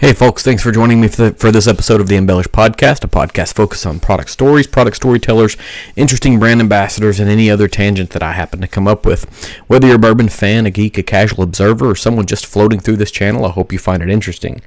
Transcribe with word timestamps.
Hey, 0.00 0.12
folks, 0.12 0.44
thanks 0.44 0.62
for 0.62 0.70
joining 0.70 1.00
me 1.00 1.08
for, 1.08 1.30
the, 1.30 1.34
for, 1.34 1.50
this 1.50 1.66
episode 1.66 2.00
of 2.00 2.06
the 2.06 2.14
Embellish 2.14 2.46
Podcast, 2.46 3.02
a 3.02 3.08
podcast 3.08 3.54
focused 3.54 3.84
on 3.84 3.98
product 3.98 4.30
stories, 4.30 4.68
product 4.68 4.94
storytellers, 4.94 5.56
interesting 5.96 6.38
brand 6.38 6.60
ambassadors, 6.60 7.18
and 7.18 7.28
any 7.28 7.50
other 7.50 7.66
tangent 7.66 8.10
that 8.10 8.22
I 8.22 8.30
happen 8.30 8.60
to 8.60 8.68
come 8.68 8.86
up 8.86 9.04
with. 9.04 9.24
Whether 9.66 9.88
you're 9.88 9.96
a 9.96 9.98
bourbon 9.98 10.28
fan, 10.28 10.66
a 10.66 10.70
geek, 10.70 10.98
a 10.98 11.02
casual 11.02 11.42
observer, 11.42 11.90
or 11.90 11.96
someone 11.96 12.26
just 12.26 12.46
floating 12.46 12.78
through 12.78 12.98
this 12.98 13.10
channel, 13.10 13.44
I 13.44 13.48
hope 13.48 13.72
you 13.72 13.80
find 13.80 14.00
it 14.00 14.08
interesting. 14.08 14.62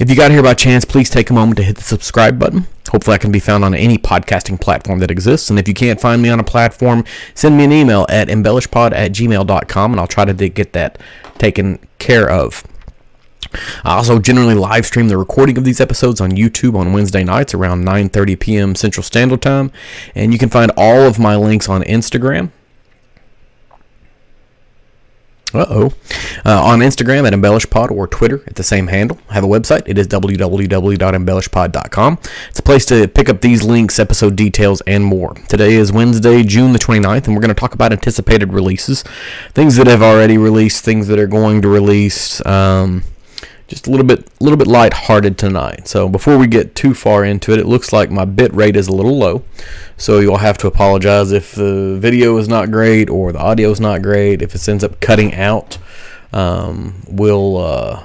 If 0.00 0.10
you 0.10 0.16
got 0.16 0.32
here 0.32 0.42
by 0.42 0.54
chance, 0.54 0.84
please 0.84 1.10
take 1.10 1.30
a 1.30 1.32
moment 1.32 1.58
to 1.58 1.62
hit 1.62 1.76
the 1.76 1.82
subscribe 1.82 2.36
button. 2.36 2.66
Hopefully, 2.90 3.14
I 3.14 3.18
can 3.18 3.30
be 3.30 3.38
found 3.38 3.64
on 3.64 3.72
any 3.72 3.98
podcasting 3.98 4.60
platform 4.60 4.98
that 4.98 5.12
exists. 5.12 5.48
And 5.48 5.60
if 5.60 5.68
you 5.68 5.74
can't 5.74 6.00
find 6.00 6.20
me 6.20 6.28
on 6.28 6.40
a 6.40 6.44
platform, 6.44 7.04
send 7.36 7.56
me 7.56 7.62
an 7.62 7.72
email 7.72 8.04
at 8.08 8.26
embellishpod 8.26 8.94
at 8.94 9.12
gmail.com, 9.12 9.92
and 9.92 10.00
I'll 10.00 10.08
try 10.08 10.24
to 10.24 10.48
get 10.48 10.72
that 10.72 10.98
taken 11.38 11.78
care 12.00 12.28
of. 12.28 12.64
I 13.84 13.96
also 13.96 14.18
generally 14.18 14.54
live 14.54 14.86
stream 14.86 15.08
the 15.08 15.18
recording 15.18 15.58
of 15.58 15.64
these 15.64 15.80
episodes 15.80 16.20
on 16.20 16.32
YouTube 16.32 16.76
on 16.76 16.92
Wednesday 16.92 17.24
nights 17.24 17.54
around 17.54 17.84
9:30 17.84 18.40
p.m. 18.40 18.74
Central 18.74 19.02
Standard 19.02 19.42
Time, 19.42 19.70
and 20.14 20.32
you 20.32 20.38
can 20.38 20.48
find 20.48 20.70
all 20.76 21.02
of 21.02 21.18
my 21.18 21.36
links 21.36 21.68
on 21.68 21.82
Instagram. 21.82 22.50
Uh-oh. 25.54 25.92
Uh, 26.44 26.62
on 26.62 26.80
Instagram 26.80 27.26
at 27.26 27.32
EmbellishPod 27.32 27.90
or 27.90 28.06
Twitter 28.06 28.42
at 28.46 28.56
the 28.56 28.62
same 28.62 28.88
handle. 28.88 29.18
I 29.30 29.34
have 29.34 29.44
a 29.44 29.48
website. 29.48 29.84
It 29.86 29.96
is 29.96 30.06
www.embellishpod.com. 30.08 32.18
It's 32.50 32.58
a 32.58 32.62
place 32.62 32.84
to 32.86 33.08
pick 33.08 33.28
up 33.28 33.40
these 33.40 33.62
links, 33.62 33.98
episode 33.98 34.36
details, 34.36 34.82
and 34.86 35.04
more. 35.04 35.34
Today 35.48 35.74
is 35.74 35.92
Wednesday, 35.92 36.42
June 36.42 36.72
the 36.72 36.78
29th, 36.78 37.26
and 37.26 37.34
we're 37.34 37.40
going 37.40 37.48
to 37.48 37.54
talk 37.54 37.74
about 37.74 37.92
anticipated 37.92 38.52
releases. 38.52 39.02
Things 39.52 39.76
that 39.76 39.86
have 39.86 40.02
already 40.02 40.36
released, 40.36 40.84
things 40.84 41.06
that 41.08 41.18
are 41.18 41.26
going 41.26 41.62
to 41.62 41.68
release. 41.68 42.44
Um, 42.44 43.04
just 43.68 43.86
a 43.86 43.90
little 43.90 44.06
bit 44.06 44.28
a 44.40 44.44
little 44.44 44.56
bit 44.56 44.66
light-hearted 44.66 45.36
tonight. 45.36 45.88
So 45.88 46.08
before 46.08 46.38
we 46.38 46.46
get 46.46 46.74
too 46.74 46.94
far 46.94 47.24
into 47.24 47.52
it, 47.52 47.58
it 47.58 47.66
looks 47.66 47.92
like 47.92 48.10
my 48.10 48.24
bit 48.24 48.52
rate 48.54 48.76
is 48.76 48.88
a 48.88 48.92
little 48.92 49.18
low. 49.18 49.42
So 49.96 50.20
you'll 50.20 50.38
have 50.38 50.58
to 50.58 50.66
apologize 50.66 51.32
if 51.32 51.54
the 51.54 51.96
video 51.98 52.36
is 52.36 52.48
not 52.48 52.70
great 52.70 53.10
or 53.10 53.32
the 53.32 53.40
audio 53.40 53.70
is 53.70 53.80
not 53.80 54.02
great. 54.02 54.42
If 54.42 54.54
it 54.54 54.68
ends 54.68 54.84
up 54.84 55.00
cutting 55.00 55.34
out, 55.34 55.78
um, 56.32 57.02
we'll 57.08 57.56
uh, 57.56 58.04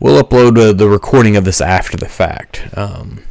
we'll 0.00 0.22
upload 0.22 0.58
uh, 0.58 0.72
the 0.72 0.88
recording 0.88 1.36
of 1.36 1.44
this 1.44 1.60
after 1.60 1.96
the 1.96 2.08
fact. 2.08 2.68
Um, 2.76 3.22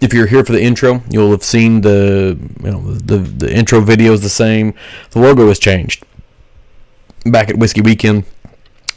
if 0.00 0.14
you're 0.14 0.26
here 0.26 0.44
for 0.44 0.52
the 0.52 0.62
intro, 0.62 1.02
you'll 1.10 1.30
have 1.30 1.44
seen 1.44 1.82
the 1.82 2.38
you 2.62 2.70
know 2.70 2.94
the 2.94 3.18
the 3.18 3.54
intro 3.54 3.80
video 3.80 4.12
is 4.12 4.22
the 4.22 4.28
same. 4.28 4.74
The 5.10 5.20
logo 5.20 5.46
has 5.48 5.58
changed. 5.58 6.04
Back 7.26 7.50
at 7.50 7.58
Whiskey 7.58 7.82
Weekend, 7.82 8.24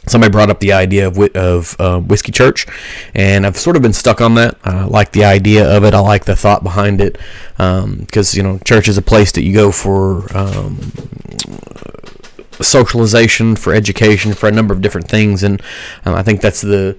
somebody 0.06 0.30
brought 0.30 0.50
up 0.50 0.60
the 0.60 0.72
idea 0.72 1.06
of, 1.06 1.18
of 1.18 1.76
uh, 1.78 1.98
whiskey 2.00 2.32
church 2.32 2.66
and 3.14 3.46
i've 3.46 3.56
sort 3.56 3.76
of 3.76 3.82
been 3.82 3.92
stuck 3.92 4.20
on 4.20 4.34
that. 4.34 4.56
I 4.64 4.84
like 4.84 5.12
the 5.12 5.24
idea 5.24 5.64
of 5.64 5.84
it. 5.84 5.94
I 5.94 6.00
like 6.00 6.24
the 6.24 6.36
thought 6.36 6.62
behind 6.62 7.00
it 7.00 7.18
because 7.56 8.34
um, 8.34 8.36
you 8.36 8.42
know 8.42 8.58
church 8.58 8.88
is 8.88 8.98
a 8.98 9.02
place 9.02 9.32
that 9.32 9.42
you 9.42 9.54
go 9.54 9.72
for 9.72 10.34
um, 10.36 10.92
socialization 12.60 13.56
for 13.56 13.74
education 13.74 14.32
for 14.34 14.48
a 14.48 14.52
number 14.52 14.72
of 14.72 14.80
different 14.80 15.08
things 15.08 15.42
and 15.42 15.60
um, 16.04 16.14
i 16.14 16.22
think 16.22 16.40
that's 16.40 16.60
the 16.60 16.96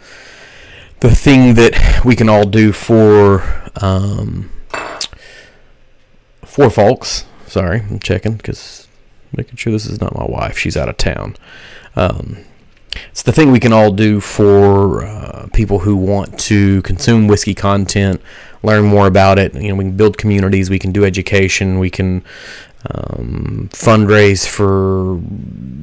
the 0.99 1.13
thing 1.13 1.53
that 1.55 2.03
we 2.03 2.15
can 2.15 2.27
all 2.29 2.45
do 2.45 2.71
for 2.71 3.43
um, 3.81 4.49
for 6.43 6.69
folks. 6.69 7.25
Sorry 7.47 7.81
i'm 7.89 7.99
checking 7.99 8.35
because 8.35 8.87
making 9.35 9.57
sure 9.57 9.73
this 9.73 9.85
is 9.85 10.01
not 10.01 10.15
my 10.15 10.25
wife. 10.25 10.57
She's 10.57 10.77
out 10.77 10.89
of 10.89 10.97
town. 10.97 11.35
Um, 11.95 12.37
it's 13.11 13.23
the 13.23 13.31
thing 13.31 13.51
we 13.51 13.59
can 13.59 13.73
all 13.73 13.91
do 13.91 14.19
for 14.19 15.05
uh, 15.05 15.47
people 15.53 15.79
who 15.79 15.95
want 15.95 16.39
to 16.41 16.81
consume 16.83 17.27
whiskey 17.27 17.53
content, 17.53 18.21
learn 18.63 18.85
more 18.85 19.07
about 19.07 19.39
it. 19.39 19.53
You 19.53 19.69
know, 19.69 19.75
we 19.75 19.85
can 19.85 19.97
build 19.97 20.17
communities, 20.17 20.69
we 20.69 20.79
can 20.79 20.91
do 20.91 21.05
education, 21.05 21.79
we 21.79 21.89
can 21.89 22.23
um, 22.91 23.69
fundraise 23.71 24.47
for 24.47 25.21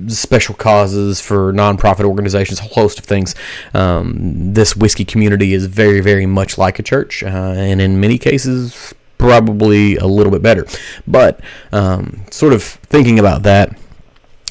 special 0.09 0.55
causes, 0.55 1.21
for 1.21 1.53
nonprofit 1.53 2.05
organizations, 2.05 2.61
a 2.61 2.65
host 2.65 2.99
of 2.99 3.05
things. 3.05 3.35
Um, 3.75 4.53
this 4.53 4.77
whiskey 4.77 5.05
community 5.05 5.55
is 5.55 5.67
very, 5.67 6.01
very 6.01 6.27
much 6.27 6.59
like 6.59 6.79
a 6.79 6.83
church, 6.83 7.23
uh, 7.23 7.27
and 7.27 7.81
in 7.81 8.01
many 8.01 8.19
cases, 8.19 8.95
probably 9.19 9.97
a 9.97 10.07
little 10.07 10.33
bit 10.33 10.43
better. 10.43 10.67
But 11.07 11.41
um, 11.73 12.25
sort 12.31 12.53
of 12.53 12.63
thinking 12.63 13.19
about 13.19 13.43
that 13.45 13.77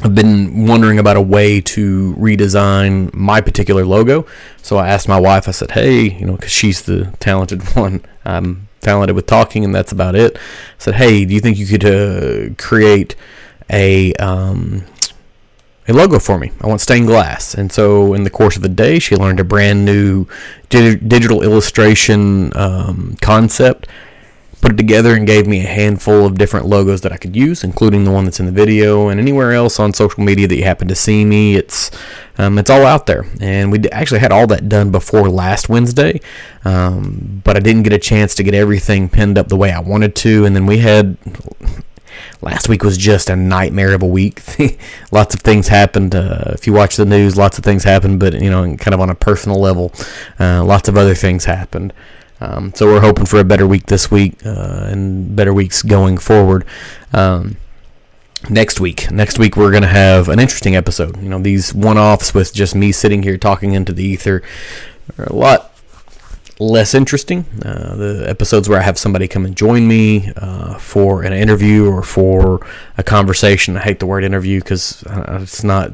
I've 0.04 0.16
been 0.16 0.66
wondering 0.66 0.98
about 0.98 1.16
a 1.16 1.22
way 1.22 1.62
to 1.62 2.16
redesign 2.16 3.14
my 3.14 3.40
particular 3.40 3.86
logo. 3.86 4.26
So 4.62 4.78
I 4.78 4.90
asked 4.90 5.08
my 5.08 5.20
wife, 5.20 5.48
I 5.48 5.52
said, 5.52 5.72
hey, 5.72 6.10
you 6.10 6.26
know, 6.26 6.36
because 6.36 6.52
she's 6.52 6.82
the 6.82 7.14
talented 7.20 7.62
one. 7.76 8.04
I'm 8.26 8.68
talented 8.80 9.16
with 9.16 9.28
talking, 9.28 9.64
and 9.64 9.76
that's 9.76 9.92
about 9.92 10.16
it. 10.16 10.38
I 10.38 10.40
said, 10.80 10.96
hey, 10.96 11.24
do 11.26 11.34
you 11.36 11.40
think 11.40 11.58
you 11.58 11.68
could 11.68 11.86
uh, 11.86 12.54
create 12.58 13.16
a. 13.70 14.14
Um, 14.14 14.86
a 15.88 15.94
logo 15.94 16.20
for 16.20 16.38
me. 16.38 16.52
I 16.62 16.68
want 16.68 16.80
stained 16.80 17.08
glass. 17.08 17.56
And 17.56 17.72
so, 17.72 18.14
in 18.14 18.24
the 18.24 18.30
course 18.30 18.56
of 18.56 18.62
the 18.62 18.70
day, 18.70 19.00
she 19.00 19.16
learned 19.16 19.40
a 19.40 19.44
brand 19.44 19.84
new 19.84 20.28
digital 20.70 21.42
illustration 21.42 22.56
um, 22.56 23.18
concept 23.20 23.88
put 24.62 24.74
it 24.74 24.78
together 24.78 25.16
and 25.16 25.26
gave 25.26 25.48
me 25.48 25.60
a 25.60 25.68
handful 25.68 26.26
of 26.26 26.38
different 26.38 26.68
logos 26.68 27.02
that 27.02 27.12
I 27.12 27.18
could 27.18 27.36
use, 27.36 27.64
including 27.64 28.04
the 28.04 28.12
one 28.12 28.26
that's 28.26 28.40
in 28.40 28.46
the 28.46 28.52
video 28.52 29.10
and 29.10 29.20
anywhere 29.20 29.54
else 29.54 29.80
on 29.80 29.94
social 29.94 30.24
media 30.24 30.48
that 30.48 30.56
you 30.56 30.64
happen 30.64 30.88
to 30.88 30.96
see 30.96 31.26
me. 31.26 31.56
It's 31.56 31.90
um, 32.38 32.58
it's 32.58 32.70
all 32.70 32.86
out 32.86 33.08
there, 33.08 33.26
and 33.40 33.72
we 33.72 33.80
actually 33.90 34.20
had 34.20 34.32
all 34.32 34.48
that 34.48 34.70
done 34.70 34.92
before 34.92 35.30
last 35.30 35.68
Wednesday, 35.68 36.22
um, 36.64 37.42
but 37.44 37.58
I 37.58 37.60
didn't 37.60 37.84
get 37.84 37.94
a 37.94 38.00
chance 38.00 38.36
to 38.36 38.44
get 38.44 38.54
everything 38.54 39.10
pinned 39.10 39.38
up 39.38 39.48
the 39.48 39.58
way 39.58 39.72
I 39.72 39.80
wanted 39.80 40.16
to, 40.18 40.46
and 40.46 40.56
then 40.56 40.66
we 40.66 40.78
had. 40.78 41.18
Last 42.44 42.68
week 42.68 42.84
was 42.84 42.98
just 42.98 43.30
a 43.30 43.36
nightmare 43.36 43.94
of 43.94 44.02
a 44.02 44.08
week. 44.08 44.42
lots 45.12 45.36
of 45.36 45.42
things 45.42 45.68
happened. 45.68 46.16
Uh, 46.16 46.46
if 46.54 46.66
you 46.66 46.74
watch 46.74 46.96
the 46.96 47.06
news, 47.06 47.38
lots 47.38 47.60
of 47.60 47.64
things 47.64 47.84
happened, 47.84 48.20
but 48.20 48.34
you 48.34 48.50
know, 48.50 48.76
kind 48.78 48.94
of 48.94 49.00
on 49.00 49.12
a 49.12 49.16
personal 49.16 49.60
level, 49.60 49.94
uh, 50.40 50.64
lots 50.64 50.90
of 50.90 50.98
other 50.98 51.14
things 51.14 51.46
happened. 51.46 51.94
Um, 52.42 52.74
so 52.74 52.88
we're 52.88 53.02
hoping 53.02 53.26
for 53.28 53.40
a 53.40 53.44
better 53.44 53.68
week 53.68 53.86
this 53.86 54.10
week 54.10 54.44
uh, 54.46 54.88
and 54.90 55.36
better 55.36 55.54
weeks 55.54 55.84
going 55.84 56.18
forward. 56.18 56.66
Um, 57.14 57.58
next 58.50 58.80
week, 58.80 59.12
next 59.12 59.38
week 59.38 59.56
we're 59.56 59.70
going 59.70 59.84
to 59.84 59.88
have 59.88 60.28
an 60.28 60.40
interesting 60.40 60.76
episode. 60.76 61.22
You 61.22 61.30
know, 61.30 61.40
these 61.40 61.74
one-offs 61.74 62.34
with 62.34 62.54
just 62.54 62.74
me 62.74 62.92
sitting 62.92 63.22
here 63.22 63.38
talking 63.38 63.74
into 63.74 63.94
the 63.94 64.04
ether 64.04 64.42
are 65.20 65.26
a 65.26 65.34
lot 65.34 65.72
less 66.60 66.94
interesting. 66.96 67.46
Uh, 67.64 67.96
the 67.96 68.26
episodes 68.28 68.68
where 68.68 68.80
I 68.80 68.84
have 68.84 68.98
somebody 68.98 69.28
come 69.28 69.46
and 69.46 69.56
join 69.56 69.88
me 69.88 70.32
uh, 70.38 70.78
for 70.78 71.24
an 71.24 71.34
interview 71.34 71.88
or 71.88 72.02
for 72.04 72.66
a 72.98 73.04
conversation. 73.04 73.78
I 73.78 73.82
hate 73.82 74.00
the 74.00 74.06
word 74.08 74.24
interview 74.24 74.60
because 74.60 75.04
uh, 75.06 75.40
it's 75.42 75.64
not 75.64 75.92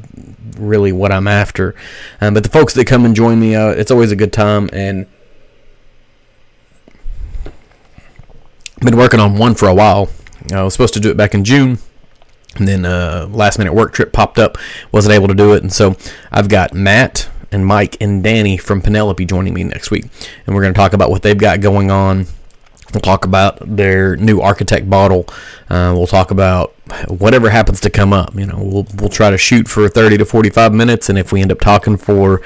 really 0.58 0.92
what 0.92 1.12
I'm 1.12 1.28
after. 1.28 1.74
Um, 2.20 2.34
but 2.34 2.42
the 2.42 2.50
folks 2.50 2.74
that 2.74 2.86
come 2.86 3.04
and 3.04 3.14
join 3.14 3.38
me, 3.38 3.54
uh, 3.54 3.70
it's 3.70 3.90
always 3.90 4.12
a 4.12 4.16
good 4.16 4.32
time 4.32 4.68
and 4.72 5.06
been 8.80 8.96
working 8.96 9.20
on 9.20 9.36
one 9.36 9.54
for 9.54 9.68
a 9.68 9.74
while. 9.74 10.08
I 10.52 10.62
was 10.62 10.72
supposed 10.72 10.94
to 10.94 11.00
do 11.00 11.10
it 11.10 11.16
back 11.16 11.34
in 11.34 11.44
June, 11.44 11.78
and 12.56 12.66
then 12.66 12.84
uh, 12.84 13.26
last 13.30 13.58
minute 13.58 13.74
work 13.74 13.92
trip 13.92 14.12
popped 14.12 14.38
up. 14.38 14.56
Wasn't 14.92 15.12
able 15.12 15.28
to 15.28 15.34
do 15.34 15.52
it, 15.54 15.62
and 15.62 15.72
so 15.72 15.96
I've 16.30 16.48
got 16.48 16.74
Matt 16.74 17.28
and 17.50 17.66
Mike 17.66 17.96
and 18.00 18.22
Danny 18.22 18.56
from 18.56 18.80
Penelope 18.80 19.24
joining 19.24 19.54
me 19.54 19.64
next 19.64 19.90
week, 19.90 20.04
and 20.46 20.54
we're 20.54 20.62
going 20.62 20.74
to 20.74 20.78
talk 20.78 20.92
about 20.92 21.10
what 21.10 21.22
they've 21.22 21.38
got 21.38 21.60
going 21.60 21.90
on. 21.90 22.26
We'll 22.92 23.02
talk 23.02 23.24
about 23.24 23.58
their 23.76 24.16
new 24.16 24.40
architect 24.40 24.88
bottle. 24.88 25.26
Uh, 25.68 25.92
we'll 25.94 26.06
talk 26.06 26.30
about 26.30 26.74
whatever 27.08 27.50
happens 27.50 27.80
to 27.80 27.90
come 27.90 28.14
up. 28.14 28.34
You 28.34 28.46
know, 28.46 28.58
we'll 28.62 28.86
we'll 28.94 29.10
try 29.10 29.30
to 29.30 29.38
shoot 29.38 29.68
for 29.68 29.88
30 29.88 30.18
to 30.18 30.24
45 30.24 30.72
minutes, 30.72 31.08
and 31.08 31.18
if 31.18 31.32
we 31.32 31.42
end 31.42 31.52
up 31.52 31.60
talking 31.60 31.96
for 31.96 32.40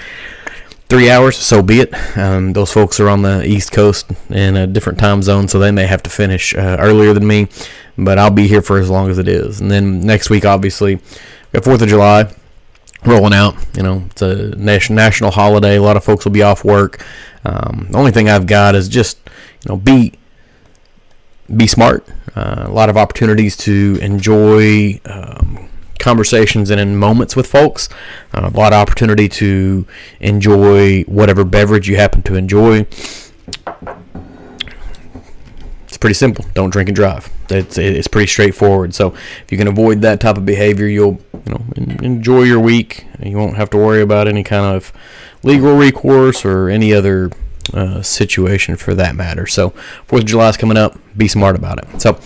three 0.92 1.08
hours, 1.08 1.38
so 1.38 1.62
be 1.62 1.80
it. 1.80 2.18
Um, 2.18 2.52
those 2.52 2.70
folks 2.70 3.00
are 3.00 3.08
on 3.08 3.22
the 3.22 3.42
East 3.46 3.72
Coast 3.72 4.10
in 4.28 4.58
a 4.58 4.66
different 4.66 4.98
time 4.98 5.22
zone, 5.22 5.48
so 5.48 5.58
they 5.58 5.70
may 5.70 5.86
have 5.86 6.02
to 6.02 6.10
finish 6.10 6.54
uh, 6.54 6.76
earlier 6.78 7.14
than 7.14 7.26
me, 7.26 7.48
but 7.96 8.18
I'll 8.18 8.28
be 8.28 8.46
here 8.46 8.60
for 8.60 8.78
as 8.78 8.90
long 8.90 9.08
as 9.08 9.16
it 9.16 9.26
is. 9.26 9.62
And 9.62 9.70
then 9.70 10.02
next 10.02 10.28
week, 10.28 10.44
obviously, 10.44 11.00
got 11.50 11.64
Fourth 11.64 11.80
of 11.80 11.88
July 11.88 12.30
rolling 13.06 13.32
out. 13.32 13.54
You 13.74 13.84
know, 13.84 14.04
it's 14.10 14.20
a 14.20 14.54
national 14.54 15.30
holiday. 15.30 15.76
A 15.76 15.82
lot 15.82 15.96
of 15.96 16.04
folks 16.04 16.26
will 16.26 16.32
be 16.32 16.42
off 16.42 16.62
work. 16.62 17.02
Um, 17.42 17.86
the 17.90 17.96
only 17.96 18.10
thing 18.10 18.28
I've 18.28 18.46
got 18.46 18.74
is 18.74 18.86
just 18.86 19.16
you 19.64 19.70
know 19.70 19.78
be 19.78 20.12
be 21.56 21.66
smart. 21.66 22.06
Uh, 22.36 22.66
a 22.66 22.70
lot 22.70 22.90
of 22.90 22.98
opportunities 22.98 23.56
to 23.56 23.98
enjoy. 24.02 25.00
Um, 25.06 25.70
conversations 26.02 26.68
and 26.68 26.78
in 26.78 26.96
moments 26.96 27.34
with 27.34 27.46
folks. 27.46 27.88
Uh, 28.34 28.50
a 28.52 28.56
lot 28.56 28.72
of 28.72 28.78
opportunity 28.78 29.28
to 29.28 29.86
enjoy 30.20 31.02
whatever 31.04 31.44
beverage 31.44 31.88
you 31.88 31.96
happen 31.96 32.22
to 32.22 32.34
enjoy. 32.34 32.86
It's 35.86 35.96
pretty 35.98 36.14
simple. 36.14 36.44
Don't 36.52 36.70
drink 36.70 36.88
and 36.88 36.96
drive. 36.96 37.30
It's 37.48 37.78
it's 37.78 38.08
pretty 38.08 38.26
straightforward. 38.26 38.94
So 38.94 39.14
if 39.14 39.46
you 39.50 39.58
can 39.58 39.68
avoid 39.68 40.00
that 40.02 40.20
type 40.20 40.36
of 40.36 40.44
behavior, 40.44 40.86
you'll 40.86 41.20
you 41.46 41.52
know 41.52 41.62
enjoy 42.02 42.42
your 42.42 42.60
week. 42.60 43.06
You 43.22 43.36
won't 43.36 43.56
have 43.56 43.70
to 43.70 43.76
worry 43.76 44.02
about 44.02 44.28
any 44.28 44.42
kind 44.42 44.76
of 44.76 44.92
legal 45.42 45.76
recourse 45.76 46.44
or 46.44 46.68
any 46.68 46.92
other 46.92 47.30
uh, 47.72 48.02
situation 48.02 48.76
for 48.76 48.94
that 48.94 49.14
matter. 49.16 49.46
So 49.46 49.70
Fourth 50.06 50.22
of 50.22 50.28
July 50.28 50.48
is 50.48 50.56
coming 50.56 50.76
up. 50.76 50.96
Be 51.16 51.28
smart 51.28 51.56
about 51.56 51.78
it. 51.78 52.00
So 52.00 52.18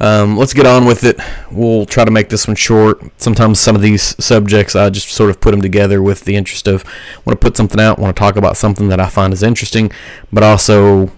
um, 0.00 0.36
let's 0.36 0.54
get 0.54 0.66
on 0.66 0.84
with 0.84 1.04
it. 1.04 1.20
We'll 1.50 1.86
try 1.86 2.04
to 2.04 2.10
make 2.10 2.28
this 2.28 2.46
one 2.46 2.56
short. 2.56 3.00
Sometimes 3.18 3.60
some 3.60 3.76
of 3.76 3.82
these 3.82 4.16
subjects 4.22 4.74
I 4.74 4.90
just 4.90 5.08
sort 5.08 5.30
of 5.30 5.40
put 5.40 5.52
them 5.52 5.62
together 5.62 6.02
with 6.02 6.24
the 6.24 6.36
interest 6.36 6.66
of 6.66 6.84
want 7.24 7.40
to 7.40 7.44
put 7.44 7.56
something 7.56 7.80
out, 7.80 7.98
want 7.98 8.14
to 8.14 8.18
talk 8.18 8.36
about 8.36 8.56
something 8.56 8.88
that 8.88 9.00
I 9.00 9.08
find 9.08 9.32
is 9.32 9.42
interesting, 9.42 9.92
but 10.32 10.42
also 10.42 11.10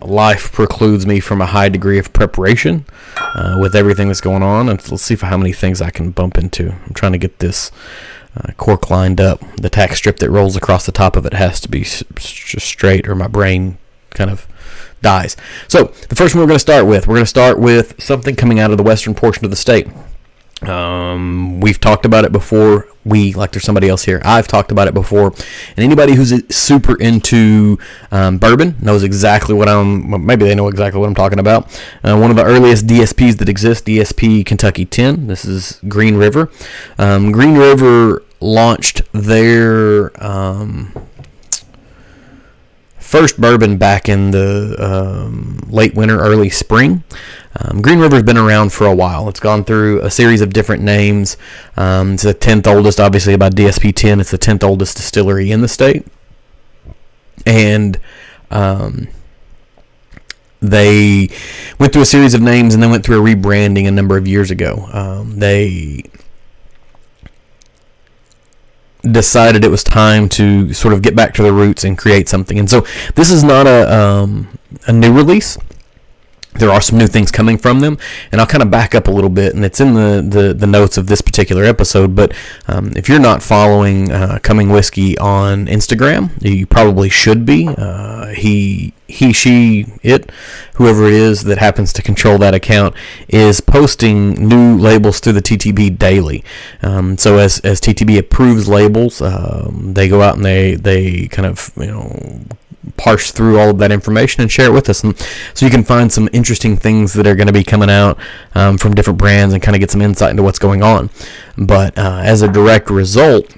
life 0.00 0.50
precludes 0.52 1.06
me 1.06 1.20
from 1.20 1.40
a 1.40 1.46
high 1.46 1.68
degree 1.68 1.98
of 1.98 2.12
preparation 2.12 2.86
uh, 3.16 3.58
with 3.60 3.76
everything 3.76 4.08
that's 4.08 4.20
going 4.20 4.42
on. 4.42 4.68
And 4.68 4.90
let's 4.90 5.02
see 5.02 5.16
how 5.16 5.36
many 5.36 5.52
things 5.52 5.80
I 5.80 5.90
can 5.90 6.10
bump 6.10 6.38
into. 6.38 6.72
I'm 6.72 6.94
trying 6.94 7.12
to 7.12 7.18
get 7.18 7.38
this 7.38 7.70
uh, 8.36 8.52
cork 8.56 8.90
lined 8.90 9.20
up. 9.20 9.40
The 9.56 9.70
tack 9.70 9.94
strip 9.94 10.18
that 10.18 10.30
rolls 10.30 10.56
across 10.56 10.86
the 10.86 10.92
top 10.92 11.16
of 11.16 11.26
it 11.26 11.32
has 11.34 11.60
to 11.60 11.68
be 11.68 11.82
s- 11.82 12.04
straight, 12.18 13.08
or 13.08 13.14
my 13.14 13.26
brain 13.28 13.78
kind 14.10 14.30
of 14.30 14.46
dies. 15.02 15.36
So 15.68 15.84
the 16.08 16.14
first 16.14 16.34
one 16.34 16.42
we're 16.42 16.48
going 16.48 16.56
to 16.56 16.60
start 16.60 16.86
with, 16.86 17.06
we're 17.06 17.14
going 17.16 17.24
to 17.24 17.30
start 17.30 17.58
with 17.58 18.00
something 18.02 18.36
coming 18.36 18.60
out 18.60 18.70
of 18.70 18.76
the 18.76 18.82
western 18.82 19.14
portion 19.14 19.44
of 19.44 19.50
the 19.50 19.56
state. 19.56 19.88
Um, 20.62 21.60
we've 21.60 21.80
talked 21.80 22.04
about 22.04 22.24
it 22.24 22.32
before. 22.32 22.86
We, 23.04 23.32
like 23.32 23.52
there's 23.52 23.64
somebody 23.64 23.88
else 23.88 24.04
here, 24.04 24.20
I've 24.24 24.46
talked 24.46 24.70
about 24.70 24.88
it 24.88 24.94
before. 24.94 25.28
And 25.28 25.78
anybody 25.78 26.14
who's 26.14 26.32
super 26.54 26.96
into 27.00 27.78
um, 28.10 28.38
bourbon 28.38 28.76
knows 28.80 29.02
exactly 29.02 29.54
what 29.54 29.68
I'm, 29.68 30.24
maybe 30.26 30.44
they 30.44 30.54
know 30.54 30.68
exactly 30.68 31.00
what 31.00 31.06
I'm 31.06 31.14
talking 31.14 31.38
about. 31.38 31.64
Uh, 32.04 32.18
one 32.18 32.30
of 32.30 32.36
the 32.36 32.44
earliest 32.44 32.86
DSPs 32.86 33.38
that 33.38 33.48
exist, 33.48 33.86
DSP 33.86 34.44
Kentucky 34.44 34.84
10. 34.84 35.28
This 35.28 35.44
is 35.44 35.80
Green 35.88 36.16
River. 36.16 36.50
Um, 36.98 37.32
Green 37.32 37.56
River 37.56 38.22
launched 38.40 39.02
their 39.12 40.10
um, 40.22 40.92
first 43.10 43.40
bourbon 43.40 43.76
back 43.76 44.08
in 44.08 44.30
the 44.30 44.76
um, 44.78 45.58
late 45.68 45.94
winter, 45.94 46.20
early 46.20 46.48
spring. 46.48 47.02
Um, 47.58 47.82
Green 47.82 47.98
River's 47.98 48.22
been 48.22 48.38
around 48.38 48.72
for 48.72 48.86
a 48.86 48.94
while. 48.94 49.28
It's 49.28 49.40
gone 49.40 49.64
through 49.64 50.00
a 50.02 50.10
series 50.12 50.40
of 50.40 50.52
different 50.52 50.84
names. 50.84 51.36
Um, 51.76 52.12
it's 52.12 52.22
the 52.22 52.32
10th 52.32 52.68
oldest, 52.68 53.00
obviously, 53.00 53.36
by 53.36 53.50
DSP 53.50 53.92
10. 53.92 54.20
It's 54.20 54.30
the 54.30 54.38
10th 54.38 54.62
oldest 54.62 54.96
distillery 54.96 55.50
in 55.50 55.60
the 55.60 55.66
state. 55.66 56.06
And 57.44 57.98
um, 58.52 59.08
they 60.60 61.30
went 61.80 61.92
through 61.92 62.02
a 62.02 62.06
series 62.06 62.34
of 62.34 62.42
names 62.42 62.74
and 62.74 62.82
then 62.82 62.92
went 62.92 63.04
through 63.04 63.26
a 63.26 63.34
rebranding 63.34 63.88
a 63.88 63.90
number 63.90 64.18
of 64.18 64.28
years 64.28 64.52
ago. 64.52 64.88
Um, 64.92 65.40
they 65.40 66.04
decided 69.02 69.64
it 69.64 69.70
was 69.70 69.84
time 69.84 70.28
to 70.30 70.72
sort 70.72 70.94
of 70.94 71.02
get 71.02 71.16
back 71.16 71.34
to 71.34 71.42
the 71.42 71.52
roots 71.52 71.84
and 71.84 71.96
create 71.96 72.28
something. 72.28 72.58
And 72.58 72.68
so 72.68 72.84
this 73.14 73.30
is 73.30 73.42
not 73.42 73.66
a, 73.66 73.92
um, 73.94 74.58
a 74.86 74.92
new 74.92 75.12
release 75.12 75.56
there 76.54 76.70
are 76.70 76.80
some 76.80 76.98
new 76.98 77.06
things 77.06 77.30
coming 77.30 77.56
from 77.56 77.80
them, 77.80 77.96
and 78.32 78.40
I'll 78.40 78.46
kind 78.46 78.62
of 78.62 78.70
back 78.70 78.94
up 78.94 79.06
a 79.06 79.10
little 79.10 79.30
bit, 79.30 79.54
and 79.54 79.64
it's 79.64 79.80
in 79.80 79.94
the, 79.94 80.24
the, 80.26 80.52
the 80.52 80.66
notes 80.66 80.98
of 80.98 81.06
this 81.06 81.20
particular 81.20 81.64
episode. 81.64 82.16
But 82.16 82.34
um, 82.66 82.92
if 82.96 83.08
you're 83.08 83.20
not 83.20 83.42
following 83.42 84.10
uh, 84.10 84.40
Coming 84.42 84.68
Whiskey 84.68 85.16
on 85.18 85.66
Instagram, 85.66 86.30
you 86.42 86.66
probably 86.66 87.08
should 87.08 87.46
be. 87.46 87.68
Uh, 87.68 88.26
he, 88.28 88.94
he, 89.06 89.32
she, 89.32 89.86
it, 90.02 90.30
whoever 90.74 91.06
it 91.06 91.14
is 91.14 91.44
that 91.44 91.58
happens 91.58 91.92
to 91.92 92.02
control 92.02 92.36
that 92.38 92.54
account, 92.54 92.94
is 93.28 93.60
posting 93.60 94.48
new 94.48 94.76
labels 94.76 95.20
through 95.20 95.34
the 95.34 95.42
TTB 95.42 95.98
daily. 95.98 96.44
Um, 96.82 97.16
so 97.16 97.38
as, 97.38 97.60
as 97.60 97.80
TTB 97.80 98.18
approves 98.18 98.68
labels, 98.68 99.22
um, 99.22 99.94
they 99.94 100.08
go 100.08 100.20
out 100.20 100.36
and 100.36 100.44
they 100.44 100.74
they 100.74 101.28
kind 101.28 101.46
of 101.46 101.72
you 101.76 101.86
know 101.86 102.40
parse 102.96 103.30
through 103.30 103.58
all 103.58 103.70
of 103.70 103.78
that 103.78 103.92
information 103.92 104.42
and 104.42 104.50
share 104.50 104.66
it 104.66 104.72
with 104.72 104.88
us. 104.88 105.04
And 105.04 105.18
so 105.54 105.66
you 105.66 105.70
can 105.70 105.84
find 105.84 106.10
some 106.10 106.28
interesting 106.32 106.76
things 106.76 107.12
that 107.14 107.26
are 107.26 107.34
going 107.34 107.46
to 107.46 107.52
be 107.52 107.64
coming 107.64 107.90
out 107.90 108.18
um, 108.54 108.78
from 108.78 108.94
different 108.94 109.18
brands 109.18 109.52
and 109.52 109.62
kind 109.62 109.76
of 109.76 109.80
get 109.80 109.90
some 109.90 110.02
insight 110.02 110.30
into 110.30 110.42
what's 110.42 110.58
going 110.58 110.82
on. 110.82 111.10
But 111.58 111.98
uh, 111.98 112.20
as 112.24 112.42
a 112.42 112.48
direct 112.48 112.90
result, 112.90 113.54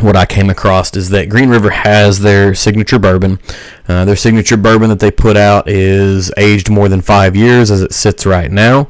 what 0.00 0.16
I 0.16 0.26
came 0.26 0.48
across 0.48 0.96
is 0.96 1.10
that 1.10 1.28
Green 1.28 1.48
River 1.50 1.70
has 1.70 2.20
their 2.20 2.54
signature 2.54 2.98
bourbon. 2.98 3.40
Uh, 3.88 4.04
their 4.04 4.16
signature 4.16 4.56
bourbon 4.56 4.90
that 4.90 5.00
they 5.00 5.10
put 5.10 5.36
out 5.36 5.68
is 5.68 6.32
aged 6.36 6.70
more 6.70 6.88
than 6.88 7.00
five 7.00 7.34
years 7.34 7.70
as 7.70 7.82
it 7.82 7.92
sits 7.92 8.24
right 8.24 8.50
now. 8.50 8.88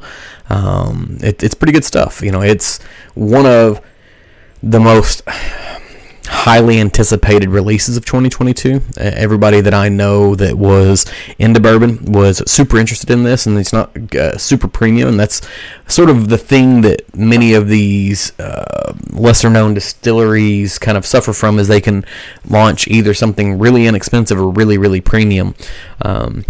Um, 0.49 1.17
it, 1.21 1.41
it's 1.41 1.55
pretty 1.55 1.73
good 1.73 1.85
stuff. 1.85 2.21
You 2.21 2.31
know, 2.31 2.41
it's 2.41 2.79
one 3.15 3.45
of 3.45 3.81
the 4.61 4.79
most 4.79 5.23
highly 6.39 6.79
anticipated 6.79 7.49
releases 7.49 7.97
of 7.97 8.05
2022. 8.05 8.81
Everybody 8.97 9.59
that 9.59 9.73
I 9.73 9.89
know 9.89 10.35
that 10.35 10.57
was 10.57 11.05
into 11.37 11.59
bourbon 11.59 12.05
was 12.05 12.49
super 12.49 12.77
interested 12.77 13.09
in 13.09 13.23
this, 13.23 13.45
and 13.45 13.57
it's 13.57 13.73
not 13.73 14.15
uh, 14.15 14.37
super 14.37 14.69
premium, 14.69 15.09
and 15.09 15.19
that's 15.19 15.41
sort 15.85 16.09
of 16.09 16.29
the 16.29 16.37
thing 16.37 16.79
that 16.81 17.13
many 17.13 17.53
of 17.53 17.67
these 17.67 18.39
uh, 18.39 18.93
lesser 19.11 19.49
known 19.49 19.73
distilleries 19.73 20.79
kind 20.79 20.97
of 20.97 21.05
suffer 21.05 21.33
from 21.33 21.59
is 21.59 21.67
they 21.67 21.81
can 21.81 22.05
launch 22.47 22.87
either 22.87 23.13
something 23.13 23.59
really 23.59 23.85
inexpensive 23.85 24.39
or 24.39 24.49
really, 24.49 24.77
really 24.77 25.01
premium. 25.01 25.55
Um, 26.01 26.45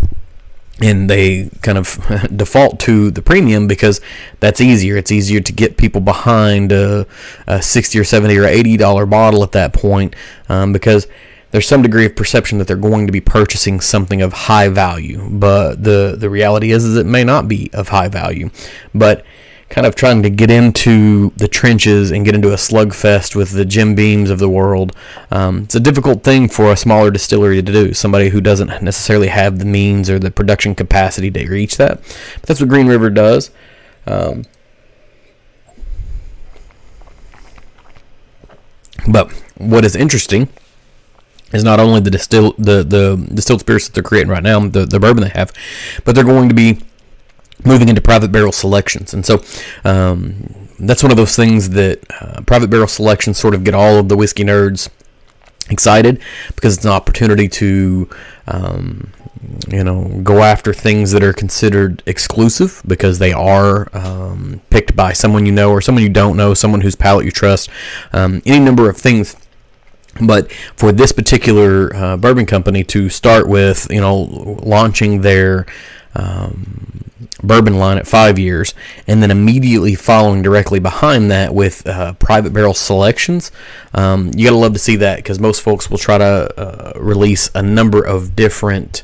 and 0.82 1.10
they 1.10 1.50
kind 1.62 1.78
of 1.78 2.00
default 2.36 2.80
to 2.82 3.12
the 3.12 3.22
premium 3.22 3.68
because 3.68 4.02
that's 4.40 4.62
easier. 4.62 4.98
It's 4.98 5.12
easier 5.12 5.40
to 5.42 5.52
get 5.52 5.78
people 5.78 6.02
behind 6.02 6.72
a, 6.72 7.06
a 7.48 7.62
sixty 7.62 8.00
or 8.00 8.04
seventy 8.04 8.38
or 8.38 8.46
eighty 8.46 8.78
dollar 8.78 9.06
bottle 9.06 9.44
at 9.44 9.52
that 9.54 9.74
point 9.74 10.16
um, 10.48 10.74
because 10.74 11.08
there's 11.52 11.68
some 11.68 11.82
degree 11.82 12.06
of 12.06 12.16
perception 12.16 12.60
that 12.60 12.68
they're 12.68 12.78
going 12.78 13.08
to 13.08 13.12
be 13.12 13.22
purchasing 13.22 13.80
something 13.80 14.22
of 14.22 14.34
high 14.34 14.70
value. 14.70 15.28
But 15.30 15.84
the 15.84 16.16
the 16.18 16.30
reality 16.30 16.72
is, 16.72 16.86
is 16.86 16.98
it 16.98 17.06
may 17.06 17.24
not 17.24 17.48
be 17.48 17.70
of 17.74 17.90
high 17.90 18.08
value. 18.08 18.50
But 18.94 19.26
kind 19.70 19.86
of 19.86 19.96
trying 19.96 20.24
to 20.24 20.30
get 20.30 20.50
into 20.50 21.32
the 21.38 21.48
trenches 21.48 22.12
and 22.12 22.26
get 22.26 22.34
into 22.34 22.52
a 22.52 22.56
slugfest 22.56 23.36
with 23.36 23.52
the 23.52 23.66
Jim 23.66 23.94
Beams 23.94 24.30
of 24.30 24.40
the 24.40 24.50
world. 24.50 24.96
Um, 25.32 25.64
it's 25.64 25.76
a 25.76 25.80
difficult 25.80 26.24
thing 26.24 26.50
for 26.50 26.72
a 26.72 26.78
smaller 26.78 27.12
distillery 27.12 27.62
to 27.62 27.72
do. 27.72 27.94
Somebody 27.94 28.30
who 28.30 28.42
doesn't 28.42 28.82
necessarily 28.82 29.28
have 29.28 29.60
the 29.60 29.66
means 29.66 30.10
or 30.10 30.18
the 30.18 30.32
production 30.32 30.74
capacity 30.74 31.30
to 31.32 31.48
reach 31.48 31.78
that. 31.78 32.02
But 32.02 32.44
that's 32.44 32.60
what 32.60 32.70
Green 32.70 32.88
River 32.88 33.12
does. 33.12 33.52
Um, 34.08 34.46
but 39.08 39.32
what 39.58 39.86
is 39.86 39.96
interesting 39.96 40.50
is 41.54 41.64
not 41.64 41.80
only 41.80 42.00
the 42.00 42.12
distill 42.12 42.54
the 42.58 42.84
the 42.84 43.30
distilled 43.34 43.60
spirits 43.60 43.88
that 43.88 43.94
they're 43.94 44.04
creating 44.04 44.30
right 44.30 44.44
now, 44.44 44.60
the 44.68 44.86
the 44.86 45.00
bourbon 45.00 45.24
they 45.24 45.30
have, 45.30 45.52
but 46.06 46.16
they're 46.16 46.24
going 46.24 46.50
to 46.50 46.56
be 46.56 46.80
moving 47.66 47.90
into 47.90 48.02
private 48.02 48.32
barrel 48.32 48.52
selections. 48.52 49.14
And 49.14 49.26
so 49.26 49.42
um, 49.84 50.70
that's 50.80 51.04
one 51.04 51.12
of 51.12 51.18
those 51.18 51.36
things 51.36 51.72
that 51.72 52.00
uh, 52.22 52.42
private 52.42 52.70
barrel 52.70 52.88
selections 52.88 53.38
sort 53.38 53.54
of 53.54 53.64
get 53.64 53.74
all 53.74 53.98
of 53.98 54.10
the 54.10 54.18
whiskey 54.18 54.44
nerds 54.44 54.90
excited 55.70 56.22
because 56.56 56.78
it's 56.78 56.86
an 56.86 56.92
opportunity 56.92 57.48
to 57.48 58.10
um, 58.48 59.12
you 59.70 59.84
know 59.84 60.22
go 60.24 60.42
after 60.42 60.74
things 60.74 61.12
that 61.12 61.24
are 61.24 61.34
considered 61.34 62.04
exclusive 62.06 62.82
because 62.88 63.20
they 63.20 63.32
are 63.32 63.88
um, 63.96 64.62
picked 64.70 64.96
by 64.96 65.14
someone 65.14 65.46
you 65.46 65.52
know 65.52 65.72
or 65.72 65.82
someone 65.82 66.04
you 66.04 66.10
don't 66.10 66.36
know 66.36 66.54
someone 66.54 66.82
whose 66.82 66.96
palate 66.96 67.26
you 67.26 67.32
trust 67.32 67.70
um, 68.14 68.42
any 68.46 68.64
number 68.64 68.90
of 68.90 68.98
things 68.98 69.36
but 70.22 70.52
for 70.76 70.92
this 70.92 71.12
particular 71.12 71.96
uh, 71.96 72.18
bourbon 72.18 72.46
company 72.46 72.84
to 72.84 73.10
start 73.10 73.48
with 73.48 73.88
you 73.90 74.02
know 74.02 74.16
launching 74.64 75.22
their 75.22 75.66
um, 76.16 77.10
bourbon 77.44 77.78
line 77.78 77.98
at 77.98 78.08
five 78.08 78.38
years, 78.40 78.74
and 79.08 79.22
then 79.22 79.32
immediately 79.32 79.96
following 79.96 80.42
directly 80.42 80.80
behind 80.80 81.32
that 81.32 81.54
with 81.54 81.86
uh, 81.88 82.14
private 82.14 82.54
barrel 82.54 82.74
selections. 82.74 83.52
Um, 83.94 84.32
you 84.36 84.46
gotta 84.46 84.58
love 84.58 84.74
to 84.74 84.80
see 84.80 84.96
that 84.98 85.18
because 85.18 85.40
most 85.40 85.62
folks 85.62 85.90
will 85.90 85.98
try 85.98 86.18
to 86.18 86.60
uh, 86.60 86.94
release 87.00 87.50
a 87.56 87.62
number 87.62 88.04
of 88.04 88.36
different. 88.36 89.04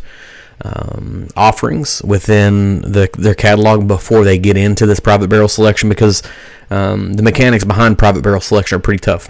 Um, 0.64 1.28
offerings 1.36 2.02
within 2.02 2.80
the, 2.80 3.10
their 3.18 3.36
catalog 3.36 3.90
before 3.90 4.24
they 4.24 4.38
get 4.38 4.56
into 4.56 4.86
this 4.86 5.02
private 5.02 5.30
barrel 5.30 5.50
selection 5.50 5.90
because 5.90 6.24
um, 6.70 7.14
the 7.14 7.24
mechanics 7.24 7.66
behind 7.66 7.98
private 7.98 8.24
barrel 8.24 8.40
selection 8.40 8.78
are 8.78 8.80
pretty 8.80 9.00
tough. 9.02 9.30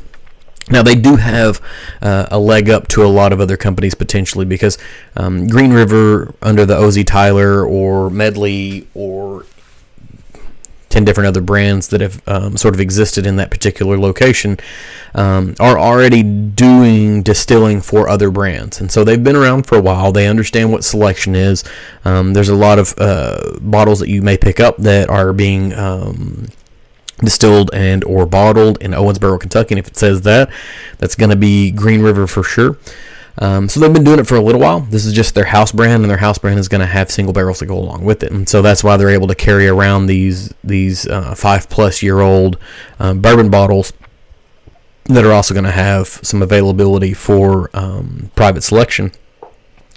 Now 0.70 0.82
they 0.82 0.96
do 0.96 1.18
have 1.18 1.62
uh, 2.02 2.28
a 2.32 2.40
leg 2.40 2.70
up 2.70 2.88
to 2.90 3.04
a 3.04 3.08
lot 3.08 3.32
of 3.32 3.40
other 3.40 3.58
companies 3.58 3.94
potentially 3.94 4.46
because 4.46 4.78
um, 5.16 5.48
Green 5.48 5.72
River 5.72 6.34
under 6.42 6.66
the 6.66 6.76
OZ 6.76 7.04
Tyler 7.04 7.64
or 7.64 8.10
Medley 8.10 8.88
or 8.96 9.46
10 10.96 11.04
different 11.04 11.28
other 11.28 11.42
brands 11.42 11.90
that 11.90 12.00
have 12.00 12.26
um, 12.26 12.56
sort 12.56 12.74
of 12.74 12.80
existed 12.80 13.28
in 13.28 13.36
that 13.36 13.52
particular 13.52 13.98
location 13.98 14.58
um, 15.14 15.54
are 15.60 15.78
already 15.78 16.24
doing 16.24 17.22
distilling 17.22 17.82
for 17.82 18.08
other 18.08 18.32
brands. 18.32 18.80
And 18.80 18.90
so 18.90 19.04
they've 19.04 19.22
been 19.22 19.36
around 19.36 19.68
for 19.68 19.78
a 19.78 19.82
while. 19.82 20.14
They 20.14 20.26
understand 20.26 20.72
what 20.72 20.86
selection 20.86 21.36
is. 21.36 21.66
Um, 22.06 22.34
there's 22.34 22.48
a 22.48 22.56
lot 22.56 22.80
of 22.80 22.94
uh, 22.98 23.60
bottles 23.60 24.00
that 24.00 24.08
you 24.08 24.22
may 24.22 24.38
pick 24.38 24.62
up 24.62 24.78
that 24.78 25.10
are 25.10 25.34
being 25.34 25.74
um, 25.74 26.48
distilled 27.20 27.70
and 27.74 28.04
or 28.04 28.26
bottled 28.26 28.82
in 28.82 28.92
Owensboro, 28.92 29.40
Kentucky. 29.40 29.76
And 29.76 29.80
if 29.80 29.88
it 29.88 29.98
says 29.98 30.22
that, 30.22 30.50
that's 30.98 31.16
going 31.16 31.30
to 31.30 31.36
be 31.36 31.72
Green 31.72 32.02
River 32.02 32.28
for 32.28 32.44
sure. 32.44 32.78
Um, 33.38 33.68
so 33.68 33.80
they've 33.80 33.92
been 33.92 34.06
doing 34.06 34.20
it 34.20 34.28
for 34.28 34.36
a 34.36 34.42
little 34.42 34.62
while. 34.62 34.82
This 34.82 35.06
is 35.06 35.12
just 35.12 35.36
their 35.36 35.46
house 35.46 35.72
brand, 35.72 36.04
and 36.04 36.10
their 36.10 36.18
house 36.18 36.38
brand 36.38 36.58
is 36.58 36.70
going 36.70 36.80
to 36.80 36.88
have 36.88 37.12
single 37.12 37.34
barrels 37.34 37.60
to 37.60 37.66
go 37.66 37.78
along 37.78 38.06
with 38.06 38.24
it. 38.24 38.32
And 38.32 38.48
so 38.48 38.62
that's 38.62 38.84
why 38.84 38.96
they're 38.96 39.10
able 39.10 39.28
to 39.28 39.36
carry 39.36 39.68
around 39.68 40.06
these 40.06 40.54
these 40.64 41.06
uh, 41.08 41.36
five 41.36 41.70
plus 41.70 42.02
year 42.02 42.22
old 42.22 42.58
um, 43.00 43.20
bourbon 43.20 43.50
bottles 43.50 43.92
that 45.06 45.24
are 45.24 45.34
also 45.34 45.54
going 45.54 45.66
to 45.66 45.72
have 45.72 46.08
some 46.08 46.42
availability 46.42 47.14
for 47.14 47.70
um, 47.74 48.32
private 48.36 48.64
selection. 48.64 49.12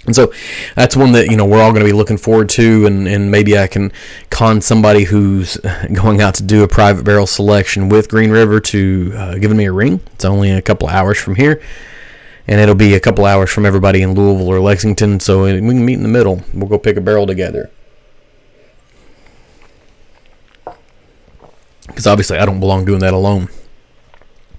And 0.09 0.15
so 0.15 0.33
that's 0.75 0.97
one 0.97 1.11
that 1.11 1.29
you 1.29 1.37
know 1.37 1.45
we're 1.45 1.61
all 1.61 1.71
going 1.71 1.85
to 1.85 1.85
be 1.85 1.93
looking 1.93 2.17
forward 2.17 2.49
to, 2.49 2.87
and, 2.87 3.07
and 3.07 3.29
maybe 3.29 3.59
I 3.59 3.67
can 3.67 3.93
con 4.31 4.59
somebody 4.59 5.03
who's 5.03 5.57
going 5.93 6.19
out 6.19 6.33
to 6.35 6.43
do 6.43 6.63
a 6.63 6.67
private 6.67 7.05
barrel 7.05 7.27
selection 7.27 7.89
with 7.89 8.09
Green 8.09 8.31
River 8.31 8.59
to 8.59 9.13
uh, 9.15 9.35
giving 9.35 9.55
me 9.55 9.65
a 9.65 9.71
ring. 9.71 10.01
It's 10.13 10.25
only 10.25 10.49
a 10.49 10.63
couple 10.63 10.87
hours 10.87 11.19
from 11.19 11.35
here 11.35 11.61
and 12.49 12.59
it'll 12.59 12.73
be 12.73 12.95
a 12.95 12.99
couple 12.99 13.25
hours 13.25 13.51
from 13.51 13.63
everybody 13.63 14.01
in 14.01 14.15
Louisville 14.15 14.47
or 14.47 14.59
Lexington, 14.59 15.19
so 15.19 15.43
we 15.43 15.59
can 15.59 15.85
meet 15.85 15.93
in 15.93 16.01
the 16.01 16.09
middle. 16.09 16.41
We'll 16.51 16.67
go 16.67 16.79
pick 16.79 16.97
a 16.97 17.01
barrel 17.01 17.27
together. 17.27 17.69
Because 21.85 22.07
obviously, 22.07 22.39
I 22.39 22.45
don't 22.45 22.59
belong 22.59 22.85
doing 22.85 23.01
that 23.01 23.13
alone. 23.13 23.49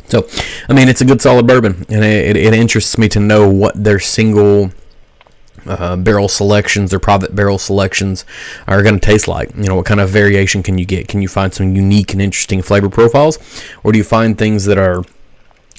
So, 0.06 0.28
I 0.68 0.72
mean, 0.72 0.88
it's 0.88 1.00
a 1.00 1.04
good 1.04 1.20
solid 1.20 1.48
bourbon, 1.48 1.84
and 1.88 2.04
it, 2.04 2.36
it 2.36 2.54
interests 2.54 2.96
me 2.96 3.08
to 3.08 3.18
know 3.18 3.50
what 3.50 3.82
their 3.82 3.98
single 3.98 4.70
uh, 5.66 5.96
barrel 5.96 6.28
selections, 6.28 6.90
their 6.90 6.98
private 6.98 7.34
barrel 7.34 7.58
selections 7.58 8.24
are 8.66 8.82
going 8.82 8.98
to 8.98 9.00
taste 9.00 9.28
like. 9.28 9.54
You 9.56 9.64
know, 9.64 9.76
what 9.76 9.86
kind 9.86 10.00
of 10.00 10.10
variation 10.10 10.62
can 10.62 10.78
you 10.78 10.84
get? 10.84 11.08
Can 11.08 11.22
you 11.22 11.28
find 11.28 11.52
some 11.52 11.74
unique 11.74 12.12
and 12.12 12.22
interesting 12.22 12.62
flavor 12.62 12.88
profiles, 12.88 13.38
or 13.82 13.92
do 13.92 13.98
you 13.98 14.04
find 14.04 14.36
things 14.36 14.64
that 14.66 14.78
are 14.78 15.04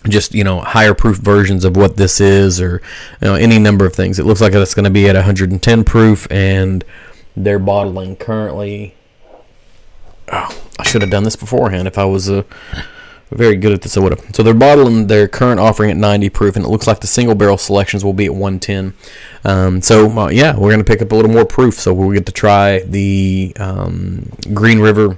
just 0.07 0.33
you 0.33 0.43
know 0.43 0.59
higher 0.61 0.93
proof 0.93 1.17
versions 1.17 1.63
of 1.63 1.77
what 1.77 1.97
this 1.97 2.19
is 2.19 2.59
or 2.59 2.81
you 3.21 3.27
know 3.27 3.35
any 3.35 3.59
number 3.59 3.85
of 3.85 3.93
things 3.93 4.17
it 4.17 4.25
looks 4.25 4.41
like 4.41 4.53
it's 4.53 4.73
going 4.73 4.83
to 4.83 4.89
be 4.89 5.07
at 5.07 5.15
110 5.15 5.83
proof 5.83 6.27
and 6.31 6.83
they're 7.37 7.59
bottling 7.59 8.15
currently 8.15 8.95
oh, 10.31 10.59
i 10.79 10.83
should 10.83 11.01
have 11.01 11.11
done 11.11 11.23
this 11.23 11.35
beforehand 11.35 11.87
if 11.87 11.99
i 11.99 12.05
was 12.05 12.31
uh, 12.31 12.41
very 13.31 13.55
good 13.55 13.71
at 13.71 13.81
would 14.03 14.17
have. 14.17 14.35
So 14.35 14.43
they're 14.43 14.53
bottling 14.53 15.07
their 15.07 15.27
current 15.27 15.59
offering 15.59 15.89
at 15.89 15.97
90 15.97 16.29
proof 16.29 16.55
and 16.55 16.65
it 16.65 16.69
looks 16.69 16.87
like 16.87 16.99
the 16.99 17.07
single 17.07 17.35
barrel 17.35 17.57
selections 17.57 18.03
will 18.03 18.13
be 18.13 18.25
at 18.25 18.33
110 18.33 18.93
um, 19.45 19.81
so 19.81 20.09
uh, 20.17 20.29
yeah 20.29 20.55
we're 20.55 20.69
to 20.79 20.85
pick 20.85 21.01
up 21.01 21.11
a 21.11 21.15
little 21.15 21.31
more 21.31 21.45
proof 21.45 21.75
so 21.75 21.93
we'll 21.93 22.11
get 22.11 22.25
to 22.25 22.31
try 22.31 22.79
the 22.79 23.53
um, 23.59 24.29
green 24.53 24.79
river 24.79 25.17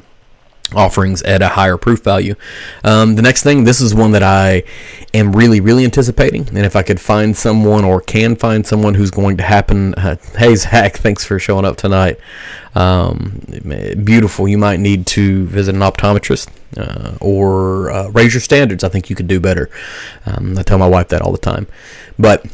offerings 0.75 1.21
at 1.23 1.41
a 1.41 1.49
higher 1.49 1.77
proof 1.77 2.03
value. 2.03 2.35
Um, 2.83 3.15
the 3.15 3.21
next 3.21 3.43
thing, 3.43 3.63
this 3.63 3.81
is 3.81 3.93
one 3.93 4.11
that 4.11 4.23
I 4.23 4.63
am 5.13 5.35
really, 5.35 5.59
really 5.59 5.85
anticipating. 5.85 6.47
And 6.49 6.59
if 6.59 6.75
I 6.75 6.83
could 6.83 6.99
find 6.99 7.35
someone 7.35 7.83
or 7.83 8.01
can 8.01 8.35
find 8.35 8.65
someone 8.65 8.95
who's 8.95 9.11
going 9.11 9.37
to 9.37 9.43
happen, 9.43 9.93
uh, 9.95 10.17
hey, 10.37 10.55
Zach, 10.55 10.97
thanks 10.97 11.23
for 11.23 11.39
showing 11.39 11.65
up 11.65 11.77
tonight. 11.77 12.19
Um, 12.75 13.41
beautiful. 14.03 14.47
You 14.47 14.57
might 14.57 14.79
need 14.79 15.05
to 15.07 15.45
visit 15.45 15.75
an 15.75 15.81
optometrist 15.81 16.49
uh, 16.77 17.17
or 17.21 17.91
uh, 17.91 18.09
raise 18.09 18.33
your 18.33 18.41
standards. 18.41 18.83
I 18.83 18.89
think 18.89 19.09
you 19.09 19.15
could 19.15 19.27
do 19.27 19.39
better. 19.39 19.69
Um, 20.25 20.57
I 20.57 20.63
tell 20.63 20.77
my 20.77 20.87
wife 20.87 21.09
that 21.09 21.21
all 21.21 21.31
the 21.31 21.37
time. 21.37 21.67
But 22.17 22.45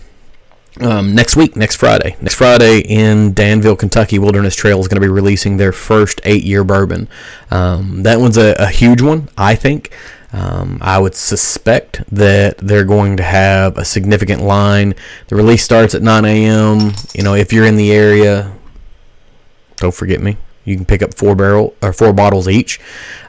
um, 0.82 1.14
next 1.14 1.36
week, 1.36 1.56
next 1.56 1.76
Friday, 1.76 2.16
next 2.22 2.36
Friday 2.36 2.80
in 2.80 3.34
Danville, 3.34 3.76
Kentucky, 3.76 4.20
Wilderness 4.20 4.56
Trail 4.56 4.80
is 4.80 4.88
going 4.88 5.02
to 5.02 5.06
be 5.06 5.12
releasing 5.12 5.58
their 5.58 5.72
first 5.72 6.22
eight-year 6.24 6.64
bourbon. 6.64 7.08
Um, 7.52 8.04
that 8.04 8.20
one's 8.20 8.38
a, 8.38 8.56
a, 8.60 8.68
huge 8.68 9.02
one, 9.02 9.30
I 9.38 9.56
think. 9.56 9.92
Um, 10.32 10.78
I 10.82 11.00
would 11.00 11.16
suspect 11.16 12.04
that 12.12 12.60
they're 12.60 12.86
going 12.86 13.18
to 13.18 13.24
have 13.24 13.78
a 13.78 13.86
significant 13.86 14.42
line. 14.42 14.94
The 15.28 15.36
release 15.36 15.64
starts 15.64 15.96
at 15.96 16.02
9 16.02 16.26
a.m. 16.26 16.94
You 17.14 17.24
know, 17.24 17.34
if 17.34 17.52
you're 17.52 17.66
in 17.66 17.76
the 17.76 17.92
area, 17.92 18.54
don't 19.78 19.94
forget 19.94 20.22
me. 20.22 20.38
You 20.66 20.76
can 20.76 20.86
pick 20.86 21.02
up 21.02 21.16
four 21.16 21.36
barrel 21.36 21.76
or 21.82 21.92
four 21.94 22.14
bottles 22.14 22.48
each, 22.48 22.80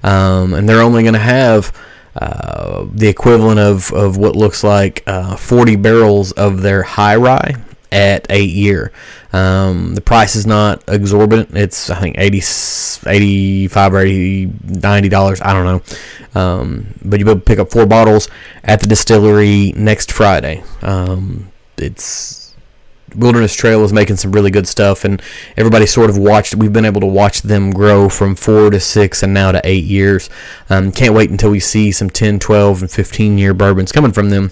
um, 0.02 0.52
and 0.52 0.68
they're 0.68 0.82
only 0.82 1.02
going 1.02 1.14
to 1.14 1.20
have 1.20 1.74
uh, 2.16 2.86
the 2.92 3.08
equivalent 3.08 3.60
of, 3.60 3.92
of 3.92 4.16
what 4.16 4.36
looks 4.36 4.64
like 4.64 5.02
uh, 5.06 5.36
40 5.36 5.76
barrels 5.76 6.32
of 6.32 6.62
their 6.62 6.82
high 6.82 7.16
rye 7.16 7.54
at 7.92 8.26
eight 8.30 8.50
year. 8.50 8.92
Um, 9.32 9.94
the 9.94 10.00
price 10.00 10.34
is 10.34 10.46
not 10.46 10.82
exorbitant. 10.88 11.56
It's 11.56 11.90
I 11.90 12.00
think 12.00 12.16
80, 12.18 12.38
85 13.08 13.94
or 13.94 13.98
80, 13.98 14.52
90 14.64 15.08
dollars. 15.08 15.40
I 15.40 15.52
don't 15.52 15.64
know. 15.64 16.40
Um, 16.40 16.94
but 17.04 17.20
you 17.20 17.26
will 17.26 17.40
pick 17.40 17.58
up 17.58 17.70
four 17.70 17.86
bottles 17.86 18.28
at 18.64 18.80
the 18.80 18.86
distillery 18.86 19.72
next 19.76 20.12
Friday. 20.12 20.62
Um, 20.82 21.50
it's 21.76 22.39
Wilderness 23.14 23.54
Trail 23.54 23.82
is 23.84 23.92
making 23.92 24.16
some 24.16 24.32
really 24.32 24.50
good 24.50 24.68
stuff, 24.68 25.04
and 25.04 25.22
everybody 25.56 25.86
sort 25.86 26.10
of 26.10 26.18
watched. 26.18 26.54
We've 26.54 26.72
been 26.72 26.84
able 26.84 27.00
to 27.00 27.06
watch 27.06 27.42
them 27.42 27.70
grow 27.70 28.08
from 28.08 28.34
four 28.34 28.70
to 28.70 28.80
six 28.80 29.22
and 29.22 29.34
now 29.34 29.52
to 29.52 29.60
eight 29.64 29.84
years. 29.84 30.30
Um, 30.68 30.92
can't 30.92 31.14
wait 31.14 31.30
until 31.30 31.50
we 31.50 31.60
see 31.60 31.92
some 31.92 32.10
10, 32.10 32.38
12, 32.38 32.82
and 32.82 32.90
15 32.90 33.38
year 33.38 33.54
bourbons 33.54 33.92
coming 33.92 34.12
from 34.12 34.30
them. 34.30 34.50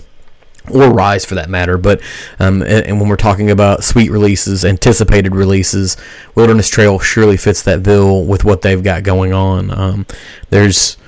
Or 0.70 0.92
rise 0.92 1.24
for 1.24 1.34
that 1.36 1.48
matter, 1.48 1.78
but 1.78 2.02
um, 2.38 2.60
and, 2.60 2.84
and, 2.84 3.00
when 3.00 3.08
we're 3.08 3.16
talking 3.16 3.50
about 3.50 3.84
sweet 3.84 4.10
releases, 4.10 4.66
anticipated 4.66 5.34
releases, 5.34 5.96
Wilderness 6.34 6.68
Trail 6.68 6.98
surely 6.98 7.38
fits 7.38 7.62
that 7.62 7.82
bill 7.82 8.26
with 8.26 8.44
what 8.44 8.60
they've 8.60 8.82
got 8.82 9.02
going 9.02 9.32
on. 9.32 9.70
Um, 9.70 10.06
there's 10.50 10.98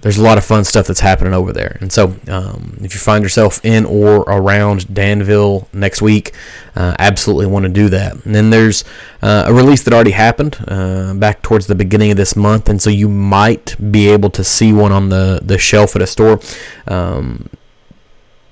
there's 0.00 0.16
a 0.16 0.22
lot 0.22 0.38
of 0.38 0.44
fun 0.44 0.64
stuff 0.64 0.86
that's 0.86 1.00
happening 1.00 1.34
over 1.34 1.52
there. 1.52 1.76
And 1.80 1.92
so, 1.92 2.16
um, 2.28 2.78
if 2.82 2.94
you 2.94 3.00
find 3.00 3.22
yourself 3.22 3.64
in 3.64 3.84
or 3.84 4.20
around 4.20 4.92
Danville 4.92 5.68
next 5.72 6.00
week, 6.00 6.32
uh, 6.74 6.94
absolutely 6.98 7.46
want 7.46 7.64
to 7.64 7.68
do 7.68 7.88
that. 7.90 8.24
And 8.24 8.34
then 8.34 8.50
there's 8.50 8.84
uh, 9.22 9.44
a 9.46 9.52
release 9.52 9.82
that 9.82 9.92
already 9.92 10.12
happened 10.12 10.56
uh, 10.66 11.14
back 11.14 11.42
towards 11.42 11.66
the 11.66 11.74
beginning 11.74 12.10
of 12.10 12.16
this 12.16 12.34
month, 12.34 12.68
and 12.68 12.80
so 12.80 12.90
you 12.90 13.08
might 13.08 13.76
be 13.90 14.08
able 14.08 14.30
to 14.30 14.44
see 14.44 14.72
one 14.72 14.92
on 14.92 15.10
the, 15.10 15.40
the 15.42 15.58
shelf 15.58 15.94
at 15.96 16.02
a 16.02 16.06
store. 16.06 16.40
Um, 16.86 17.48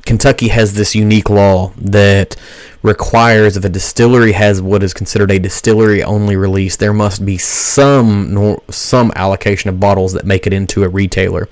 Kentucky 0.08 0.48
has 0.48 0.72
this 0.72 0.94
unique 0.94 1.28
law 1.28 1.70
that 1.76 2.34
requires 2.82 3.58
if 3.58 3.64
a 3.66 3.68
distillery 3.68 4.32
has 4.32 4.62
what 4.62 4.82
is 4.82 4.94
considered 4.94 5.30
a 5.30 5.38
distillery 5.38 6.02
only 6.02 6.34
release, 6.34 6.76
there 6.76 6.94
must 6.94 7.26
be 7.26 7.36
some 7.36 8.58
some 8.70 9.12
allocation 9.16 9.68
of 9.68 9.78
bottles 9.78 10.14
that 10.14 10.24
make 10.24 10.46
it 10.46 10.54
into 10.54 10.82
a 10.82 10.88
retailer. 10.88 11.46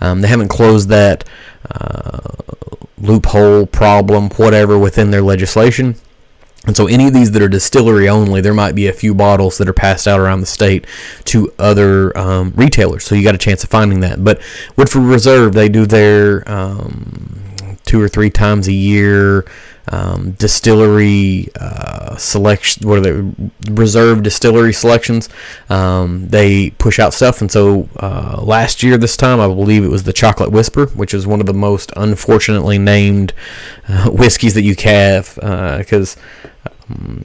Um, 0.00 0.22
they 0.22 0.28
haven't 0.28 0.48
closed 0.48 0.88
that 0.88 1.22
uh, 1.70 2.30
loophole 2.96 3.66
problem, 3.66 4.30
whatever, 4.30 4.78
within 4.78 5.10
their 5.10 5.20
legislation. 5.20 5.96
And 6.66 6.74
so, 6.74 6.86
any 6.86 7.08
of 7.08 7.12
these 7.12 7.32
that 7.32 7.42
are 7.42 7.48
distillery 7.48 8.08
only, 8.08 8.40
there 8.40 8.54
might 8.54 8.74
be 8.74 8.86
a 8.86 8.92
few 8.94 9.14
bottles 9.14 9.58
that 9.58 9.68
are 9.68 9.74
passed 9.74 10.08
out 10.08 10.18
around 10.18 10.40
the 10.40 10.46
state 10.46 10.86
to 11.26 11.52
other 11.58 12.16
um, 12.16 12.54
retailers. 12.56 13.04
So, 13.04 13.14
you 13.14 13.22
got 13.22 13.34
a 13.34 13.38
chance 13.38 13.62
of 13.62 13.68
finding 13.68 14.00
that. 14.00 14.24
But 14.24 14.40
Woodford 14.76 15.02
Reserve, 15.02 15.52
they 15.52 15.68
do 15.68 15.84
their 15.84 16.50
um, 16.50 17.47
two 17.88 18.00
or 18.00 18.08
three 18.08 18.30
times 18.30 18.68
a 18.68 18.72
year 18.72 19.46
um, 19.90 20.32
distillery 20.32 21.48
uh, 21.58 22.16
selection, 22.16 22.86
what 22.86 22.98
are 22.98 23.00
they, 23.00 23.50
reserve 23.70 24.22
distillery 24.22 24.72
selections. 24.72 25.28
Um, 25.70 26.28
they 26.28 26.70
push 26.70 26.98
out 26.98 27.14
stuff, 27.14 27.40
and 27.40 27.50
so 27.50 27.88
uh, 27.96 28.40
last 28.42 28.82
year 28.82 28.98
this 28.98 29.16
time, 29.16 29.40
I 29.40 29.46
believe 29.46 29.84
it 29.84 29.88
was 29.88 30.04
the 30.04 30.12
Chocolate 30.12 30.52
Whisper, 30.52 30.86
which 30.88 31.14
is 31.14 31.26
one 31.26 31.40
of 31.40 31.46
the 31.46 31.54
most 31.54 31.90
unfortunately 31.96 32.78
named 32.78 33.32
uh, 33.88 34.10
whiskeys 34.12 34.54
that 34.54 34.62
you 34.62 34.74
have, 34.84 35.34
because 35.34 36.18
uh, 36.66 36.70
um, 36.90 37.24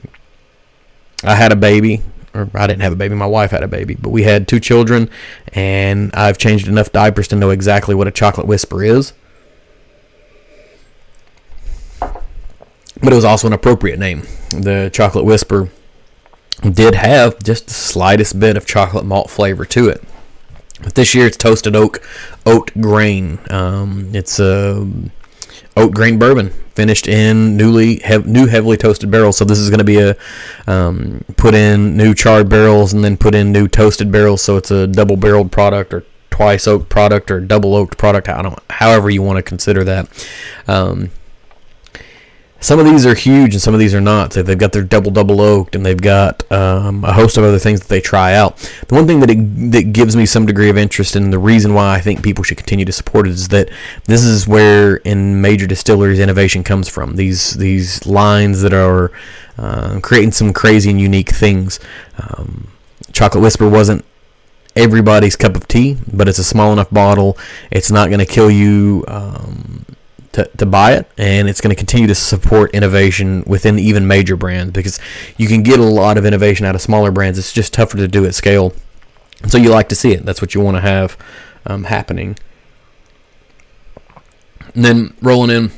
I 1.22 1.34
had 1.34 1.52
a 1.52 1.56
baby. 1.56 2.02
Or 2.32 2.50
I 2.52 2.66
didn't 2.66 2.82
have 2.82 2.92
a 2.92 2.96
baby. 2.96 3.14
My 3.14 3.26
wife 3.26 3.52
had 3.52 3.62
a 3.62 3.68
baby, 3.68 3.94
but 3.94 4.10
we 4.10 4.24
had 4.24 4.48
two 4.48 4.58
children, 4.58 5.08
and 5.52 6.10
I've 6.14 6.36
changed 6.36 6.66
enough 6.66 6.90
diapers 6.90 7.28
to 7.28 7.36
know 7.36 7.50
exactly 7.50 7.94
what 7.94 8.08
a 8.08 8.10
chocolate 8.10 8.48
whisper 8.48 8.82
is. 8.82 9.12
But 13.00 13.12
it 13.12 13.16
was 13.16 13.24
also 13.24 13.46
an 13.46 13.52
appropriate 13.52 13.98
name. 13.98 14.22
The 14.50 14.90
Chocolate 14.92 15.24
Whisper 15.24 15.70
did 16.62 16.94
have 16.94 17.42
just 17.42 17.66
the 17.66 17.74
slightest 17.74 18.38
bit 18.38 18.56
of 18.56 18.66
chocolate 18.66 19.04
malt 19.04 19.30
flavor 19.30 19.64
to 19.66 19.88
it. 19.88 20.02
But 20.82 20.94
this 20.94 21.14
year 21.14 21.26
it's 21.26 21.36
toasted 21.36 21.76
oak 21.76 22.02
oat 22.46 22.70
grain. 22.80 23.38
Um, 23.50 24.10
it's 24.14 24.38
a 24.38 24.88
oat 25.76 25.94
grain 25.94 26.18
bourbon 26.18 26.50
finished 26.74 27.06
in 27.06 27.56
newly 27.56 28.00
hev- 28.00 28.26
new 28.26 28.46
heavily 28.46 28.76
toasted 28.76 29.10
barrels. 29.10 29.36
So 29.36 29.44
this 29.44 29.58
is 29.58 29.70
going 29.70 29.78
to 29.78 29.84
be 29.84 30.00
a 30.00 30.16
um, 30.66 31.24
put 31.36 31.54
in 31.54 31.96
new 31.96 32.14
charred 32.14 32.48
barrels 32.48 32.92
and 32.92 33.04
then 33.04 33.16
put 33.16 33.34
in 33.34 33.52
new 33.52 33.68
toasted 33.68 34.10
barrels. 34.10 34.42
So 34.42 34.56
it's 34.56 34.70
a 34.70 34.86
double 34.86 35.16
barreled 35.16 35.52
product 35.52 35.94
or 35.94 36.04
twice 36.30 36.66
oaked 36.66 36.88
product 36.88 37.30
or 37.30 37.40
double 37.40 37.74
oaked 37.74 37.96
product. 37.96 38.28
I 38.28 38.42
don't, 38.42 38.58
however 38.70 39.08
you 39.08 39.22
want 39.22 39.36
to 39.36 39.42
consider 39.42 39.84
that. 39.84 40.26
Um, 40.66 41.10
some 42.64 42.78
of 42.78 42.86
these 42.86 43.04
are 43.04 43.14
huge 43.14 43.52
and 43.52 43.60
some 43.60 43.74
of 43.74 43.80
these 43.80 43.94
are 43.94 44.00
not. 44.00 44.32
So 44.32 44.42
they've 44.42 44.56
got 44.56 44.72
their 44.72 44.82
double 44.82 45.10
double 45.10 45.42
oaked 45.42 45.74
and 45.74 45.84
they've 45.84 46.00
got 46.00 46.50
um, 46.50 47.04
a 47.04 47.12
host 47.12 47.36
of 47.36 47.44
other 47.44 47.58
things 47.58 47.80
that 47.80 47.88
they 47.90 48.00
try 48.00 48.32
out. 48.32 48.56
The 48.88 48.94
one 48.94 49.06
thing 49.06 49.20
that 49.20 49.28
it, 49.28 49.72
that 49.72 49.92
gives 49.92 50.16
me 50.16 50.24
some 50.24 50.46
degree 50.46 50.70
of 50.70 50.78
interest 50.78 51.14
and 51.14 51.30
the 51.30 51.38
reason 51.38 51.74
why 51.74 51.94
I 51.94 52.00
think 52.00 52.22
people 52.22 52.42
should 52.42 52.56
continue 52.56 52.86
to 52.86 52.92
support 52.92 53.26
it 53.26 53.32
is 53.32 53.48
that 53.48 53.68
this 54.06 54.24
is 54.24 54.48
where 54.48 54.96
in 54.96 55.42
major 55.42 55.66
distilleries 55.66 56.18
innovation 56.18 56.64
comes 56.64 56.88
from. 56.88 57.16
These 57.16 57.58
these 57.58 58.06
lines 58.06 58.62
that 58.62 58.72
are 58.72 59.12
uh, 59.58 60.00
creating 60.00 60.32
some 60.32 60.54
crazy 60.54 60.88
and 60.88 60.98
unique 60.98 61.28
things. 61.28 61.78
Um, 62.16 62.68
Chocolate 63.12 63.42
Whisper 63.42 63.68
wasn't 63.68 64.06
everybody's 64.74 65.36
cup 65.36 65.54
of 65.54 65.68
tea, 65.68 65.98
but 66.10 66.28
it's 66.28 66.38
a 66.38 66.44
small 66.44 66.72
enough 66.72 66.90
bottle. 66.90 67.36
It's 67.70 67.90
not 67.90 68.08
going 68.08 68.20
to 68.20 68.26
kill 68.26 68.50
you. 68.50 69.04
Um, 69.06 69.84
to, 70.34 70.44
to 70.56 70.66
buy 70.66 70.92
it, 70.92 71.08
and 71.16 71.48
it's 71.48 71.60
going 71.60 71.74
to 71.74 71.78
continue 71.78 72.06
to 72.06 72.14
support 72.14 72.72
innovation 72.72 73.44
within 73.46 73.78
even 73.78 74.06
major 74.06 74.36
brands 74.36 74.72
because 74.72 74.98
you 75.36 75.48
can 75.48 75.62
get 75.62 75.78
a 75.80 75.84
lot 75.84 76.18
of 76.18 76.26
innovation 76.26 76.66
out 76.66 76.74
of 76.74 76.80
smaller 76.80 77.10
brands. 77.10 77.38
It's 77.38 77.52
just 77.52 77.72
tougher 77.72 77.96
to 77.96 78.08
do 78.08 78.26
at 78.26 78.34
scale. 78.34 78.72
So 79.48 79.58
you 79.58 79.70
like 79.70 79.88
to 79.90 79.94
see 79.94 80.12
it. 80.12 80.24
That's 80.24 80.40
what 80.40 80.54
you 80.54 80.60
want 80.60 80.76
to 80.76 80.80
have 80.80 81.16
um, 81.66 81.84
happening. 81.84 82.36
And 84.74 84.84
then 84.84 85.14
rolling 85.22 85.50
in 85.50 85.70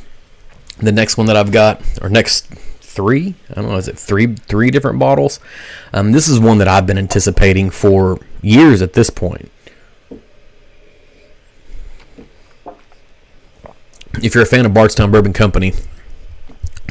the 0.79 0.93
next 0.93 1.19
one 1.19 1.27
that 1.27 1.37
I've 1.37 1.53
got, 1.53 1.83
or 2.01 2.09
next 2.09 2.47
three, 2.47 3.35
I 3.51 3.55
don't 3.55 3.69
know, 3.69 3.77
is 3.77 3.89
it 3.89 3.99
three 3.99 4.35
three 4.35 4.71
different 4.71 4.99
bottles? 4.99 5.39
Um, 5.93 6.13
this 6.13 6.29
is 6.29 6.41
one 6.41 6.59
that 6.59 6.69
I've 6.69 6.87
been 6.87 6.99
anticipating 6.99 7.69
for 7.69 8.19
years 8.41 8.81
at 8.81 8.95
this 8.95 9.11
point. 9.11 9.51
If 14.23 14.35
you're 14.35 14.45
a 14.45 14.47
fan 14.47 14.67
of 14.67 14.75
Bardstown 14.75 15.11
Bourbon 15.11 15.33
Company, 15.33 15.75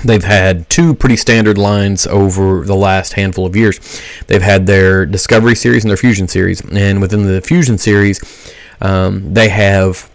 they've 0.04 0.24
had 0.24 0.70
two 0.70 0.94
pretty 0.94 1.16
standard 1.16 1.58
lines 1.58 2.06
over 2.08 2.64
the 2.66 2.76
last 2.76 3.14
handful 3.14 3.46
of 3.46 3.56
years. 3.56 3.80
They've 4.28 4.42
had 4.42 4.68
their 4.68 5.06
Discovery 5.06 5.56
series 5.56 5.84
and 5.84 5.90
their 5.90 5.98
Fusion 5.98 6.28
series, 6.28 6.62
and 6.62 7.02
within 7.02 7.26
the 7.26 7.42
Fusion 7.42 7.78
series, 7.78 8.22
um, 8.82 9.34
they 9.34 9.50
have 9.50 10.10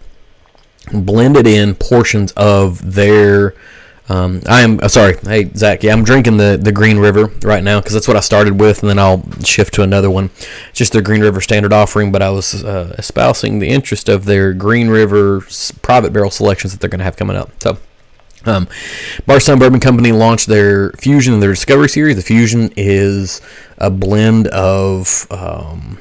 blended 0.91 1.47
in 1.47 1.75
portions 1.75 2.31
of 2.33 2.95
their 2.95 3.53
um, 4.09 4.41
I 4.47 4.61
am 4.61 4.79
uh, 4.81 4.87
sorry, 4.87 5.17
hey 5.23 5.51
Zach. 5.53 5.83
Yeah, 5.83 5.93
I'm 5.93 6.03
drinking 6.03 6.37
the 6.37 6.59
the 6.61 6.71
Green 6.71 6.97
River 6.97 7.27
right 7.43 7.63
now 7.63 7.79
because 7.79 7.93
that's 7.93 8.07
what 8.07 8.17
I 8.17 8.21
started 8.21 8.59
with, 8.59 8.81
and 8.81 8.89
then 8.89 8.99
I'll 8.99 9.23
shift 9.43 9.73
to 9.75 9.83
another 9.83 10.09
one. 10.09 10.31
It's 10.69 10.79
just 10.79 10.93
their 10.93 11.01
Green 11.01 11.21
River 11.21 11.39
standard 11.39 11.71
offering, 11.71 12.11
but 12.11 12.21
I 12.21 12.29
was 12.29 12.63
uh, 12.63 12.95
espousing 12.97 13.59
the 13.59 13.69
interest 13.69 14.09
of 14.09 14.25
their 14.25 14.53
Green 14.53 14.89
River 14.89 15.41
private 15.81 16.11
barrel 16.11 16.31
selections 16.31 16.73
that 16.73 16.81
they're 16.81 16.89
going 16.89 16.99
to 16.99 17.05
have 17.05 17.17
coming 17.17 17.37
up. 17.37 17.51
So. 17.61 17.77
Um, 18.43 18.67
Bardstown 19.27 19.59
Bourbon 19.59 19.79
Company 19.79 20.11
launched 20.11 20.47
their 20.47 20.89
Fusion 20.93 21.35
and 21.35 21.43
their 21.43 21.51
Discovery 21.51 21.87
series. 21.87 22.15
The 22.15 22.23
Fusion 22.23 22.71
is 22.75 23.39
a 23.77 23.91
blend 23.91 24.47
of 24.47 25.27
um, 25.29 25.99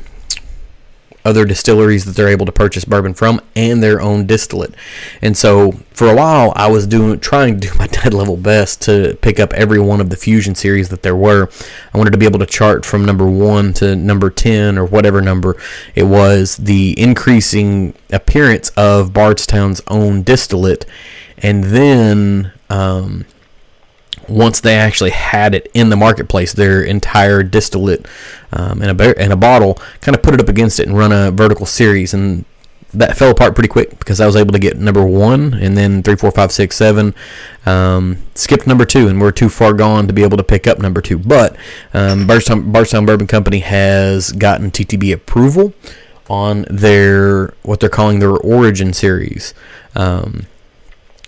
other 1.24 1.44
distilleries 1.44 2.04
that 2.04 2.16
they're 2.16 2.28
able 2.28 2.46
to 2.46 2.52
purchase 2.52 2.84
bourbon 2.84 3.14
from 3.14 3.40
and 3.54 3.82
their 3.82 4.00
own 4.00 4.26
distillate. 4.26 4.74
And 5.20 5.36
so 5.36 5.72
for 5.92 6.08
a 6.08 6.16
while 6.16 6.52
I 6.56 6.70
was 6.70 6.86
doing 6.86 7.20
trying 7.20 7.60
to 7.60 7.68
do 7.68 7.74
my 7.78 7.86
dead 7.86 8.14
level 8.14 8.36
best 8.36 8.82
to 8.82 9.18
pick 9.20 9.38
up 9.38 9.52
every 9.52 9.78
one 9.80 10.00
of 10.00 10.10
the 10.10 10.16
fusion 10.16 10.54
series 10.54 10.88
that 10.88 11.02
there 11.02 11.16
were. 11.16 11.48
I 11.92 11.98
wanted 11.98 12.12
to 12.12 12.18
be 12.18 12.26
able 12.26 12.38
to 12.38 12.46
chart 12.46 12.84
from 12.84 13.04
number 13.04 13.28
1 13.28 13.72
to 13.74 13.96
number 13.96 14.30
10 14.30 14.78
or 14.78 14.84
whatever 14.84 15.20
number 15.20 15.56
it 15.94 16.04
was 16.04 16.56
the 16.56 16.98
increasing 16.98 17.94
appearance 18.10 18.70
of 18.70 19.12
Bardstown's 19.12 19.80
own 19.88 20.22
distillate 20.22 20.86
and 21.38 21.64
then 21.64 22.52
um, 22.68 23.24
once 24.30 24.60
they 24.60 24.76
actually 24.76 25.10
had 25.10 25.54
it 25.54 25.70
in 25.74 25.90
the 25.90 25.96
marketplace, 25.96 26.52
their 26.52 26.82
entire 26.82 27.42
distillate 27.42 28.06
um, 28.52 28.82
in 28.82 28.88
a 28.88 29.12
in 29.12 29.32
a 29.32 29.36
bottle, 29.36 29.78
kind 30.00 30.16
of 30.16 30.22
put 30.22 30.34
it 30.34 30.40
up 30.40 30.48
against 30.48 30.80
it 30.80 30.86
and 30.86 30.96
run 30.96 31.12
a 31.12 31.30
vertical 31.30 31.66
series, 31.66 32.14
and 32.14 32.44
that 32.92 33.16
fell 33.16 33.30
apart 33.30 33.54
pretty 33.54 33.68
quick 33.68 33.98
because 33.98 34.20
I 34.20 34.26
was 34.26 34.36
able 34.36 34.52
to 34.52 34.58
get 34.58 34.76
number 34.76 35.04
one 35.04 35.54
and 35.54 35.76
then 35.76 36.02
three, 36.02 36.16
four, 36.16 36.30
five, 36.30 36.50
six, 36.50 36.76
seven. 36.76 37.14
Um, 37.66 38.18
skipped 38.34 38.66
number 38.66 38.84
two, 38.84 39.08
and 39.08 39.20
we're 39.20 39.30
too 39.32 39.48
far 39.48 39.72
gone 39.72 40.06
to 40.06 40.12
be 40.12 40.22
able 40.22 40.36
to 40.36 40.44
pick 40.44 40.66
up 40.66 40.78
number 40.78 41.00
two. 41.00 41.18
But 41.18 41.56
um, 41.94 42.26
Bardstown, 42.26 43.06
Bourbon 43.06 43.26
Company 43.26 43.60
has 43.60 44.32
gotten 44.32 44.70
TTB 44.70 45.12
approval 45.12 45.72
on 46.28 46.64
their 46.70 47.54
what 47.62 47.80
they're 47.80 47.88
calling 47.88 48.18
their 48.18 48.30
Origin 48.30 48.92
series. 48.92 49.54
Um, 49.94 50.46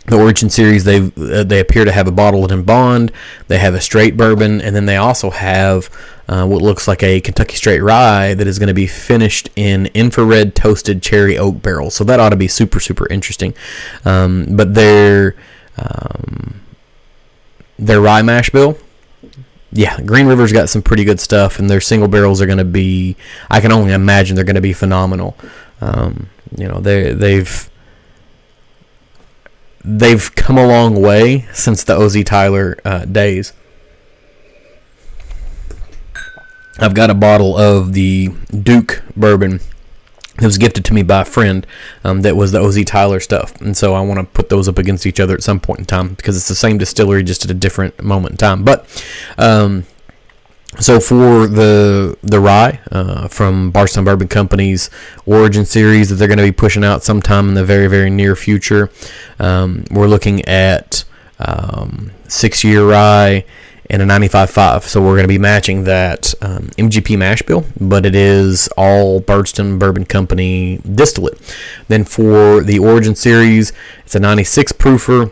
the 0.07 0.19
Origin 0.19 0.51
series 0.51 0.85
they 0.85 0.99
uh, 0.99 1.45
they 1.45 1.61
appear 1.61 1.85
to 1.85 1.93
have 1.93 2.09
a 2.09 2.13
bottled 2.13 2.51
in 2.51 2.65
bond. 2.65 3.13
They 3.49 3.59
have 3.59 3.75
a 3.75 3.81
straight 3.81 4.17
bourbon, 4.17 4.61
and 4.61 4.75
then 4.75 4.87
they 4.87 4.97
also 4.97 5.31
have 5.31 5.89
uh, 6.29 6.47
what 6.47 6.63
looks 6.63 6.89
like 6.89 7.03
a 7.03 7.21
Kentucky 7.21 7.57
straight 7.57 7.81
rye 7.81 8.35
that 8.35 8.47
is 8.47 8.59
going 8.59 8.69
to 8.69 8.75
be 8.75 8.87
finished 8.87 9.49
in 9.55 9.87
infrared 9.95 10.55
toasted 10.55 11.03
cherry 11.03 11.39
oak 11.39 11.63
barrels. 11.63 11.95
So 11.95 12.05
that 12.05 12.19
ought 12.19 12.31
to 12.31 12.37
be 12.37 12.49
super 12.49 12.81
super 12.81 13.07
interesting. 13.09 13.55
Um, 14.05 14.57
but 14.57 14.75
their 14.75 15.37
um, 15.79 16.61
their 17.79 18.01
rye 18.01 18.23
mash 18.23 18.51
bill. 18.51 18.79
Yeah, 19.75 19.99
Green 20.03 20.27
River's 20.27 20.53
got 20.53 20.69
some 20.69 20.83
pretty 20.83 21.05
good 21.05 21.19
stuff, 21.19 21.59
and 21.59 21.71
their 21.71 21.81
single 21.81 22.09
barrels 22.09 22.43
are 22.43 22.47
going 22.47 22.59
to 22.59 22.65
be. 22.65 23.17
I 23.51 23.61
can 23.61 23.73
only 23.73 23.93
imagine 23.93 24.37
they're 24.37 24.45
going 24.45 24.57
to 24.57 24.61
be 24.61 24.75
phenomenal. 24.75 25.37
Um, 25.81 26.29
you 26.57 26.69
know, 26.69 26.81
they 26.81 27.13
they've 27.13 27.71
they've 29.85 30.35
come 30.35 30.59
a 30.59 30.67
long 30.67 31.01
way 31.01 31.47
since 31.53 31.85
the 31.85 31.95
OZ 31.97 32.23
Tyler 32.25 32.79
uh, 32.85 33.05
days. 33.05 33.53
I've 36.79 36.95
got 36.95 37.11
a 37.11 37.15
bottle 37.15 37.57
of 37.57 37.93
the 37.93 38.29
Duke 38.51 39.03
bourbon 39.15 39.61
that 40.39 40.47
was 40.47 40.57
gifted 40.57 40.85
to 40.87 40.95
me 40.95 41.03
by 41.03 41.23
a 41.23 41.25
friend 41.25 41.67
um, 42.05 42.23
that 42.23 42.37
was 42.37 42.53
the 42.53 42.61
OZ 42.61 42.85
Tyler 42.85 43.21
stuff. 43.21 43.61
And 43.61 43.77
so 43.77 43.95
I 43.95 44.01
want 44.01 44.19
to 44.19 44.25
put 44.25 44.49
those 44.49 44.69
up 44.69 44.79
against 44.79 45.07
each 45.07 45.21
other 45.21 45.35
at 45.35 45.43
some 45.43 45.61
point 45.61 45.81
in 45.81 45.87
time 45.87 46.15
because 46.15 46.37
it's 46.37 46.49
the 46.49 46.55
same 46.55 46.79
distillery 46.79 47.23
just 47.23 47.45
at 47.45 47.51
a 47.51 47.55
different 47.55 48.03
moment 48.03 48.33
in 48.33 48.37
time. 48.39 48.65
But 48.65 48.87
um, 49.37 49.85
so 50.81 51.01
for 51.01 51.47
the 51.47 52.17
the 52.23 52.41
rye 52.41 52.81
uh, 52.91 53.29
from 53.29 53.71
Bardstown 53.71 54.05
Bourbon 54.05 54.29
Company's 54.29 54.91
Origin 55.27 55.65
series 55.65 56.09
that 56.09 56.17
they're 56.17 56.29
going 56.29 56.39
to 56.39 56.45
be 56.45 56.53
pushing 56.53 56.85
out 56.85 57.03
sometime 57.03 57.49
in 57.49 57.55
the 57.55 57.65
very 57.65 57.89
very 57.89 58.11
near 58.11 58.35
future, 58.35 58.91
um, 59.39 59.85
we're 59.91 60.07
looking 60.07 60.45
at 60.47 61.05
um, 61.39 62.11
six 62.29 62.65
year 62.65 62.89
rye 62.89 63.45
and 63.91 64.01
a 64.01 64.07
95.5. 64.07 64.85
So 64.85 65.03
we're 65.03 65.17
going 65.17 65.25
to 65.25 65.29
be 65.29 65.39
matching 65.39 65.85
that 65.85 66.33
um, 66.41 66.69
MGP 66.79 67.19
mash 67.19 67.43
bill, 67.43 67.67
but 67.79 68.07
it 68.07 68.15
is 68.15 68.69
all 68.77 69.21
Bardstown 69.21 69.79
Bourbon 69.79 70.07
Company 70.07 70.79
distillate. 70.79 71.39
Then 71.89 72.05
for 72.05 72.63
the 72.63 72.79
Origin 72.79 73.15
series, 73.15 73.73
it's 74.05 74.15
a 74.15 74.21
96 74.21 74.73
proofer 74.73 75.31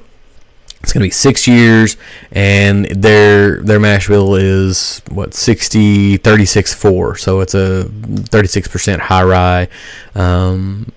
it's 0.82 0.92
going 0.92 1.02
to 1.02 1.06
be 1.06 1.10
six 1.10 1.46
years, 1.46 1.96
and 2.32 2.86
their 2.86 3.60
their 3.62 3.78
mash 3.78 4.08
bill 4.08 4.34
is 4.34 5.02
what 5.10 5.34
60 5.34 6.16
36 6.18 6.74
4 6.74 7.16
so 7.16 7.40
it's 7.40 7.54
a 7.54 7.84
36% 7.84 8.98
high 8.98 9.22
rye 9.22 9.68
um, 10.14 10.90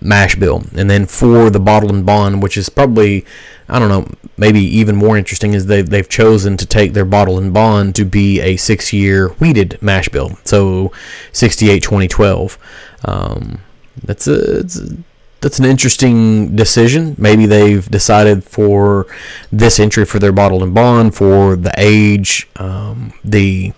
mash 0.00 0.36
bill. 0.36 0.64
And 0.74 0.90
then 0.90 1.06
for 1.06 1.48
the 1.48 1.60
bottle 1.60 1.94
and 1.94 2.04
bond 2.04 2.42
which 2.42 2.56
is 2.56 2.68
probably 2.68 3.24
i 3.68 3.78
don't 3.78 3.88
know 3.88 4.06
maybe 4.36 4.60
even 4.60 4.94
more 4.94 5.16
interesting 5.16 5.54
is 5.54 5.66
they've, 5.66 5.88
they've 5.88 6.08
chosen 6.08 6.56
to 6.56 6.66
take 6.66 6.92
their 6.92 7.04
bottle 7.04 7.38
and 7.38 7.54
bond 7.54 7.94
to 7.94 8.04
be 8.04 8.40
a 8.40 8.56
six 8.56 8.92
year 8.92 9.28
wheated 9.40 9.78
mash 9.80 10.08
bill. 10.08 10.38
So 10.44 10.92
68 11.32 11.82
2012 11.82 12.58
um, 13.06 13.60
that's 14.04 14.26
a, 14.26 14.58
it's 14.60 14.78
a 14.78 14.96
that's 15.40 15.58
an 15.58 15.64
interesting 15.64 16.56
decision. 16.56 17.14
Maybe 17.18 17.46
they've 17.46 17.88
decided 17.88 18.44
for 18.44 19.06
this 19.52 19.78
entry 19.78 20.04
for 20.04 20.18
their 20.18 20.32
bottled 20.32 20.62
and 20.62 20.74
bond 20.74 21.14
for 21.14 21.56
the 21.56 21.72
age, 21.76 22.48
um, 22.56 23.12
the 23.24 23.72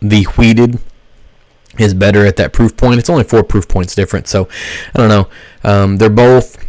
the 0.00 0.24
wheated 0.36 0.80
is 1.78 1.94
better 1.94 2.26
at 2.26 2.36
that 2.36 2.52
proof 2.52 2.76
point. 2.76 2.98
It's 2.98 3.10
only 3.10 3.24
four 3.24 3.42
proof 3.42 3.68
points 3.68 3.94
different, 3.94 4.28
so 4.28 4.48
I 4.94 4.98
don't 4.98 5.08
know. 5.08 5.28
Um, 5.64 5.98
they're 5.98 6.10
both 6.10 6.61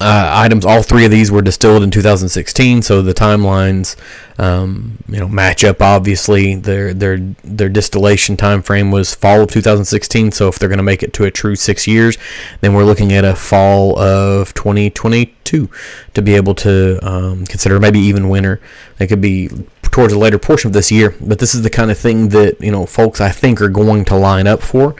uh, 0.00 0.30
items. 0.32 0.64
All 0.64 0.82
three 0.82 1.04
of 1.04 1.10
these 1.10 1.30
were 1.30 1.42
distilled 1.42 1.82
in 1.82 1.90
2016, 1.90 2.82
so 2.82 3.02
the 3.02 3.12
timelines, 3.12 3.96
um, 4.38 4.98
you 5.08 5.18
know, 5.20 5.28
match 5.28 5.62
up. 5.62 5.82
Obviously, 5.82 6.54
their 6.54 6.94
their 6.94 7.18
their 7.44 7.68
distillation 7.68 8.36
time 8.36 8.62
frame 8.62 8.90
was 8.90 9.14
fall 9.14 9.42
of 9.42 9.50
2016. 9.50 10.32
So 10.32 10.48
if 10.48 10.58
they're 10.58 10.68
going 10.68 10.78
to 10.78 10.82
make 10.82 11.02
it 11.02 11.12
to 11.14 11.24
a 11.24 11.30
true 11.30 11.54
six 11.54 11.86
years, 11.86 12.16
then 12.60 12.72
we're 12.72 12.84
looking 12.84 13.12
at 13.12 13.24
a 13.24 13.36
fall 13.36 13.98
of 13.98 14.54
2022 14.54 15.70
to 16.14 16.22
be 16.22 16.34
able 16.34 16.54
to 16.56 16.98
um, 17.06 17.46
consider 17.46 17.78
maybe 17.78 18.00
even 18.00 18.28
winter. 18.28 18.60
It 18.98 19.08
could 19.08 19.20
be 19.20 19.50
towards 19.90 20.12
a 20.12 20.18
later 20.18 20.38
portion 20.38 20.68
of 20.68 20.72
this 20.72 20.92
year, 20.92 21.14
but 21.20 21.38
this 21.38 21.54
is 21.54 21.62
the 21.62 21.70
kind 21.70 21.90
of 21.90 21.98
thing 21.98 22.28
that 22.30 22.60
you 22.60 22.70
know 22.70 22.86
folks 22.86 23.20
I 23.20 23.30
think 23.30 23.60
are 23.60 23.68
going 23.68 24.04
to 24.06 24.16
line 24.16 24.46
up 24.46 24.62
for. 24.62 24.94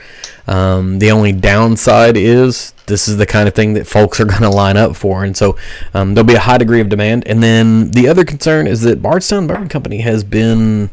Um, 0.47 0.99
the 0.99 1.13
only 1.13 1.33
downside 1.33 2.17
is 2.17 2.73
this 2.87 3.07
is 3.07 3.19
the 3.19 3.27
kind 3.27 3.47
of 3.47 3.55
thing 3.55 3.75
that 3.75 3.87
folks 3.87 4.19
are 4.21 4.25
going 4.27 4.43
to 4.43 4.51
line 4.51 4.77
up 4.77 4.97
for, 4.97 5.25
and 5.25 5.37
so 5.37 5.57
um, 5.95 6.15
there'll 6.15 6.27
be 6.27 6.35
a 6.35 6.41
high 6.41 6.59
degree 6.59 6.81
of 6.81 6.89
demand. 6.89 7.27
And 7.27 7.43
then 7.43 7.91
the 7.93 8.09
other 8.09 8.25
concern 8.25 8.67
is 8.67 8.83
that 8.83 9.03
Bardstown 9.03 9.47
Bourbon 9.47 9.69
Company 9.69 9.99
has 9.99 10.25
been 10.25 10.91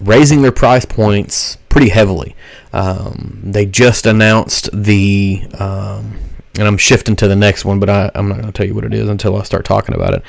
raising 0.00 0.42
their 0.42 0.52
price 0.52 0.84
points 0.84 1.56
pretty 1.68 1.88
heavily. 1.88 2.36
Um, 2.72 3.40
they 3.42 3.66
just 3.66 4.06
announced 4.06 4.68
the, 4.72 5.44
um, 5.58 6.18
and 6.58 6.68
I'm 6.68 6.78
shifting 6.78 7.16
to 7.16 7.28
the 7.28 7.36
next 7.36 7.64
one, 7.64 7.80
but 7.80 7.88
I, 7.88 8.10
am 8.14 8.28
not 8.28 8.34
going 8.34 8.46
to 8.46 8.52
tell 8.52 8.66
you 8.66 8.74
what 8.74 8.84
it 8.84 8.94
is 8.94 9.08
until 9.08 9.36
I 9.36 9.42
start 9.44 9.64
talking 9.64 9.94
about 9.94 10.14
it. 10.14 10.22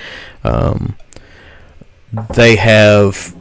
Um, 0.43 0.95
they 2.33 2.55
have 2.55 3.35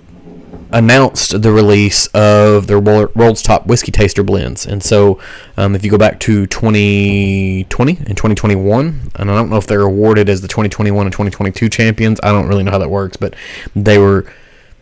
announced 0.75 1.41
the 1.41 1.53
release 1.53 2.09
of 2.09 2.67
their 2.67 2.81
world's 2.81 3.43
top 3.43 3.67
whiskey 3.67 3.93
taster 3.93 4.25
blends. 4.25 4.67
And 4.67 4.83
so, 4.83 5.21
um, 5.57 5.77
if 5.77 5.85
you 5.85 5.91
go 5.91 5.99
back 5.99 6.19
to 6.21 6.47
2020 6.47 7.97
and 7.97 8.17
2021, 8.17 9.11
and 9.15 9.31
I 9.31 9.35
don't 9.35 9.51
know 9.51 9.57
if 9.57 9.69
they're 9.69 9.83
awarded 9.83 10.29
as 10.29 10.41
the 10.41 10.49
2021 10.49 11.07
and 11.07 11.13
2022 11.13 11.69
champions. 11.69 12.19
I 12.23 12.33
don't 12.33 12.49
really 12.49 12.65
know 12.65 12.73
how 12.73 12.79
that 12.79 12.91
works, 12.91 13.17
but 13.17 13.35
they 13.77 13.99
were 13.99 14.27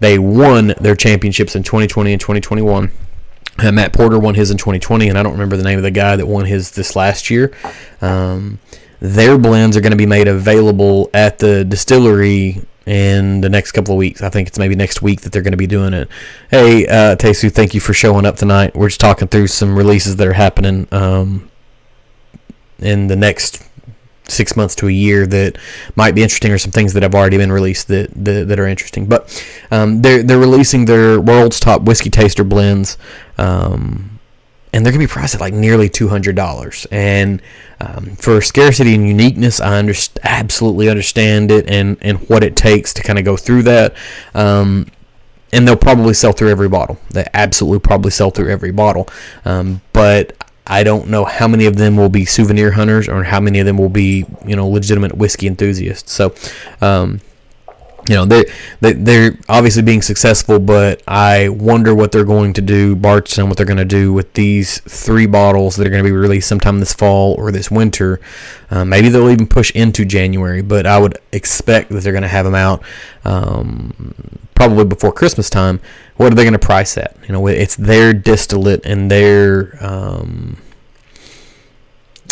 they 0.01 0.19
won 0.19 0.75
their 0.81 0.97
championships 0.97 1.55
in 1.55 1.63
2020 1.63 2.13
and 2.13 2.21
2021. 2.21 2.91
Uh, 3.59 3.71
Matt 3.71 3.93
Porter 3.93 4.19
won 4.19 4.35
his 4.35 4.51
in 4.51 4.57
2020, 4.57 5.09
and 5.09 5.19
I 5.19 5.23
don't 5.23 5.33
remember 5.33 5.57
the 5.57 5.63
name 5.63 5.79
of 5.79 5.85
the 5.85 5.91
guy 5.91 6.17
that 6.17 6.27
won 6.27 6.47
his 6.47 6.73
this 6.73 6.97
last 6.97 7.31
year. 7.31 7.53
Um, 8.01 8.59
their 8.99 9.37
blends 9.37 9.77
are 9.77 9.81
going 9.81 9.93
to 9.93 9.97
be 9.97 10.07
made 10.07 10.27
available 10.27 11.11
at 11.13 11.39
the 11.39 11.65
distillery 11.65 12.63
in 12.87 13.41
the 13.41 13.49
next 13.49 13.73
couple 13.73 13.95
of 13.95 13.99
weeks. 13.99 14.23
I 14.23 14.29
think 14.29 14.49
it's 14.49 14.59
maybe 14.59 14.75
next 14.75 15.03
week 15.03 15.21
that 15.23 15.33
they're 15.33 15.43
going 15.43 15.53
to 15.53 15.59
be 15.59 15.67
doing 15.67 15.95
it. 15.95 16.09
Hey, 16.51 16.87
uh, 16.87 17.17
Tesu, 17.17 17.51
thank 17.51 17.75
you 17.75 17.81
for 17.81 17.95
showing 17.95 18.27
up 18.27 18.37
tonight. 18.37 18.75
We're 18.75 18.89
just 18.89 19.01
talking 19.01 19.29
through 19.29 19.49
some 19.49 19.77
releases 19.77 20.17
that 20.17 20.27
are 20.27 20.33
happening 20.33 20.89
um, 20.93 21.51
in 22.79 23.07
the 23.07 23.17
next 23.17 23.63
six 24.29 24.57
months 24.57 24.75
to 24.77 24.89
a 24.89 24.93
year 24.93 25.27
that 25.27 25.59
might 25.97 26.15
be 26.15 26.23
interesting, 26.23 26.53
or 26.53 26.59
some 26.59 26.73
things 26.73 26.93
that 26.95 27.03
have 27.03 27.15
already 27.15 27.37
been 27.37 27.53
released 27.53 27.89
that 27.89 28.11
that, 28.25 28.49
that 28.49 28.59
are 28.59 28.67
interesting. 28.67 29.07
But 29.07 29.45
um, 29.71 30.03
they're 30.03 30.23
they're 30.23 30.39
releasing 30.39 30.85
their 30.87 31.21
world's 31.21 31.61
top 31.61 31.83
whiskey 31.83 32.11
taster 32.11 32.45
blends. 32.45 32.99
Um, 33.39 34.12
and 34.73 34.85
they're 34.85 34.93
going 34.93 35.01
to 35.01 35.07
be 35.07 35.13
priced 35.13 35.35
at 35.35 35.41
like 35.41 35.53
nearly 35.53 35.89
$200. 35.89 36.87
And 36.91 37.43
um, 37.81 38.17
for 38.17 38.41
scarcity 38.41 38.95
and 38.95 39.07
uniqueness, 39.07 39.61
I 39.61 39.83
underst- 39.83 40.19
absolutely 40.23 40.89
understand 40.89 41.51
it 41.51 41.69
and, 41.69 41.99
and 42.01 42.19
what 42.29 42.43
it 42.43 42.57
takes 42.57 42.95
to 42.95 43.03
kind 43.03 43.19
of 43.19 43.25
go 43.25 43.37
through 43.37 43.65
that. 43.65 43.95
Um, 44.35 44.87
and 45.53 45.69
they'll 45.69 45.77
probably 45.77 46.15
sell 46.15 46.33
through 46.33 46.49
every 46.49 46.69
bottle. 46.69 46.99
They 47.11 47.27
absolutely 47.35 47.81
probably 47.81 48.11
sell 48.11 48.31
through 48.31 48.49
every 48.49 48.73
bottle. 48.73 49.09
Um, 49.45 49.83
but 49.93 50.35
I 50.67 50.83
don't 50.85 51.09
know 51.09 51.27
how 51.27 51.47
many 51.47 51.67
of 51.67 51.77
them 51.77 51.97
will 51.97 52.09
be 52.09 52.25
souvenir 52.25 52.71
hunters 52.71 53.09
or 53.09 53.25
how 53.25 53.41
many 53.41 53.59
of 53.59 53.67
them 53.67 53.77
will 53.77 53.91
be, 53.91 54.25
you 54.47 54.57
know, 54.57 54.67
legitimate 54.67 55.15
whiskey 55.17 55.47
enthusiasts. 55.47 56.11
So, 56.13 56.35
um, 56.81 57.21
you 58.09 58.15
know 58.15 58.25
they, 58.25 58.45
they 58.81 58.93
they're 58.95 59.39
obviously 59.49 59.83
being 59.83 60.03
successful 60.03 60.59
but 60.59 61.03
i 61.07 61.49
wonder 61.49 61.95
what 61.95 62.11
they're 62.11 62.25
going 62.25 62.53
to 62.53 62.61
do 62.61 62.97
Bardstown 62.97 63.49
what 63.49 63.57
they're 63.57 63.67
going 63.67 63.77
to 63.77 63.85
do 63.85 64.13
with 64.13 64.33
these 64.35 64.81
three 64.81 65.27
bottles 65.27 65.77
that 65.77 65.87
are 65.87 65.91
going 65.91 66.03
to 66.03 66.09
be 66.09 66.13
released 66.13 66.49
sometime 66.49 66.81
this 66.81 66.93
fall 66.93 67.35
or 67.35 67.53
this 67.53 67.71
winter. 67.71 68.21
Uh, 68.71 68.85
maybe 68.85 69.09
they'll 69.09 69.31
even 69.31 69.47
push 69.47 69.71
into 69.73 70.05
january 70.05 70.63
but 70.63 70.87
i 70.87 70.99
would 70.99 71.17
expect 71.33 71.91
that 71.91 72.03
they're 72.03 72.13
going 72.13 72.23
to 72.23 72.29
have 72.29 72.45
them 72.45 72.55
out 72.55 72.83
um, 73.25 74.15
probably 74.55 74.85
before 74.85 75.13
christmas 75.13 75.51
time. 75.51 75.81
What 76.17 76.33
are 76.33 76.35
they 76.35 76.45
going 76.45 76.53
to 76.53 76.59
price 76.59 76.97
at? 76.99 77.17
You 77.27 77.33
know 77.33 77.47
it's 77.47 77.77
their 77.77 78.13
distillate 78.13 78.85
and 78.85 79.11
their 79.11 79.77
um, 79.85 80.59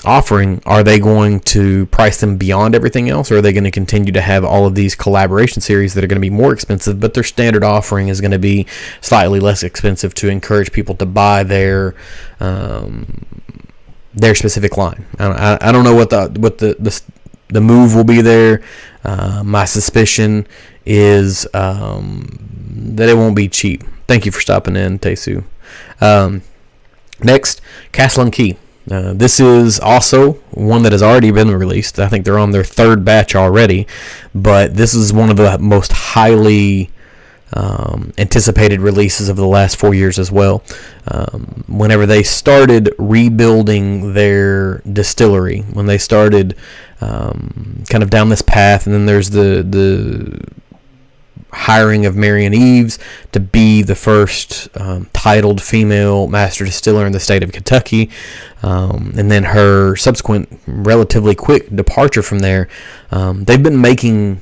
offering, 0.05 0.63
are 0.65 0.83
they 0.83 0.99
going 0.99 1.41
to 1.41 1.87
price 1.87 2.21
them 2.21 2.37
beyond 2.37 2.75
everything 2.75 3.09
else, 3.09 3.31
or 3.31 3.39
are 3.39 3.43
they 3.43 3.53
going 3.53 3.65
to 3.65 3.71
continue 3.71 4.13
to 4.13 4.21
have 4.21 4.45
all 4.45 4.67
of 4.67 4.75
these 4.75 4.95
collaboration 4.95 5.61
series 5.61 5.95
that 5.95 6.03
are 6.03 6.07
going 6.07 6.17
to 6.17 6.21
be 6.21 6.31
more 6.31 6.53
expensive, 6.53 7.01
but 7.01 7.15
their 7.15 7.23
standard 7.23 7.63
offering 7.63 8.09
is 8.09 8.21
going 8.21 8.31
to 8.31 8.39
be 8.39 8.67
slightly 9.01 9.41
less 9.41 9.63
expensive 9.63 10.15
to 10.15 10.29
encourage 10.29 10.73
people 10.73 10.95
to 10.97 11.07
buy 11.07 11.43
their 11.43 11.95
um, 12.41 13.27
their 14.15 14.35
specific 14.35 14.77
line? 14.77 15.07
I, 15.19 15.59
I, 15.61 15.73
don't 15.73 15.85
know 15.85 15.95
what 15.95 16.11
the 16.11 16.35
what 16.39 16.59
the 16.59 16.77
the, 16.79 17.01
the 17.49 17.61
move 17.61 17.95
will 17.95 18.05
be 18.05 18.23
there. 18.23 18.63
Uh, 19.05 19.43
my 19.45 19.65
suspicion 19.65 20.47
is 20.87 21.47
um, 21.55 22.39
that 22.97 23.09
it 23.09 23.15
won't 23.15 23.37
be 23.37 23.49
cheap. 23.49 23.85
Thank 24.07 24.27
you 24.27 24.33
for 24.33 24.41
stopping 24.41 24.77
in, 24.77 24.99
Tesu. 24.99 25.45
Um, 26.01 26.43
next, 27.23 27.61
Castle 27.93 28.23
and 28.25 28.33
Key. 28.33 28.57
Uh, 28.91 29.13
this 29.13 29.41
is 29.41 29.79
also 29.81 30.33
one 30.53 30.83
that 30.83 30.93
has 30.93 31.03
already 31.03 31.31
been 31.31 31.51
released. 31.51 31.99
I 31.99 32.09
think 32.09 32.25
they're 32.25 32.39
on 32.39 32.51
their 32.51 32.65
third 32.65 33.05
batch 33.05 33.35
already, 33.35 33.87
but 34.35 34.75
this 34.77 34.95
is 34.95 35.13
one 35.13 35.31
of 35.31 35.37
the 35.37 35.59
most 35.59 35.93
highly 35.93 36.91
um, 37.53 38.13
anticipated 38.17 38.81
releases 38.81 39.29
of 39.29 39.37
the 39.37 39.47
last 39.47 39.77
four 39.77 39.95
years 39.95 40.19
as 40.19 40.31
well. 40.31 40.63
Um, 41.09 41.65
whenever 41.67 42.07
they 42.07 42.23
started 42.23 42.95
rebuilding 42.99 44.15
their 44.15 44.79
distillery, 44.79 45.61
when 45.73 45.87
they 45.87 45.99
started 45.99 46.57
um, 47.01 47.85
kind 47.89 48.03
of 48.03 48.11
down 48.11 48.29
this 48.29 48.43
path, 48.43 48.87
and 48.87 48.95
then 48.95 49.07
there's 49.07 49.31
the 49.31 49.65
the 49.69 50.41
hiring 51.53 52.07
of 52.07 52.17
Marianne 52.17 52.55
Eaves 52.55 52.99
to 53.33 53.41
be 53.41 53.83
the 53.83 53.95
first 53.95 54.69
um, 54.79 55.09
titled 55.13 55.63
female 55.63 56.27
master 56.27 56.65
distiller 56.65 57.07
in 57.07 57.13
the 57.13 57.21
state 57.21 57.43
of 57.43 57.53
Kentucky, 57.53 58.11
um, 58.63 59.15
and 59.17 59.31
then 59.31 59.45
her 59.45 59.97
subsequent 59.97 60.61
relatively 60.67 61.35
quick 61.35 61.75
departure 61.75 62.23
from 62.23 62.41
there. 62.41 62.69
Um, 63.11 63.45
they've 63.45 63.63
been 63.63 63.81
making 63.81 64.41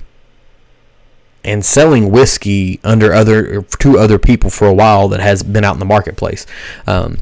and 1.45 1.65
selling 1.65 2.11
whiskey 2.11 2.81
under 2.85 3.13
other 3.13 3.63
to 3.63 3.99
other 3.99 4.19
people 4.19 4.51
for 4.51 4.67
a 4.67 4.75
while 4.75 5.09
that 5.09 5.21
has 5.21 5.43
been 5.43 5.65
out 5.65 5.75
in 5.75 5.79
the 5.79 5.85
marketplace. 5.85 6.47
Um, 6.87 7.19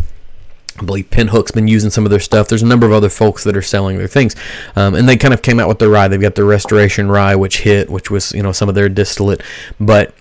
I 0.79 0.85
believe 0.85 1.11
Pinhook's 1.11 1.53
been 1.53 1.69
using 1.69 1.91
some 1.91 2.05
of 2.05 2.11
their 2.11 2.21
stuff. 2.21 2.49
There's 2.49 2.63
a 2.63 2.67
number 2.67 2.87
of 2.87 2.93
other 2.93 3.09
folks 3.09 3.45
that 3.45 3.57
are 3.57 3.63
selling 3.63 3.99
their 3.99 4.09
things, 4.09 4.37
um, 4.75 4.95
and 4.95 5.09
they 5.09 5.17
kind 5.17 5.33
of 5.33 5.43
came 5.43 5.59
out 5.59 5.69
with 5.69 5.79
their 5.79 5.89
rye. 5.89 6.09
They've 6.09 6.21
got 6.21 6.35
their 6.35 6.45
Restoration 6.45 7.09
Rye, 7.09 7.35
which 7.35 7.61
hit, 7.61 7.91
which 7.91 8.11
was 8.11 8.33
you 8.33 8.43
know 8.43 8.53
some 8.53 8.69
of 8.69 8.75
their 8.75 8.89
distillate. 8.89 9.41
But 9.81 10.15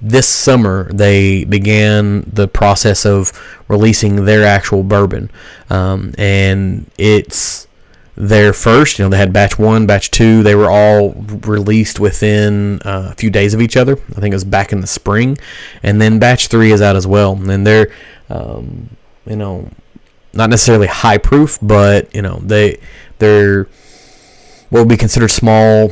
this 0.00 0.26
summer 0.28 0.92
they 0.92 1.44
began 1.44 2.22
the 2.22 2.48
process 2.48 3.06
of 3.06 3.32
releasing 3.68 4.24
their 4.24 4.44
actual 4.44 4.82
bourbon, 4.82 5.30
um, 5.70 6.12
and 6.18 6.90
it's 6.98 7.68
their 8.16 8.52
first. 8.52 8.98
You 8.98 9.04
know, 9.04 9.08
they 9.08 9.18
had 9.18 9.32
batch 9.32 9.58
one, 9.58 9.86
batch 9.86 10.10
two. 10.10 10.42
They 10.42 10.54
were 10.54 10.70
all 10.70 11.12
released 11.46 12.00
within 12.00 12.80
uh, 12.82 13.08
a 13.12 13.14
few 13.14 13.30
days 13.30 13.54
of 13.54 13.60
each 13.60 13.76
other. 13.76 13.92
I 13.92 14.20
think 14.20 14.32
it 14.32 14.34
was 14.34 14.44
back 14.44 14.72
in 14.72 14.80
the 14.80 14.86
spring, 14.86 15.38
and 15.82 16.00
then 16.00 16.18
batch 16.18 16.48
three 16.48 16.72
is 16.72 16.82
out 16.82 16.96
as 16.96 17.06
well. 17.06 17.32
And 17.32 17.66
they're, 17.66 17.90
um, 18.28 18.90
you 19.26 19.36
know, 19.36 19.70
not 20.32 20.50
necessarily 20.50 20.86
high 20.86 21.18
proof, 21.18 21.58
but 21.60 22.14
you 22.14 22.22
know 22.22 22.40
they 22.42 22.78
they're 23.18 23.64
what 24.70 24.80
would 24.80 24.88
be 24.88 24.96
considered 24.96 25.30
small 25.30 25.90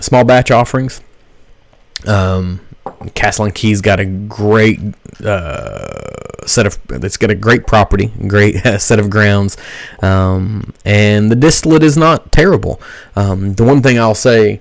small 0.00 0.24
batch 0.24 0.50
offerings. 0.50 1.00
Um, 2.06 2.60
Castle 3.14 3.44
and 3.44 3.54
Key's 3.54 3.80
got 3.80 4.00
a 4.00 4.04
great 4.04 4.80
uh, 5.24 6.46
set 6.46 6.66
of 6.66 6.78
it's 6.90 7.16
got 7.16 7.30
a 7.30 7.34
great 7.34 7.66
property, 7.66 8.12
great 8.26 8.56
set 8.78 8.98
of 8.98 9.10
grounds, 9.10 9.56
um, 10.02 10.72
and 10.84 11.30
the 11.30 11.36
distillate 11.36 11.82
is 11.82 11.96
not 11.96 12.32
terrible. 12.32 12.80
Um, 13.14 13.54
the 13.54 13.64
one 13.64 13.82
thing 13.82 13.98
I'll 13.98 14.14
say 14.14 14.60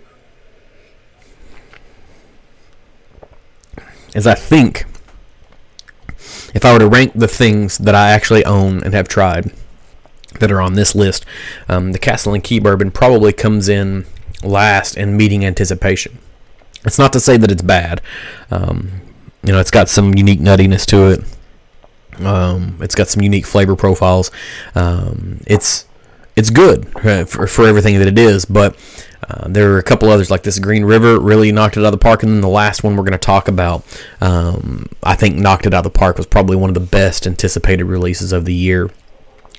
is 4.16 4.26
I 4.26 4.34
think 4.36 4.86
if 6.56 6.64
I 6.64 6.72
were 6.72 6.80
to 6.80 6.88
rank 6.88 7.12
the 7.14 7.28
things 7.28 7.78
that 7.80 7.94
I 7.94 8.12
actually 8.12 8.44
own 8.46 8.82
and 8.84 8.94
have 8.94 9.10
tried 9.10 9.52
that 10.40 10.52
are 10.52 10.62
on 10.62 10.74
this 10.74 10.96
list, 10.96 11.26
um, 11.68 11.92
the 11.92 12.00
Castle 12.00 12.34
and 12.34 12.44
Key 12.44 12.60
bourbon 12.60 12.92
probably 12.92 13.34
comes 13.34 13.68
in 13.68 14.06
last 14.42 14.96
in 14.96 15.18
meeting 15.18 15.46
anticipation. 15.46 16.18
It's 16.86 16.98
not 16.98 17.12
to 17.14 17.20
say 17.20 17.36
that 17.36 17.52
it's 17.52 17.62
bad. 17.62 18.02
Um, 18.50 19.02
you 19.44 19.52
know, 19.52 19.60
it's 19.60 19.70
got 19.70 19.90
some 19.90 20.16
unique 20.16 20.40
nuttiness 20.40 20.86
to 20.88 21.12
it. 21.12 22.26
Um, 22.26 22.78
it's 22.80 22.96
got 22.96 23.10
some 23.10 23.22
unique 23.22 23.46
flavor 23.46 23.76
profiles. 23.76 24.32
Um, 24.76 25.42
it's 25.46 25.86
it's 26.38 26.50
good 26.50 26.88
uh, 27.06 27.26
for, 27.26 27.48
for 27.48 27.68
everything 27.68 28.00
that 28.00 28.08
it 28.08 28.18
is. 28.18 28.46
But 28.46 28.78
uh, 29.30 29.48
there 29.48 29.74
are 29.74 29.80
a 29.80 29.84
couple 29.84 30.10
others 30.10 30.30
like 30.30 30.44
this. 30.44 30.60
Green 30.60 30.86
River 30.86 31.20
really 31.20 31.52
knocked 31.52 31.78
it 31.78 31.82
out 31.82 31.88
of 31.88 31.92
the 31.94 31.98
park, 31.98 32.24
and 32.24 32.32
then 32.32 32.42
the 32.42 32.48
last 32.48 32.84
one 32.84 32.96
we're 32.96 33.04
going 33.04 33.14
to 33.14 33.18
talk 33.18 33.48
about, 33.48 33.84
um, 34.22 34.88
I 35.04 35.16
think 35.16 35.36
knocked 35.36 35.66
it 35.66 35.74
out 35.74 35.86
of 35.86 35.92
the 35.92 35.98
park 35.98 36.18
was 36.18 36.28
probably 36.28 36.56
one 36.56 36.70
of 36.70 36.74
the 36.76 36.80
best 36.80 37.26
anticipated 37.26 37.86
releases 37.86 38.32
of 38.32 38.46
the 38.46 38.54
year 38.54 38.92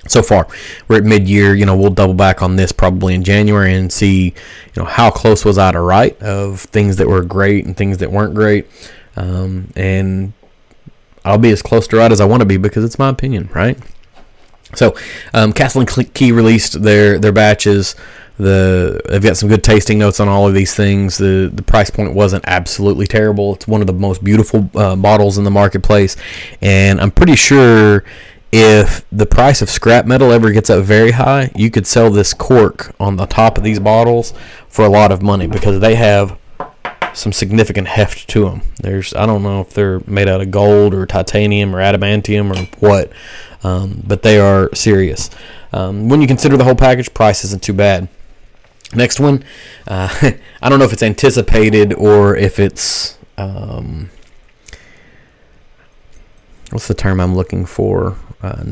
so 0.07 0.21
far. 0.21 0.47
We're 0.87 0.97
at 0.97 1.03
mid-year. 1.03 1.53
You 1.53 1.65
know, 1.65 1.75
we'll 1.75 1.89
double 1.89 2.13
back 2.13 2.41
on 2.41 2.55
this 2.55 2.71
probably 2.71 3.13
in 3.13 3.23
January 3.23 3.73
and 3.73 3.91
see, 3.91 4.25
you 4.73 4.81
know, 4.81 4.85
how 4.85 5.11
close 5.11 5.43
was 5.43 5.57
I 5.57 5.71
to 5.71 5.81
right 5.81 6.19
of 6.21 6.61
things 6.61 6.95
that 6.97 7.07
were 7.07 7.23
great 7.23 7.65
and 7.65 7.75
things 7.75 7.97
that 7.97 8.11
weren't 8.11 8.33
great, 8.33 8.67
um, 9.17 9.71
and 9.75 10.31
I'll 11.25 11.37
be 11.37 11.51
as 11.51 11.61
close 11.61 11.87
to 11.87 11.97
right 11.97 12.11
as 12.11 12.21
I 12.21 12.25
want 12.25 12.39
to 12.39 12.45
be 12.45 12.55
because 12.55 12.85
it's 12.85 12.97
my 12.97 13.09
opinion, 13.09 13.49
right? 13.53 13.77
So, 14.75 14.95
um, 15.33 15.53
Castle 15.53 15.81
and 15.81 16.13
Key 16.13 16.31
released 16.31 16.81
their 16.83 17.19
their 17.19 17.31
batches. 17.31 17.95
The 18.37 19.01
they've 19.09 19.21
got 19.21 19.37
some 19.37 19.49
good 19.49 19.63
tasting 19.63 19.97
notes 19.97 20.19
on 20.19 20.27
all 20.27 20.47
of 20.47 20.53
these 20.53 20.75
things. 20.75 21.17
The 21.17 21.49
the 21.51 21.63
price 21.63 21.89
point 21.89 22.13
wasn't 22.13 22.43
absolutely 22.47 23.07
terrible. 23.07 23.55
It's 23.55 23.67
one 23.67 23.81
of 23.81 23.87
the 23.87 23.93
most 23.93 24.23
beautiful 24.23 24.69
uh, 24.75 24.95
bottles 24.95 25.37
in 25.37 25.43
the 25.43 25.51
marketplace, 25.51 26.15
and 26.61 27.01
I'm 27.01 27.11
pretty 27.11 27.35
sure 27.35 28.03
if 28.51 29.05
the 29.11 29.25
price 29.25 29.61
of 29.61 29.69
scrap 29.69 30.05
metal 30.05 30.31
ever 30.31 30.51
gets 30.51 30.69
up 30.69 30.83
very 30.83 31.11
high, 31.11 31.51
you 31.55 31.69
could 31.69 31.85
sell 31.85 32.09
this 32.09 32.33
cork 32.33 32.95
on 32.99 33.17
the 33.17 33.25
top 33.25 33.57
of 33.57 33.63
these 33.63 33.79
bottles 33.79 34.33
for 34.69 34.85
a 34.85 34.89
lot 34.89 35.11
of 35.11 35.21
money 35.21 35.47
because 35.47 35.79
they 35.79 35.95
have 35.95 36.37
some 37.13 37.33
significant 37.33 37.87
heft 37.87 38.29
to 38.29 38.45
them. 38.45 38.61
There's 38.81 39.13
I 39.15 39.25
don't 39.25 39.43
know 39.43 39.61
if 39.61 39.71
they're 39.71 39.99
made 40.07 40.27
out 40.27 40.41
of 40.41 40.51
gold 40.51 40.93
or 40.93 41.05
titanium 41.05 41.75
or 41.75 41.79
adamantium 41.79 42.55
or 42.55 42.77
what, 42.79 43.11
um, 43.63 44.03
but 44.05 44.21
they 44.21 44.39
are 44.39 44.73
serious. 44.73 45.29
Um, 45.73 46.07
when 46.07 46.21
you 46.21 46.27
consider 46.27 46.55
the 46.55 46.63
whole 46.63 46.75
package, 46.75 47.13
price 47.13 47.43
isn't 47.43 47.63
too 47.63 47.73
bad. 47.73 48.07
Next 48.95 49.19
one, 49.19 49.43
uh, 49.87 50.09
I 50.61 50.69
don't 50.69 50.79
know 50.79 50.85
if 50.85 50.93
it's 50.93 51.03
anticipated 51.03 51.93
or 51.93 52.35
if 52.35 52.59
it's 52.59 53.17
um, 53.37 54.09
what's 56.71 56.87
the 56.87 56.93
term 56.93 57.19
I'm 57.19 57.35
looking 57.35 57.65
for? 57.65 58.17
Uh, 58.41 58.63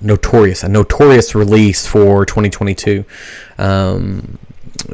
notorious, 0.00 0.62
a 0.64 0.68
notorious 0.68 1.34
release 1.34 1.86
for 1.86 2.26
2022. 2.26 3.04
Um, 3.56 4.38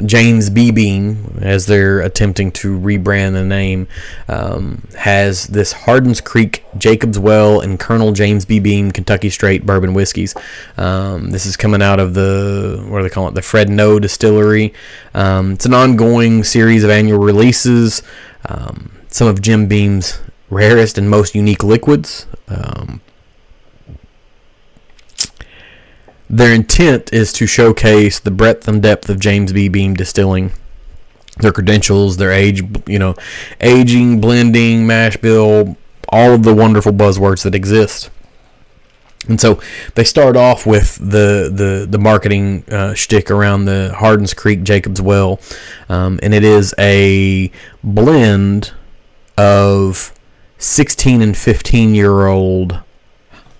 James 0.04 0.50
B. 0.50 0.70
Beam, 0.70 1.38
as 1.40 1.66
they're 1.66 2.00
attempting 2.00 2.50
to 2.52 2.78
rebrand 2.78 3.32
the 3.34 3.44
name, 3.44 3.86
um, 4.28 4.86
has 4.96 5.46
this 5.46 5.72
Hardins 5.72 6.20
Creek, 6.20 6.64
Jacobs 6.76 7.18
Well, 7.18 7.60
and 7.60 7.78
Colonel 7.78 8.12
James 8.12 8.44
B. 8.44 8.58
Beam 8.60 8.90
Kentucky 8.90 9.30
Straight 9.30 9.64
bourbon 9.64 9.94
whiskeys. 9.94 10.34
Um, 10.76 11.30
this 11.30 11.46
is 11.46 11.56
coming 11.56 11.82
out 11.82 12.00
of 12.00 12.14
the 12.14 12.84
what 12.88 12.98
do 12.98 13.02
they 13.04 13.10
call 13.10 13.28
it? 13.28 13.34
The 13.34 13.42
Fred 13.42 13.68
Noe 13.68 13.98
Distillery. 13.98 14.72
Um, 15.14 15.52
it's 15.52 15.66
an 15.66 15.74
ongoing 15.74 16.44
series 16.44 16.82
of 16.82 16.90
annual 16.90 17.20
releases. 17.20 18.02
Um, 18.48 18.90
some 19.08 19.28
of 19.28 19.40
Jim 19.40 19.68
Beam's 19.68 20.20
rarest 20.50 20.98
and 20.98 21.08
most 21.08 21.34
unique 21.34 21.62
liquids. 21.62 22.26
Um, 22.48 23.00
Their 26.28 26.52
intent 26.52 27.12
is 27.12 27.32
to 27.34 27.46
showcase 27.46 28.18
the 28.18 28.30
breadth 28.30 28.66
and 28.66 28.82
depth 28.82 29.08
of 29.08 29.20
James 29.20 29.52
B. 29.52 29.68
Beam 29.68 29.94
distilling, 29.94 30.52
their 31.38 31.52
credentials, 31.52 32.16
their 32.16 32.32
age, 32.32 32.62
you 32.87 32.98
know, 32.98 33.14
aging, 33.60 34.20
blending, 34.20 34.87
mash 34.87 35.16
bill, 35.18 35.76
all 36.08 36.32
of 36.32 36.42
the 36.42 36.54
wonderful 36.54 36.92
buzzwords 36.92 37.42
that 37.42 37.54
exist. 37.54 38.10
And 39.28 39.40
so 39.40 39.60
they 39.94 40.04
start 40.04 40.37
off 40.37 40.66
with 40.66 40.96
the 40.96 41.50
the 41.52 41.87
the 41.88 41.98
marketing 41.98 42.64
uh, 42.70 42.94
shtick 42.94 43.30
around 43.30 43.64
the 43.64 43.94
Hardins 43.96 44.34
Creek 44.34 44.62
Jacobs 44.62 45.00
Well, 45.00 45.40
um, 45.88 46.20
and 46.22 46.34
it 46.34 46.44
is 46.44 46.74
a 46.78 47.50
blend 47.82 48.72
of 49.38 50.12
16 50.58 51.22
and 51.22 51.37
15 51.37 51.94
year 51.94 52.26
old 52.26 52.80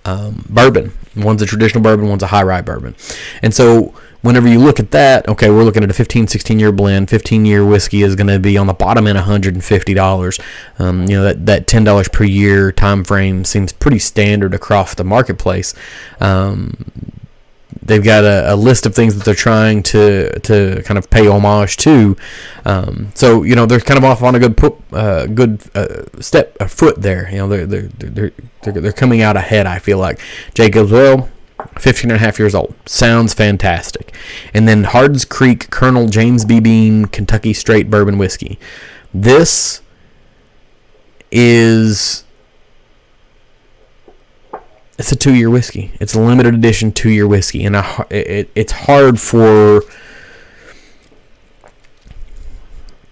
um, 0.05 0.45
bourbon. 0.49 0.91
One's 1.15 1.41
a 1.41 1.45
traditional 1.45 1.83
bourbon, 1.83 2.07
one's 2.07 2.23
a 2.23 2.27
high 2.27 2.43
rye 2.43 2.61
bourbon. 2.61 2.95
And 3.41 3.53
so 3.53 3.93
whenever 4.25 4.47
you 4.47 4.59
look 4.59 4.79
at 4.79 4.91
that, 4.91 5.27
okay, 5.27 5.49
we're 5.49 5.63
looking 5.63 5.83
at 5.83 5.89
a 5.89 5.93
15, 5.93 6.27
16 6.27 6.59
year 6.59 6.71
blend. 6.71 7.09
15 7.09 7.45
year 7.45 7.63
whiskey 7.63 8.01
is 8.01 8.15
going 8.15 8.27
to 8.27 8.39
be 8.39 8.57
on 8.57 8.67
the 8.67 8.73
bottom 8.73 9.05
end 9.07 9.17
$150. 9.19 10.41
Um, 10.79 11.03
you 11.03 11.17
know, 11.17 11.23
that, 11.23 11.45
that 11.45 11.67
$10 11.67 12.11
per 12.11 12.23
year 12.23 12.71
time 12.71 13.03
frame 13.03 13.45
seems 13.45 13.71
pretty 13.71 13.99
standard 13.99 14.53
across 14.53 14.95
the 14.95 15.03
marketplace. 15.03 15.73
Um, 16.19 16.75
they've 17.85 18.03
got 18.03 18.23
a, 18.23 18.53
a, 18.53 18.55
list 18.55 18.85
of 18.85 18.95
things 18.95 19.15
that 19.15 19.23
they're 19.23 19.33
trying 19.35 19.83
to 19.83 20.37
to 20.39 20.81
kind 20.83 20.97
of 20.97 21.09
pay 21.09 21.27
homage 21.27 21.77
to. 21.77 22.17
Um, 22.65 23.11
so 23.15 23.43
you 23.43 23.55
know 23.55 23.65
they're 23.65 23.79
kind 23.79 23.97
of 23.97 24.03
off 24.03 24.21
on 24.21 24.35
a 24.35 24.39
good 24.39 24.57
put, 24.57 24.75
uh, 24.91 25.27
good 25.27 25.61
uh, 25.75 26.03
step 26.19 26.55
a 26.59 26.67
foot 26.67 27.01
there. 27.01 27.29
You 27.31 27.37
know 27.37 27.47
they're 27.47 27.65
they're, 27.65 27.87
they're 27.97 28.31
they're 28.63 28.81
they're 28.81 28.91
coming 28.91 29.21
out 29.21 29.37
ahead. 29.37 29.65
I 29.65 29.79
feel 29.79 29.97
like 29.97 30.19
Jacobs 30.53 30.91
well. 30.91 31.29
15 31.79 32.11
and 32.11 32.17
a 32.17 32.19
half 32.19 32.37
years 32.37 32.53
old. 32.53 32.75
Sounds 32.85 33.33
fantastic. 33.33 34.13
And 34.53 34.67
then 34.67 34.83
Hardins 34.83 35.27
Creek 35.27 35.69
Colonel 35.69 36.07
James 36.07 36.45
B. 36.45 36.59
Beam 36.59 37.05
Kentucky 37.05 37.53
Straight 37.53 37.89
Bourbon 37.89 38.17
Whiskey. 38.17 38.59
This 39.13 39.81
is 41.31 42.24
it's 44.97 45.11
a 45.11 45.15
two-year 45.15 45.49
whiskey. 45.49 45.91
It's 45.99 46.13
a 46.13 46.19
limited 46.19 46.53
edition 46.53 46.91
two-year 46.91 47.27
whiskey, 47.27 47.65
and 47.65 47.77
I, 47.77 48.05
it, 48.09 48.49
it's 48.55 48.71
hard 48.71 49.19
for 49.19 49.81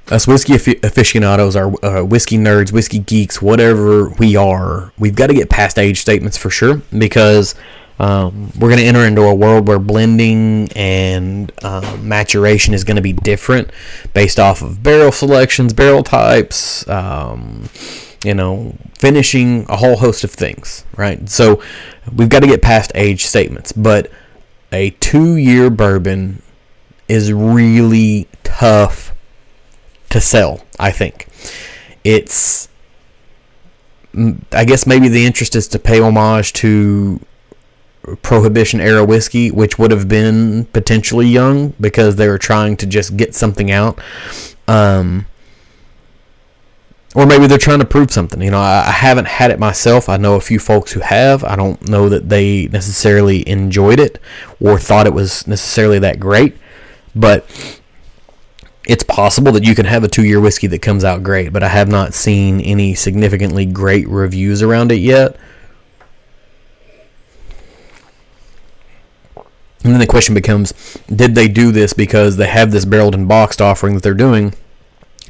us 0.09 0.27
whiskey 0.27 0.53
aficionados, 0.53 1.55
our 1.55 1.85
uh, 1.85 2.03
whiskey 2.03 2.37
nerds, 2.37 2.71
whiskey 2.71 2.99
geeks, 2.99 3.41
whatever 3.41 4.09
we 4.09 4.35
are. 4.35 4.91
We've 4.97 5.15
got 5.15 5.27
to 5.27 5.33
get 5.33 5.49
past 5.49 5.79
age 5.79 5.99
statements 6.01 6.37
for 6.37 6.49
sure 6.49 6.81
because 6.97 7.55
um, 7.99 8.51
we're 8.59 8.69
going 8.69 8.79
to 8.79 8.85
enter 8.85 9.05
into 9.05 9.21
a 9.21 9.33
world 9.33 9.67
where 9.67 9.79
blending 9.79 10.69
and 10.75 11.51
um, 11.63 12.07
maturation 12.07 12.73
is 12.73 12.83
going 12.83 12.95
to 12.95 13.01
be 13.01 13.13
different 13.13 13.71
based 14.13 14.39
off 14.39 14.61
of 14.61 14.83
barrel 14.83 15.11
selections, 15.11 15.73
barrel 15.73 16.03
types. 16.03 16.87
Um, 16.87 17.69
you 18.23 18.33
know, 18.33 18.75
finishing 18.97 19.65
a 19.69 19.77
whole 19.77 19.97
host 19.97 20.23
of 20.23 20.31
things, 20.31 20.85
right? 20.95 21.29
So 21.29 21.61
we've 22.11 22.29
got 22.29 22.39
to 22.41 22.47
get 22.47 22.61
past 22.61 22.91
age 22.95 23.25
statements, 23.25 23.71
but 23.71 24.09
a 24.71 24.91
two 24.91 25.35
year 25.35 25.69
bourbon 25.69 26.41
is 27.07 27.31
really 27.31 28.27
tough 28.43 29.13
to 30.09 30.21
sell, 30.21 30.63
I 30.79 30.91
think. 30.91 31.27
It's, 32.03 32.69
I 34.51 34.65
guess 34.65 34.85
maybe 34.85 35.07
the 35.07 35.25
interest 35.25 35.55
is 35.55 35.67
to 35.69 35.79
pay 35.79 35.99
homage 35.99 36.53
to 36.53 37.19
Prohibition 38.21 38.81
era 38.81 39.05
whiskey, 39.05 39.49
which 39.49 39.79
would 39.79 39.91
have 39.91 40.09
been 40.09 40.65
potentially 40.65 41.25
young 41.25 41.69
because 41.79 42.17
they 42.17 42.27
were 42.27 42.37
trying 42.37 42.75
to 42.77 42.85
just 42.85 43.15
get 43.15 43.33
something 43.33 43.71
out. 43.71 43.97
Um, 44.67 45.25
or 47.15 47.25
maybe 47.25 47.47
they're 47.47 47.57
trying 47.57 47.79
to 47.79 47.85
prove 47.85 48.11
something. 48.11 48.41
You 48.41 48.51
know, 48.51 48.59
I, 48.59 48.85
I, 48.87 48.91
haven't 48.91 49.27
had 49.27 49.51
it 49.51 49.59
myself. 49.59 50.09
I 50.09 50.17
know 50.17 50.35
a 50.35 50.41
few 50.41 50.59
folks 50.59 50.91
who 50.91 50.99
have. 51.01 51.43
I 51.43 51.55
don't 51.55 51.87
know 51.87 52.09
that 52.09 52.29
they 52.29 52.67
necessarily 52.67 53.47
enjoyed 53.47 53.99
it 53.99 54.19
or 54.59 54.79
thought 54.79 55.05
it 55.05 55.13
was 55.13 55.45
necessarily 55.47 55.99
that 55.99 56.19
great, 56.19 56.57
but 57.15 57.45
it's 58.87 59.03
possible 59.03 59.51
that 59.51 59.63
you 59.63 59.75
can 59.75 59.85
have 59.85 60.03
a 60.03 60.07
two-year 60.07 60.41
whiskey 60.41 60.67
that 60.67 60.81
comes 60.81 61.03
out 61.03 61.23
great. 61.23 61.53
But 61.53 61.63
I 61.63 61.69
have 61.69 61.87
not 61.87 62.13
seen 62.13 62.59
any 62.61 62.95
significantly 62.95 63.65
great 63.65 64.07
reviews 64.07 64.61
around 64.61 64.91
it 64.91 64.95
yet. 64.95 65.37
And 69.83 69.91
then 69.91 69.99
the 69.99 70.07
question 70.07 70.33
becomes, 70.33 70.71
did 71.13 71.35
they 71.35 71.49
do 71.49 71.71
this 71.71 71.93
because 71.93 72.37
they 72.37 72.47
have 72.47 72.71
this 72.71 72.85
barreled 72.85 73.15
and 73.15 73.27
boxed 73.27 73.61
offering 73.61 73.95
that 73.95 74.03
they're 74.03 74.13
doing? 74.13 74.53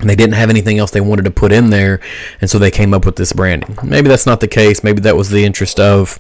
And 0.04 0.10
they 0.10 0.18
didn't 0.18 0.34
have 0.36 0.50
anything 0.50 0.78
else 0.78 0.92
they 0.92 1.00
wanted 1.00 1.24
to 1.24 1.32
put 1.32 1.54
in 1.54 1.70
there, 1.70 2.02
and 2.42 2.50
so 2.50 2.60
they 2.60 2.70
came 2.70 2.94
up 2.94 3.06
with 3.06 3.16
this 3.16 3.32
branding. 3.32 3.78
Maybe 3.82 4.10
that's 4.10 4.26
not 4.26 4.42
the 4.42 4.50
case. 4.50 4.84
Maybe 4.84 5.00
that 5.02 5.16
was 5.16 5.30
the 5.30 5.46
interest 5.46 5.80
of 5.80 6.20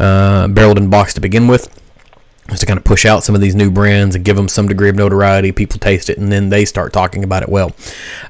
uh, 0.00 0.48
Barreled 0.48 0.78
and 0.78 0.90
Box 0.90 1.14
to 1.14 1.20
begin 1.20 1.46
with, 1.46 1.68
was 2.50 2.58
to 2.58 2.66
kind 2.66 2.76
of 2.76 2.84
push 2.84 3.06
out 3.06 3.22
some 3.22 3.36
of 3.36 3.40
these 3.40 3.54
new 3.54 3.70
brands 3.70 4.16
and 4.16 4.24
give 4.24 4.34
them 4.34 4.48
some 4.48 4.66
degree 4.66 4.88
of 4.88 4.96
notoriety. 4.96 5.52
People 5.52 5.78
taste 5.78 6.10
it, 6.10 6.18
and 6.18 6.32
then 6.32 6.48
they 6.48 6.64
start 6.64 6.92
talking 6.92 7.22
about 7.22 7.44
it 7.44 7.48
well. 7.48 7.70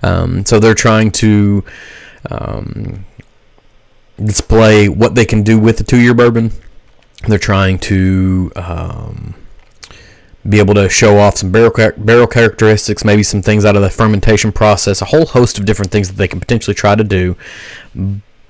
Um, 0.02 0.44
so 0.44 0.60
they're 0.60 0.74
trying 0.74 1.10
to 1.12 1.64
um, 2.30 3.06
display 4.22 4.90
what 4.90 5.14
they 5.14 5.24
can 5.24 5.42
do 5.42 5.58
with 5.58 5.78
the 5.78 5.84
two-year 5.84 6.12
bourbon. 6.12 6.52
They're 7.26 7.38
trying 7.38 7.78
to 7.78 8.52
um, 8.54 9.34
be 10.48 10.58
able 10.58 10.74
to 10.74 10.88
show 10.88 11.18
off 11.18 11.36
some 11.36 11.52
barrel 11.52 11.72
barrel 11.98 12.26
characteristics, 12.26 13.04
maybe 13.04 13.22
some 13.22 13.42
things 13.42 13.64
out 13.64 13.76
of 13.76 13.82
the 13.82 13.90
fermentation 13.90 14.52
process, 14.52 15.02
a 15.02 15.06
whole 15.06 15.26
host 15.26 15.58
of 15.58 15.66
different 15.66 15.90
things 15.90 16.08
that 16.08 16.16
they 16.16 16.28
can 16.28 16.40
potentially 16.40 16.74
try 16.74 16.94
to 16.94 17.04
do. 17.04 17.36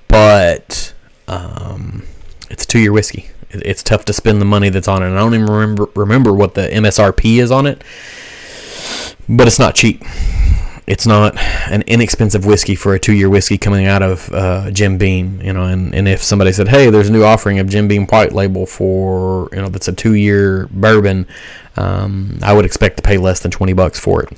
But 0.07 0.93
um, 1.27 2.03
it's 2.49 2.63
a 2.63 2.67
two-year 2.67 2.91
whiskey, 2.91 3.29
it's 3.49 3.83
tough 3.83 4.05
to 4.05 4.13
spend 4.13 4.39
the 4.39 4.45
money 4.45 4.69
that's 4.69 4.87
on 4.87 5.03
it. 5.03 5.07
And 5.07 5.15
I 5.15 5.19
don't 5.19 5.33
even 5.33 5.47
remember 5.47 5.89
remember 5.95 6.33
what 6.33 6.55
the 6.55 6.67
MSRP 6.67 7.39
is 7.39 7.51
on 7.51 7.65
it, 7.65 7.83
but 9.27 9.47
it's 9.47 9.59
not 9.59 9.75
cheap. 9.75 10.03
It's 10.87 11.05
not 11.05 11.37
an 11.69 11.83
inexpensive 11.83 12.45
whiskey 12.45 12.75
for 12.75 12.93
a 12.93 12.99
two-year 12.99 13.29
whiskey 13.29 13.57
coming 13.57 13.85
out 13.85 14.01
of 14.01 14.31
uh, 14.33 14.71
Jim 14.71 14.97
Beam, 14.97 15.41
you 15.41 15.53
know. 15.53 15.63
And, 15.63 15.93
and 15.93 16.07
if 16.07 16.23
somebody 16.23 16.51
said, 16.51 16.67
"Hey, 16.67 16.89
there's 16.89 17.09
a 17.09 17.11
new 17.11 17.23
offering 17.23 17.59
of 17.59 17.69
Jim 17.69 17.87
Beam 17.87 18.07
White 18.07 18.33
Label 18.33 18.65
for 18.65 19.47
you 19.51 19.61
know 19.61 19.69
that's 19.69 19.87
a 19.87 19.93
two-year 19.93 20.67
bourbon," 20.71 21.27
um, 21.77 22.39
I 22.41 22.53
would 22.53 22.65
expect 22.65 22.97
to 22.97 23.03
pay 23.03 23.17
less 23.17 23.39
than 23.39 23.51
twenty 23.51 23.73
bucks 23.73 23.99
for 23.99 24.23
it. 24.23 24.29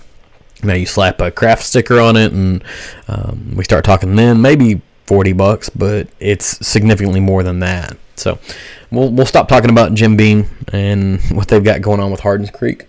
Now 0.64 0.74
you 0.74 0.86
slap 0.86 1.22
a 1.22 1.32
craft 1.32 1.64
sticker 1.64 2.00
on 2.00 2.16
it, 2.18 2.34
and 2.34 2.64
um, 3.08 3.54
we 3.56 3.64
start 3.64 3.86
talking 3.86 4.16
then 4.16 4.42
maybe 4.42 4.82
forty 5.08 5.34
bucks, 5.34 5.70
but 5.70 6.08
it's 6.20 6.66
significantly 6.66 7.20
more 7.20 7.44
than 7.44 7.60
that. 7.60 7.98
So 8.16 8.38
we'll 8.92 9.10
we'll 9.10 9.26
stop 9.26 9.48
talking 9.48 9.70
about 9.70 9.94
Jim 9.94 10.18
Beam 10.18 10.46
and 10.72 11.22
what 11.32 11.48
they've 11.48 11.64
got 11.64 11.82
going 11.82 12.00
on 12.00 12.12
with 12.12 12.20
Hardin's 12.20 12.52
Creek. 12.52 12.88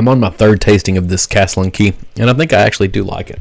I'm 0.00 0.08
on 0.08 0.18
my 0.18 0.30
third 0.30 0.62
tasting 0.62 0.96
of 0.96 1.10
this 1.10 1.26
Castle 1.26 1.62
and 1.62 1.70
Key, 1.70 1.92
and 2.16 2.30
I 2.30 2.32
think 2.32 2.54
I 2.54 2.60
actually 2.60 2.88
do 2.88 3.04
like 3.04 3.28
it. 3.28 3.38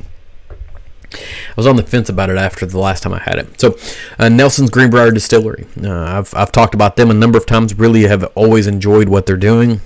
I 1.13 1.17
was 1.55 1.65
on 1.65 1.77
the 1.77 1.83
fence 1.83 2.09
about 2.09 2.29
it 2.29 2.35
after 2.35 2.65
the 2.65 2.77
last 2.77 3.03
time 3.03 3.13
I 3.13 3.19
had 3.19 3.39
it. 3.39 3.61
So, 3.61 3.77
uh, 4.19 4.27
Nelson's 4.27 4.69
Greenbrier 4.69 5.11
Distillery. 5.11 5.67
Uh, 5.81 5.89
I've, 5.89 6.35
I've 6.35 6.51
talked 6.51 6.75
about 6.75 6.97
them 6.97 7.09
a 7.09 7.13
number 7.13 7.37
of 7.37 7.45
times. 7.45 7.79
Really 7.79 8.03
have 8.03 8.25
always 8.35 8.67
enjoyed 8.67 9.07
what 9.07 9.25
they're 9.25 9.37
doing. 9.37 9.79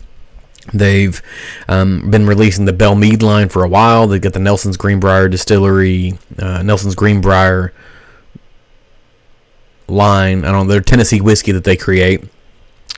They've 0.73 1.21
um, 1.67 2.09
been 2.09 2.25
releasing 2.25 2.65
the 2.65 2.73
Belle 2.73 2.95
Meade 2.95 3.21
line 3.21 3.49
for 3.49 3.63
a 3.63 3.69
while. 3.69 4.07
They've 4.07 4.19
got 4.19 4.33
the 4.33 4.39
Nelson's 4.39 4.75
Greenbrier 4.75 5.29
Distillery, 5.29 6.17
uh, 6.39 6.63
Nelson's 6.63 6.95
Greenbrier 6.95 7.71
line. 9.87 10.43
I 10.43 10.51
don't 10.51 10.65
know, 10.65 10.73
their 10.73 10.81
Tennessee 10.81 11.21
whiskey 11.21 11.51
that 11.51 11.65
they 11.65 11.77
create. 11.77 12.23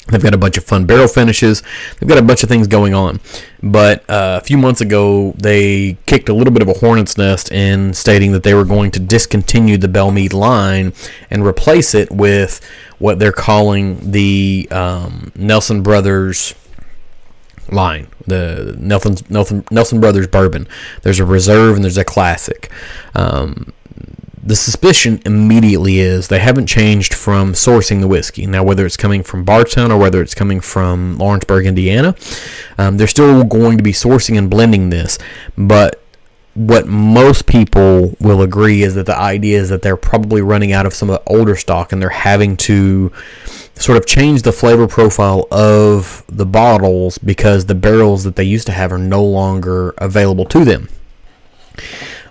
They've 0.07 0.21
got 0.21 0.35
a 0.35 0.37
bunch 0.37 0.57
of 0.57 0.63
fun 0.63 0.85
barrel 0.85 1.07
finishes. 1.07 1.63
They've 1.99 2.07
got 2.07 2.19
a 2.19 2.21
bunch 2.21 2.43
of 2.43 2.49
things 2.49 2.67
going 2.67 2.93
on. 2.93 3.19
But 3.63 4.07
uh, 4.09 4.39
a 4.41 4.45
few 4.45 4.57
months 4.57 4.81
ago, 4.81 5.33
they 5.37 5.97
kicked 6.05 6.29
a 6.29 6.33
little 6.33 6.53
bit 6.53 6.61
of 6.61 6.67
a 6.67 6.73
hornet's 6.73 7.17
nest 7.17 7.51
in 7.51 7.93
stating 7.93 8.31
that 8.33 8.43
they 8.43 8.53
were 8.53 8.65
going 8.65 8.91
to 8.91 8.99
discontinue 8.99 9.77
the 9.77 9.87
Belle 9.87 10.11
Meade 10.11 10.33
line 10.33 10.93
and 11.31 11.45
replace 11.45 11.95
it 11.95 12.11
with 12.11 12.61
what 12.99 13.17
they're 13.17 13.31
calling 13.31 14.11
the 14.11 14.67
um, 14.69 15.31
Nelson 15.35 15.81
Brothers 15.81 16.53
line, 17.71 18.07
the 18.27 18.75
Nelson, 18.77 19.15
Nelson, 19.29 19.63
Nelson 19.71 19.99
Brothers 19.99 20.27
bourbon. 20.27 20.67
There's 21.01 21.19
a 21.19 21.25
reserve 21.25 21.75
and 21.75 21.83
there's 21.83 21.97
a 21.97 22.03
classic. 22.03 22.71
Um, 23.15 23.73
the 24.45 24.55
suspicion 24.55 25.19
immediately 25.25 25.99
is 25.99 26.27
they 26.27 26.39
haven't 26.39 26.67
changed 26.67 27.15
from 27.15 27.53
sourcing 27.53 27.99
the 27.99 28.07
whiskey. 28.07 28.45
Now, 28.45 28.63
whether 28.63 28.85
it's 28.85 28.95
coming 28.95 29.23
from 29.23 29.43
Bardstown 29.43 29.91
or 29.91 29.97
whether 29.97 30.21
it's 30.21 30.35
coming 30.35 30.59
from 30.61 31.17
Lawrenceburg, 31.17 31.65
Indiana, 31.65 32.15
um, 32.77 32.97
they're 32.97 33.07
still 33.07 33.43
going 33.43 33.77
to 33.77 33.83
be 33.83 33.91
sourcing 33.91 34.37
and 34.37 34.47
blending 34.47 34.91
this. 34.91 35.17
But 35.57 35.99
what 36.53 36.87
most 36.87 37.47
people 37.47 38.15
will 38.19 38.43
agree 38.43 38.83
is 38.83 38.93
that 38.95 39.07
the 39.07 39.17
idea 39.17 39.59
is 39.59 39.69
that 39.69 39.81
they're 39.81 39.97
probably 39.97 40.41
running 40.41 40.71
out 40.71 40.85
of 40.85 40.93
some 40.93 41.09
of 41.09 41.19
the 41.19 41.33
older 41.33 41.55
stock 41.55 41.91
and 41.91 41.99
they're 41.99 42.09
having 42.09 42.55
to 42.55 43.11
sort 43.73 43.97
of 43.97 44.05
change 44.05 44.43
the 44.43 44.53
flavor 44.53 44.87
profile 44.87 45.47
of 45.51 46.23
the 46.27 46.45
bottles 46.45 47.17
because 47.17 47.65
the 47.65 47.75
barrels 47.75 48.23
that 48.23 48.35
they 48.35 48.43
used 48.43 48.67
to 48.67 48.71
have 48.71 48.93
are 48.93 48.97
no 48.97 49.23
longer 49.23 49.93
available 49.97 50.45
to 50.45 50.63
them 50.63 50.87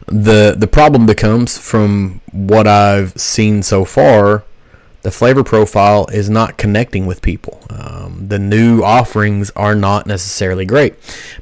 the 0.07 0.55
the 0.57 0.67
problem 0.67 1.07
becomes 1.07 1.59
from 1.59 2.21
what 2.33 2.67
I've 2.67 3.19
seen 3.19 3.63
so 3.63 3.85
far, 3.85 4.45
the 5.03 5.11
flavor 5.11 5.45
profile 5.45 6.07
is 6.13 6.31
not 6.31 6.57
connecting 6.57 7.05
with 7.07 7.21
people. 7.21 7.63
Um, 7.69 8.29
the 8.29 8.39
new 8.39 8.83
offerings 8.83 9.51
are 9.55 9.75
not 9.75 10.07
necessarily 10.07 10.65
great, 10.65 10.95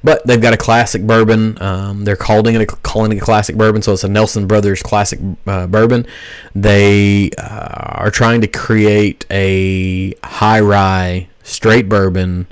but 0.02 0.26
they've 0.26 0.40
got 0.40 0.52
a 0.52 0.56
classic 0.56 1.06
bourbon. 1.06 1.60
Um, 1.62 2.04
they're 2.04 2.16
calling 2.16 2.56
it 2.56 2.60
a, 2.60 2.66
calling 2.66 3.12
it 3.12 3.18
a 3.18 3.20
classic 3.20 3.56
bourbon, 3.56 3.80
so 3.80 3.92
it's 3.92 4.04
a 4.04 4.08
Nelson 4.08 4.46
Brothers 4.46 4.82
classic 4.82 5.20
uh, 5.46 5.68
bourbon. 5.68 6.06
They 6.54 7.30
uh, 7.38 8.02
are 8.02 8.10
trying 8.10 8.40
to 8.40 8.48
create 8.48 9.26
a 9.30 10.14
high 10.24 10.60
rye 10.60 11.28
straight 11.44 11.88
bourbon 11.88 12.48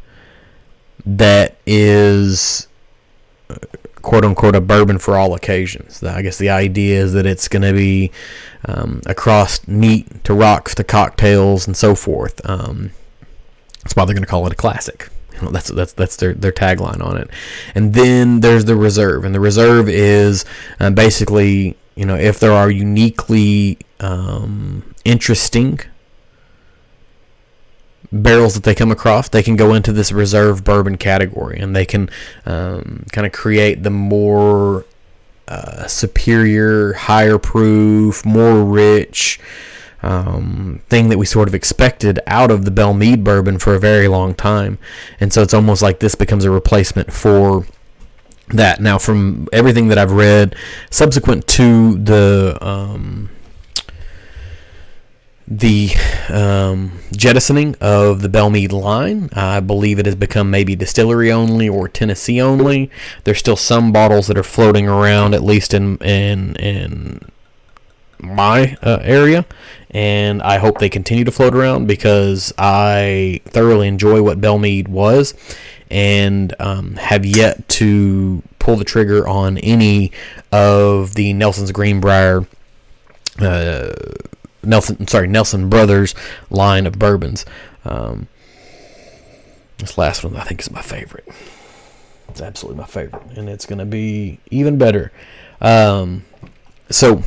that 1.05 1.57
is 1.67 2.69
quote 4.03 4.25
unquote 4.25 4.55
a 4.55 4.61
bourbon 4.61 4.99
for 4.99 5.17
all 5.17 5.35
occasions. 5.35 6.03
I 6.03 6.23
guess 6.23 6.39
the 6.39 6.51
idea 6.51 7.01
is 7.01 7.13
that 7.13 7.27
it's 7.27 7.49
going 7.49 7.63
to 7.63 7.73
be 7.73 8.11
um, 8.65 9.03
across 9.07 9.67
neat 9.67 10.25
to 10.25 10.35
rocks 10.35 10.75
to 10.77 10.85
cocktails 10.85 11.67
and 11.67 11.77
so 11.77 11.95
forth. 11.95 12.41
Um, 12.49 12.91
that's 13.83 13.97
why 13.97 14.05
they're 14.05 14.15
going 14.15 14.25
to 14.25 14.31
call 14.31 14.47
it 14.47 14.53
a 14.53 14.57
classic. 14.57 15.09
You 15.35 15.43
know, 15.43 15.51
that's 15.51 15.71
that's 15.71 15.93
that's 15.93 16.17
their 16.17 16.35
their 16.35 16.53
tagline 16.53 17.03
on 17.03 17.17
it. 17.17 17.31
And 17.75 17.95
then 17.95 18.41
there's 18.41 18.67
the 18.67 18.77
reserve, 18.77 19.25
and 19.25 19.35
the 19.35 19.41
reserve 19.41 19.89
is 19.89 20.45
uh, 20.79 20.91
basically 20.91 21.77
you 21.95 22.05
know 22.05 22.17
if 22.17 22.39
there 22.41 22.53
are 22.53 22.71
uniquely 22.71 23.79
um, 24.01 24.95
interesting 25.05 25.81
barrels 28.13 28.55
that 28.55 28.65
they 28.65 28.75
come 28.75 28.91
across, 28.91 29.29
they 29.29 29.43
can 29.43 29.57
go 29.57 29.75
into 29.75 29.93
this 29.93 30.13
reserve 30.13 30.65
bourbon 30.65 30.97
category 30.97 31.59
and 31.59 31.75
they 31.75 31.87
can 31.87 32.11
um, 32.47 33.05
kind 33.13 33.27
of 33.27 33.33
create 33.33 33.83
the 33.83 33.91
more 33.91 34.85
uh, 35.49 35.87
superior, 35.87 36.93
higher 36.95 37.39
proof, 37.39 38.25
more 38.25 38.65
rich 38.65 39.41
um, 40.03 40.81
thing 40.89 41.09
that 41.09 41.19
we 41.19 41.27
sort 41.27 41.49
of 41.49 41.55
expected 41.55 42.21
out 42.27 42.51
of 42.51 42.65
the 42.65 42.71
Belle 42.71 42.95
Meade 42.95 43.23
bourbon 43.23 43.59
for 43.59 43.75
a 43.75 43.79
very 43.79 44.09
long 44.09 44.35
time. 44.35 44.79
And 45.19 45.33
so 45.33 45.43
it's 45.43 45.55
almost 45.55 45.83
like 45.83 46.01
this 46.01 46.15
becomes 46.15 46.45
a 46.45 46.51
replacement 46.51 47.13
for 47.13 47.67
that. 48.49 48.81
Now, 48.81 48.99
from 48.99 49.49
everything 49.53 49.89
that 49.89 49.99
I've 49.99 50.13
read, 50.13 50.57
subsequent 50.91 51.47
to 51.49 51.97
the. 51.99 52.59
Um, 52.61 53.31
the 55.51 55.91
um, 56.29 56.93
jettisoning 57.11 57.75
of 57.81 58.23
the 58.23 58.29
Belle 58.29 58.51
Meade 58.51 58.71
line. 58.71 59.29
I 59.33 59.59
believe 59.59 59.99
it 59.99 60.07
has 60.07 60.15
become 60.15 60.49
maybe 60.49 60.77
distillery 60.77 61.33
only 61.33 61.69
or 61.69 61.89
Tennessee 61.89 62.41
only. 62.41 62.89
There's 63.25 63.39
still 63.39 63.57
some 63.57 63.93
bottles 63.93 64.29
that 64.29 64.39
are 64.39 64.45
floating 64.45 64.89
around, 64.89 65.35
at 65.35 65.43
least 65.43 65.75
in 65.75 65.99
in 65.99 66.55
in 66.57 67.21
my 68.21 68.77
uh, 68.83 69.01
area, 69.03 69.45
and 69.91 70.41
I 70.43 70.59
hope 70.59 70.79
they 70.79 70.89
continue 70.89 71.25
to 71.25 71.33
float 71.33 71.55
around 71.55 71.87
because 71.87 72.53
I 72.57 73.41
thoroughly 73.47 73.89
enjoy 73.89 74.23
what 74.23 74.41
Belle 74.41 74.59
Meade 74.59 74.87
was, 74.87 75.35
and 75.91 76.55
um, 76.61 76.95
have 76.95 77.27
yet 77.27 77.67
to 77.71 78.43
pull 78.61 78.77
the 78.77 78.85
trigger 78.85 79.27
on 79.27 79.59
any 79.59 80.13
of 80.53 81.15
the 81.15 81.33
Nelson's 81.33 81.73
Green 81.73 82.01
Brier. 82.01 82.47
Uh, 83.41 83.93
Nelson, 84.63 85.07
sorry, 85.07 85.27
Nelson 85.27 85.69
Brothers 85.69 86.15
line 86.51 86.87
of 86.87 86.99
bourbons. 86.99 87.45
Um, 87.85 88.29
this 89.79 89.97
last 89.97 90.25
one 90.25 90.37
I 90.37 90.45
think 90.45 90.61
is 90.61 90.71
my 90.71 90.83
favorite. 90.83 91.27
It's 92.29 92.41
absolutely 92.41 92.81
my 92.81 92.87
favorite, 92.87 93.23
and 93.37 93.49
it's 93.49 93.67
going 93.67 93.81
to 93.81 93.85
be 93.85 94.39
even 94.51 94.79
better. 94.79 95.11
Um, 95.61 96.25
so 96.89 97.23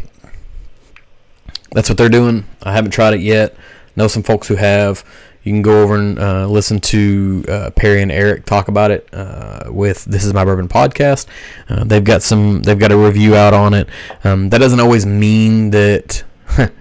that's 1.72 1.90
what 1.90 1.98
they're 1.98 2.10
doing. 2.10 2.46
I 2.62 2.72
haven't 2.72 2.92
tried 2.92 3.14
it 3.14 3.20
yet. 3.20 3.56
Know 3.96 4.08
some 4.08 4.24
folks 4.24 4.48
who 4.48 4.56
have. 4.56 5.04
You 5.44 5.52
can 5.52 5.62
go 5.62 5.84
over 5.84 5.96
and 5.96 6.18
uh, 6.18 6.48
listen 6.48 6.80
to 6.80 7.44
uh, 7.50 7.70
Perry 7.72 8.02
and 8.02 8.12
Eric 8.12 8.46
talk 8.46 8.70
about 8.70 8.92
it 8.92 9.10
uh, 9.14 9.64
with 9.68 10.06
This 10.06 10.24
Is 10.24 10.34
My 10.34 10.46
Bourbon 10.46 10.70
podcast. 10.70 11.28
Uh, 11.68 11.84
they've 11.84 12.04
got 12.04 12.24
some. 12.24 12.62
They've 12.64 12.80
got 12.80 12.94
a 12.94 12.98
review 12.98 13.36
out 13.36 13.54
on 13.54 13.74
it. 13.74 13.90
Um, 14.24 14.50
that 14.52 14.60
doesn't 14.60 14.80
always 14.80 15.06
mean 15.06 15.72
that 15.72 16.24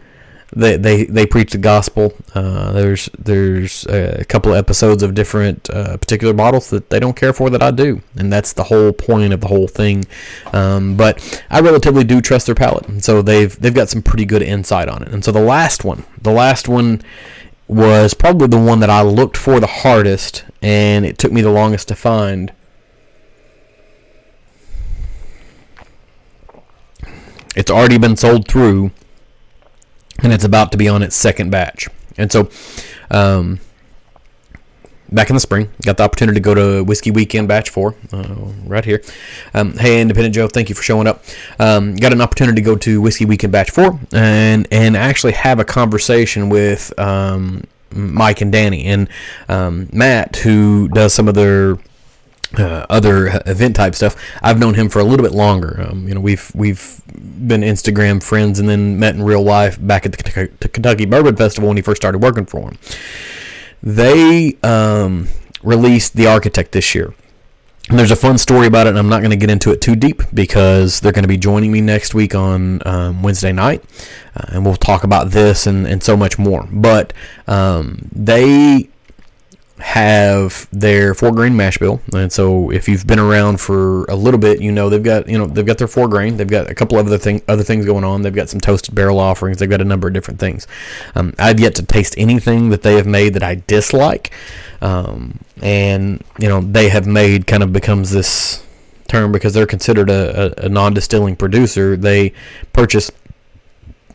they 0.54 0.76
they, 0.76 1.04
they 1.04 1.26
preach 1.26 1.52
the 1.52 1.58
gospel. 1.58 2.12
Uh, 2.34 2.72
there's 2.72 3.08
there's 3.18 3.86
a 3.86 4.24
couple 4.26 4.52
of 4.52 4.58
episodes 4.58 5.02
of 5.02 5.14
different 5.14 5.70
uh, 5.70 5.96
particular 5.96 6.34
bottles 6.34 6.68
that 6.70 6.90
they 6.90 7.00
don't 7.00 7.16
care 7.16 7.32
for 7.32 7.48
that 7.50 7.62
I 7.62 7.70
do, 7.70 8.02
and 8.16 8.32
that's 8.32 8.52
the 8.52 8.64
whole 8.64 8.92
point 8.92 9.32
of 9.32 9.40
the 9.40 9.48
whole 9.48 9.68
thing. 9.68 10.04
Um, 10.52 10.96
but 10.96 11.44
I 11.50 11.60
relatively 11.60 12.04
do 12.04 12.20
trust 12.20 12.46
their 12.46 12.54
palate, 12.54 12.86
and 12.86 13.02
so 13.02 13.22
they've 13.22 13.58
they've 13.58 13.74
got 13.74 13.88
some 13.88 14.02
pretty 14.02 14.26
good 14.26 14.42
insight 14.42 14.88
on 14.88 15.02
it. 15.02 15.08
And 15.08 15.24
so 15.24 15.32
the 15.32 15.40
last 15.40 15.84
one, 15.84 16.04
the 16.20 16.32
last 16.32 16.68
one 16.68 17.00
was 17.66 18.12
probably 18.12 18.48
the 18.48 18.60
one 18.60 18.80
that 18.80 18.90
I 18.90 19.00
looked 19.00 19.38
for 19.38 19.58
the 19.58 19.66
hardest, 19.66 20.44
and 20.60 21.06
it 21.06 21.16
took 21.16 21.32
me 21.32 21.40
the 21.40 21.50
longest 21.50 21.88
to 21.88 21.94
find. 21.94 22.52
It's 27.54 27.70
already 27.70 27.98
been 27.98 28.16
sold 28.16 28.48
through 28.48 28.92
and 30.22 30.32
it's 30.32 30.44
about 30.44 30.72
to 30.72 30.78
be 30.78 30.88
on 30.88 31.02
its 31.02 31.16
second 31.16 31.50
batch. 31.50 31.88
And 32.16 32.30
so, 32.30 32.50
um, 33.11 33.61
back 35.12 35.30
in 35.30 35.37
the 35.37 35.40
spring. 35.40 35.70
Got 35.85 35.98
the 35.98 36.02
opportunity 36.02 36.37
to 36.37 36.40
go 36.40 36.54
to 36.54 36.82
Whiskey 36.85 37.11
Weekend 37.11 37.48
Batch 37.48 37.70
4, 37.70 37.94
uh, 38.12 38.25
right 38.66 38.85
here. 38.85 39.02
Um, 39.54 39.75
hey, 39.75 40.00
Independent 40.00 40.35
Joe, 40.35 40.48
thank 40.48 40.68
you 40.68 40.75
for 40.75 40.83
showing 40.83 41.06
up. 41.06 41.23
Um, 41.58 41.96
got 41.96 42.12
an 42.12 42.20
opportunity 42.20 42.62
to 42.62 42.64
go 42.64 42.77
to 42.77 43.00
Whiskey 43.00 43.25
Weekend 43.25 43.52
Batch 43.52 43.70
4 43.70 43.98
and, 44.12 44.66
and 44.70 44.96
actually 44.96 45.33
have 45.33 45.60
a 45.60 45.64
conversation 45.64 46.48
with 46.48 46.98
um, 46.98 47.64
Mike 47.90 48.40
and 48.40 48.50
Danny. 48.50 48.85
And 48.85 49.08
um, 49.48 49.88
Matt, 49.92 50.37
who 50.37 50.88
does 50.88 51.12
some 51.12 51.29
of 51.29 51.35
their 51.35 51.79
uh, 52.59 52.87
other 52.90 53.40
event 53.46 53.77
type 53.77 53.94
stuff. 53.94 54.17
I've 54.42 54.59
known 54.59 54.75
him 54.75 54.88
for 54.88 54.98
a 54.98 55.05
little 55.05 55.25
bit 55.25 55.35
longer. 55.35 55.87
Um, 55.88 56.07
you 56.09 56.15
know, 56.15 56.21
we've 56.21 56.50
we've 56.55 57.00
been 57.07 57.63
Instagram 57.63 58.23
friends 58.23 58.59
and 58.59 58.69
then 58.69 58.98
met 58.98 59.15
in 59.15 59.23
real 59.23 59.42
life 59.42 59.79
back 59.81 60.07
at 60.07 60.13
the 60.13 60.69
Kentucky 60.69 61.07
Bourbon 61.07 61.37
Festival 61.37 61.69
when 61.69 61.77
he 61.77 61.83
first 61.83 62.00
started 62.00 62.19
working 62.19 62.46
for 62.46 62.71
him. 62.71 62.79
They 63.83 64.57
um, 64.63 65.29
released 65.63 66.15
The 66.15 66.27
Architect 66.27 66.73
this 66.73 66.94
year. 66.94 67.15
And 67.88 67.98
there's 67.98 68.13
a 68.13 68.17
fun 68.17 68.38
story 68.38 68.69
about 68.69 68.87
it, 68.87 68.90
and 68.90 68.98
I'm 68.98 69.09
not 69.09 69.23
going 69.23 69.33
to 69.33 69.37
get 69.37 69.50
into 69.50 69.73
it 69.73 69.81
too 69.81 69.96
deep 69.96 70.23
because 70.33 71.00
they're 71.00 71.13
going 71.13 71.25
to 71.25 71.29
be 71.29 71.37
joining 71.37 71.73
me 71.73 71.81
next 71.81 72.15
week 72.15 72.33
on 72.33 72.81
um, 72.87 73.25
Wednesday 73.25 73.53
night, 73.53 73.83
uh, 74.37 74.44
and 74.48 74.65
we'll 74.65 74.77
talk 74.77 75.03
about 75.03 75.31
this 75.31 75.67
and, 75.67 75.87
and 75.87 76.00
so 76.00 76.17
much 76.17 76.38
more. 76.38 76.69
But 76.71 77.13
um, 77.48 78.09
they 78.13 78.88
have 79.83 80.68
their 80.70 81.12
four 81.12 81.33
grain 81.33 81.56
mash 81.56 81.76
bill, 81.76 82.00
and 82.14 82.33
so 82.33 82.70
if 82.70 82.88
you've 82.88 83.06
been 83.06 83.18
around 83.18 83.60
for 83.60 84.04
a 84.04 84.14
little 84.14 84.38
bit, 84.38 84.60
you 84.60 84.70
know 84.70 84.88
they've 84.88 85.02
got 85.02 85.28
you 85.28 85.37
know 85.37 85.46
they've 85.46 85.66
got 85.66 85.78
their 85.78 85.88
four 85.88 86.08
grain. 86.08 86.37
They've 86.37 86.46
got 86.46 86.70
a 86.70 86.74
couple 86.74 86.98
of 86.98 87.06
other 87.06 87.18
thing 87.18 87.42
other 87.48 87.64
things 87.64 87.85
going 87.85 88.04
on. 88.04 88.22
They've 88.22 88.35
got 88.35 88.48
some 88.48 88.60
toasted 88.60 88.94
barrel 88.94 89.18
offerings. 89.18 89.58
They've 89.58 89.68
got 89.68 89.80
a 89.80 89.85
number 89.85 90.06
of 90.06 90.14
different 90.14 90.38
things. 90.38 90.66
Um, 91.14 91.35
I've 91.38 91.58
yet 91.58 91.74
to 91.76 91.83
taste 91.83 92.14
anything 92.16 92.70
that 92.70 92.83
they 92.83 92.94
have 92.94 93.06
made 93.06 93.35
that 93.35 93.42
I 93.42 93.62
dislike, 93.66 94.33
um, 94.80 95.40
and 95.60 96.22
you 96.38 96.48
know 96.48 96.60
they 96.60 96.88
have 96.88 97.06
made 97.06 97.46
kind 97.46 97.62
of 97.62 97.72
becomes 97.72 98.12
this 98.12 98.64
term 99.08 99.33
because 99.33 99.52
they're 99.52 99.66
considered 99.66 100.08
a, 100.08 100.62
a, 100.62 100.66
a 100.66 100.68
non-distilling 100.68 101.37
producer. 101.37 101.96
They 101.96 102.33
purchase 102.72 103.10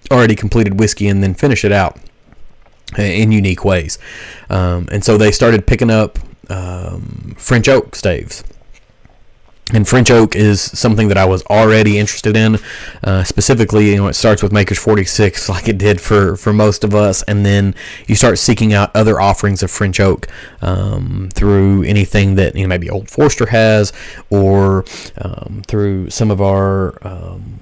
already 0.09 0.35
completed 0.35 0.79
whiskey 0.79 1.07
and 1.09 1.21
then 1.21 1.33
finish 1.33 1.65
it 1.65 1.71
out 1.73 1.99
in 2.97 3.31
unique 3.31 3.65
ways. 3.65 3.97
Um, 4.49 4.87
and 4.91 5.03
so 5.03 5.17
they 5.17 5.31
started 5.31 5.67
picking 5.67 5.91
up 5.91 6.19
um, 6.49 7.35
French 7.37 7.67
oak 7.67 7.95
staves. 7.95 8.43
And 9.73 9.85
French 9.85 10.09
oak 10.09 10.33
is 10.33 10.61
something 10.61 11.09
that 11.09 11.17
I 11.17 11.25
was 11.25 11.43
already 11.47 11.97
interested 11.97 12.37
in. 12.37 12.57
Uh, 13.03 13.25
specifically, 13.25 13.89
you 13.89 13.97
know, 13.97 14.07
it 14.07 14.13
starts 14.13 14.41
with 14.41 14.53
Maker's 14.53 14.79
46, 14.79 15.49
like 15.49 15.67
it 15.67 15.77
did 15.77 15.99
for, 15.99 16.37
for 16.37 16.53
most 16.53 16.85
of 16.85 16.95
us, 16.95 17.21
and 17.23 17.45
then 17.45 17.75
you 18.07 18.15
start 18.15 18.39
seeking 18.39 18.73
out 18.73 18.95
other 18.95 19.19
offerings 19.19 19.61
of 19.63 19.69
French 19.69 19.99
oak 19.99 20.27
um, 20.61 21.29
through 21.33 21.83
anything 21.83 22.35
that 22.35 22.55
you 22.55 22.61
know 22.61 22.69
maybe 22.69 22.89
Old 22.89 23.09
Forester 23.09 23.47
has, 23.47 23.91
or 24.29 24.85
um, 25.17 25.63
through 25.67 26.11
some 26.11 26.31
of 26.31 26.41
our 26.41 26.97
um, 27.05 27.59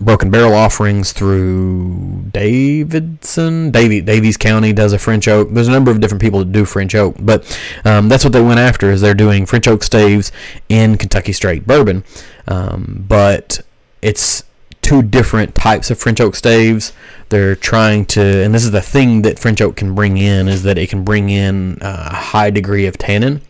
Broken 0.00 0.30
Barrel 0.30 0.54
offerings 0.54 1.12
through 1.12 2.26
Davidson, 2.32 3.72
Davy, 3.72 4.00
Daviess 4.00 4.38
County 4.38 4.72
does 4.72 4.92
a 4.92 4.98
French 4.98 5.26
oak. 5.26 5.48
There's 5.50 5.66
a 5.66 5.72
number 5.72 5.90
of 5.90 6.00
different 6.00 6.22
people 6.22 6.38
that 6.38 6.52
do 6.52 6.64
French 6.64 6.94
oak, 6.94 7.16
but 7.18 7.44
um, 7.84 8.08
that's 8.08 8.22
what 8.22 8.32
they 8.32 8.40
went 8.40 8.60
after. 8.60 8.90
Is 8.90 9.00
they're 9.00 9.14
doing 9.14 9.44
French 9.44 9.66
oak 9.66 9.82
staves 9.82 10.30
in 10.68 10.98
Kentucky 10.98 11.32
straight 11.32 11.66
bourbon, 11.66 12.04
um, 12.46 13.04
but 13.08 13.60
it's 14.00 14.44
two 14.82 15.02
different 15.02 15.54
types 15.54 15.90
of 15.90 15.98
French 15.98 16.20
oak 16.20 16.36
staves. 16.36 16.92
They're 17.30 17.56
trying 17.56 18.06
to, 18.06 18.22
and 18.22 18.54
this 18.54 18.64
is 18.64 18.70
the 18.70 18.80
thing 18.80 19.22
that 19.22 19.38
French 19.38 19.60
oak 19.60 19.76
can 19.76 19.94
bring 19.96 20.16
in, 20.16 20.46
is 20.46 20.62
that 20.62 20.78
it 20.78 20.90
can 20.90 21.02
bring 21.02 21.28
in 21.28 21.78
a 21.80 22.14
high 22.14 22.50
degree 22.50 22.86
of 22.86 22.96
tannin. 22.98 23.42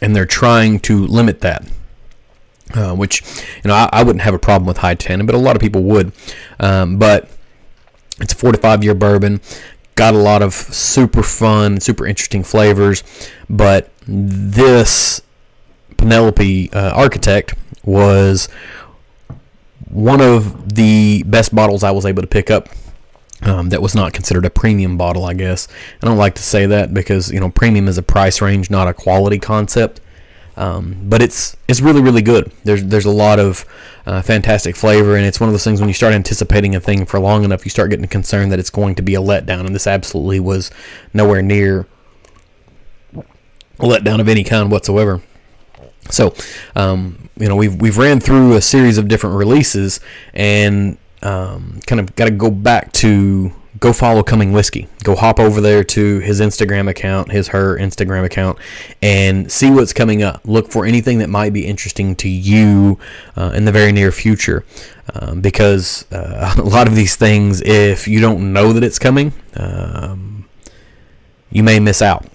And 0.00 0.14
they're 0.14 0.26
trying 0.26 0.80
to 0.80 1.06
limit 1.06 1.40
that. 1.40 1.66
Uh, 2.74 2.92
which 2.92 3.22
you 3.62 3.68
know 3.68 3.74
I, 3.74 3.88
I, 3.92 4.02
wouldn't 4.02 4.22
have 4.22 4.34
a 4.34 4.40
problem 4.40 4.66
with 4.66 4.78
high 4.78 4.96
tannin, 4.96 5.24
but 5.24 5.36
a 5.36 5.38
lot 5.38 5.54
of 5.54 5.62
people 5.62 5.84
would. 5.84 6.10
Um, 6.58 6.98
but 6.98 7.30
it's 8.20 8.32
a 8.32 8.36
four 8.36 8.50
to 8.50 8.58
five 8.58 8.82
year 8.82 8.92
bourbon, 8.92 9.40
got 9.94 10.14
a 10.14 10.18
lot 10.18 10.42
of 10.42 10.52
super 10.52 11.22
fun, 11.22 11.78
super 11.78 12.06
interesting 12.06 12.42
flavors. 12.42 13.04
But 13.48 13.90
this 14.06 15.22
Penelope 15.96 16.72
uh, 16.72 16.90
Architect 16.90 17.54
was 17.84 18.48
one 19.88 20.20
of 20.20 20.74
the 20.74 21.22
best 21.24 21.54
bottles 21.54 21.84
I 21.84 21.92
was 21.92 22.04
able 22.04 22.22
to 22.22 22.28
pick 22.28 22.50
up 22.50 22.68
um, 23.46 23.68
that 23.68 23.80
was 23.80 23.94
not 23.94 24.12
considered 24.12 24.44
a 24.44 24.50
premium 24.50 24.96
bottle, 24.96 25.24
I 25.24 25.32
guess. 25.32 25.68
I 26.02 26.06
don't 26.06 26.18
like 26.18 26.34
to 26.34 26.42
say 26.42 26.66
that 26.66 26.92
because 26.92 27.30
you 27.30 27.40
know 27.40 27.50
premium 27.50 27.88
is 27.88 27.96
a 27.96 28.02
price 28.02 28.42
range, 28.42 28.70
not 28.70 28.88
a 28.88 28.94
quality 28.94 29.38
concept. 29.38 30.00
Um, 30.56 30.96
but 31.04 31.20
it's 31.20 31.56
it's 31.68 31.80
really 31.80 32.00
really 32.00 32.22
good. 32.22 32.50
There's 32.64 32.82
there's 32.84 33.04
a 33.04 33.10
lot 33.10 33.38
of 33.38 33.64
uh, 34.06 34.22
fantastic 34.22 34.74
flavor, 34.74 35.14
and 35.14 35.24
it's 35.24 35.38
one 35.38 35.48
of 35.48 35.52
those 35.52 35.64
things 35.64 35.80
when 35.80 35.88
you 35.88 35.94
start 35.94 36.14
anticipating 36.14 36.74
a 36.74 36.80
thing 36.80 37.04
for 37.04 37.20
long 37.20 37.44
enough, 37.44 37.64
you 37.64 37.70
start 37.70 37.90
getting 37.90 38.06
concerned 38.08 38.50
that 38.52 38.58
it's 38.58 38.70
going 38.70 38.94
to 38.94 39.02
be 39.02 39.14
a 39.14 39.20
letdown, 39.20 39.66
and 39.66 39.74
this 39.74 39.86
absolutely 39.86 40.40
was 40.40 40.70
nowhere 41.12 41.42
near 41.42 41.86
a 43.14 43.84
letdown 43.84 44.18
of 44.20 44.28
any 44.28 44.42
kind 44.42 44.70
whatsoever. 44.70 45.20
So, 46.10 46.34
um, 46.74 47.28
you 47.36 47.48
know, 47.48 47.56
we've 47.56 47.78
we've 47.78 47.98
ran 47.98 48.20
through 48.20 48.54
a 48.54 48.62
series 48.62 48.96
of 48.96 49.08
different 49.08 49.36
releases, 49.36 50.00
and 50.32 50.96
um, 51.26 51.80
kind 51.86 52.00
of 52.00 52.14
got 52.14 52.26
to 52.26 52.30
go 52.30 52.50
back 52.50 52.92
to 52.92 53.52
go 53.80 53.92
follow 53.92 54.22
Coming 54.22 54.52
Whiskey. 54.52 54.88
Go 55.02 55.16
hop 55.16 55.40
over 55.40 55.60
there 55.60 55.82
to 55.82 56.20
his 56.20 56.40
Instagram 56.40 56.88
account, 56.88 57.32
his 57.32 57.48
her 57.48 57.76
Instagram 57.76 58.24
account, 58.24 58.58
and 59.02 59.50
see 59.50 59.70
what's 59.70 59.92
coming 59.92 60.22
up. 60.22 60.40
Look 60.44 60.70
for 60.70 60.86
anything 60.86 61.18
that 61.18 61.28
might 61.28 61.52
be 61.52 61.66
interesting 61.66 62.14
to 62.16 62.28
you 62.28 62.98
uh, 63.36 63.52
in 63.54 63.64
the 63.64 63.72
very 63.72 63.92
near 63.92 64.12
future. 64.12 64.64
Um, 65.14 65.40
because 65.40 66.10
uh, 66.12 66.54
a 66.58 66.62
lot 66.62 66.86
of 66.86 66.94
these 66.94 67.16
things, 67.16 67.60
if 67.62 68.06
you 68.06 68.20
don't 68.20 68.52
know 68.52 68.72
that 68.72 68.84
it's 68.84 68.98
coming, 68.98 69.32
um, 69.54 70.48
you 71.50 71.62
may 71.62 71.80
miss 71.80 72.02
out. 72.02 72.26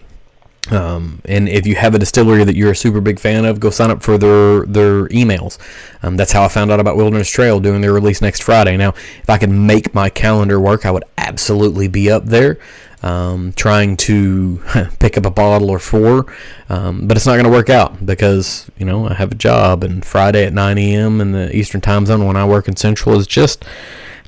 Um, 0.69 1.21
and 1.25 1.49
if 1.49 1.65
you 1.65 1.75
have 1.75 1.95
a 1.95 1.99
distillery 1.99 2.43
that 2.43 2.55
you're 2.55 2.71
a 2.71 2.75
super 2.75 3.01
big 3.01 3.19
fan 3.19 3.45
of, 3.45 3.59
go 3.59 3.71
sign 3.71 3.89
up 3.89 4.03
for 4.03 4.17
their 4.17 4.65
their 4.65 5.07
emails. 5.07 5.57
Um, 6.03 6.17
that's 6.17 6.31
how 6.31 6.43
I 6.43 6.49
found 6.49 6.71
out 6.71 6.79
about 6.79 6.95
Wilderness 6.95 7.29
Trail 7.29 7.59
doing 7.59 7.81
their 7.81 7.93
release 7.93 8.21
next 8.21 8.43
Friday. 8.43 8.77
Now, 8.77 8.89
if 8.89 9.29
I 9.29 9.37
could 9.37 9.49
make 9.49 9.93
my 9.95 10.09
calendar 10.09 10.59
work, 10.59 10.85
I 10.85 10.91
would 10.91 11.03
absolutely 11.17 11.87
be 11.87 12.11
up 12.11 12.25
there, 12.25 12.59
um, 13.01 13.53
trying 13.53 13.97
to 13.97 14.61
pick 14.99 15.17
up 15.17 15.25
a 15.25 15.31
bottle 15.31 15.71
or 15.71 15.79
four. 15.79 16.31
Um, 16.69 17.07
but 17.07 17.17
it's 17.17 17.25
not 17.25 17.33
going 17.33 17.45
to 17.45 17.49
work 17.49 17.69
out 17.69 18.05
because 18.05 18.69
you 18.77 18.85
know 18.85 19.07
I 19.07 19.15
have 19.15 19.31
a 19.31 19.35
job, 19.35 19.83
and 19.83 20.05
Friday 20.05 20.45
at 20.45 20.53
9 20.53 20.77
a.m. 20.77 21.21
in 21.21 21.31
the 21.31 21.53
Eastern 21.55 21.81
Time 21.81 22.05
Zone 22.05 22.25
when 22.25 22.37
I 22.37 22.45
work 22.45 22.67
in 22.67 22.75
Central 22.75 23.17
is 23.19 23.25
just 23.25 23.65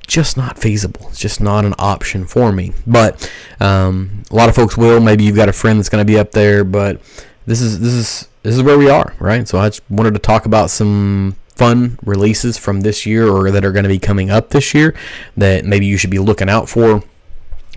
just 0.07 0.37
not 0.37 0.57
feasible. 0.57 1.07
It's 1.09 1.19
just 1.19 1.41
not 1.41 1.65
an 1.65 1.73
option 1.79 2.25
for 2.25 2.51
me. 2.51 2.73
But 2.85 3.31
um, 3.59 4.23
a 4.31 4.35
lot 4.35 4.49
of 4.49 4.55
folks 4.55 4.77
will. 4.77 4.99
Maybe 4.99 5.23
you've 5.23 5.35
got 5.35 5.49
a 5.49 5.53
friend 5.53 5.79
that's 5.79 5.89
going 5.89 6.05
to 6.05 6.11
be 6.11 6.17
up 6.17 6.31
there. 6.31 6.63
But 6.63 7.01
this 7.45 7.61
is 7.61 7.79
this 7.79 7.93
is 7.93 8.27
this 8.43 8.55
is 8.55 8.63
where 8.63 8.77
we 8.77 8.89
are, 8.89 9.13
right? 9.19 9.47
So 9.47 9.57
I 9.57 9.69
just 9.69 9.81
wanted 9.89 10.13
to 10.13 10.19
talk 10.19 10.45
about 10.45 10.69
some 10.69 11.35
fun 11.55 11.99
releases 12.03 12.57
from 12.57 12.81
this 12.81 13.05
year 13.05 13.27
or 13.27 13.51
that 13.51 13.63
are 13.63 13.71
going 13.71 13.83
to 13.83 13.89
be 13.89 13.99
coming 13.99 14.31
up 14.31 14.49
this 14.49 14.73
year 14.73 14.95
that 15.37 15.63
maybe 15.63 15.85
you 15.85 15.97
should 15.97 16.09
be 16.09 16.19
looking 16.19 16.49
out 16.49 16.67
for 16.67 17.03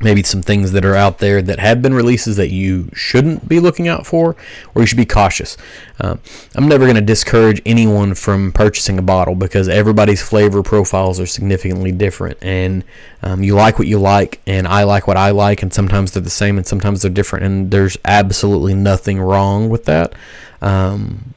maybe 0.02 0.22
some 0.22 0.42
things 0.42 0.72
that 0.72 0.84
are 0.84 0.94
out 0.94 1.18
there 1.18 1.40
that 1.40 1.58
have 1.58 1.80
been 1.80 1.94
releases 1.94 2.36
that 2.36 2.50
you 2.50 2.90
shouldn't 2.92 3.48
be 3.48 3.58
looking 3.58 3.88
out 3.88 4.06
for, 4.06 4.36
or 4.74 4.82
you 4.82 4.86
should 4.86 4.98
be 4.98 5.06
cautious. 5.06 5.56
Uh, 5.98 6.16
I'm 6.54 6.68
never 6.68 6.84
going 6.84 6.96
to 6.96 7.00
discourage 7.00 7.62
anyone 7.64 8.14
from 8.14 8.52
purchasing 8.52 8.98
a 8.98 9.02
bottle 9.02 9.34
because 9.34 9.68
everybody's 9.68 10.22
flavor 10.22 10.62
profiles 10.62 11.18
are 11.18 11.26
significantly 11.26 11.92
different, 11.92 12.36
and 12.42 12.84
um, 13.22 13.42
you 13.42 13.54
like 13.54 13.78
what 13.78 13.88
you 13.88 13.98
like, 13.98 14.40
and 14.46 14.68
I 14.68 14.82
like 14.84 15.06
what 15.06 15.16
I 15.16 15.30
like, 15.30 15.62
and 15.62 15.72
sometimes 15.72 16.12
they're 16.12 16.22
the 16.22 16.30
same, 16.30 16.58
and 16.58 16.66
sometimes 16.66 17.02
they're 17.02 17.10
different, 17.10 17.46
and 17.46 17.70
there's 17.70 17.96
absolutely 18.04 18.74
nothing 18.74 19.18
wrong 19.18 19.70
with 19.70 19.86
that. 19.86 20.14
Um, 20.60 21.34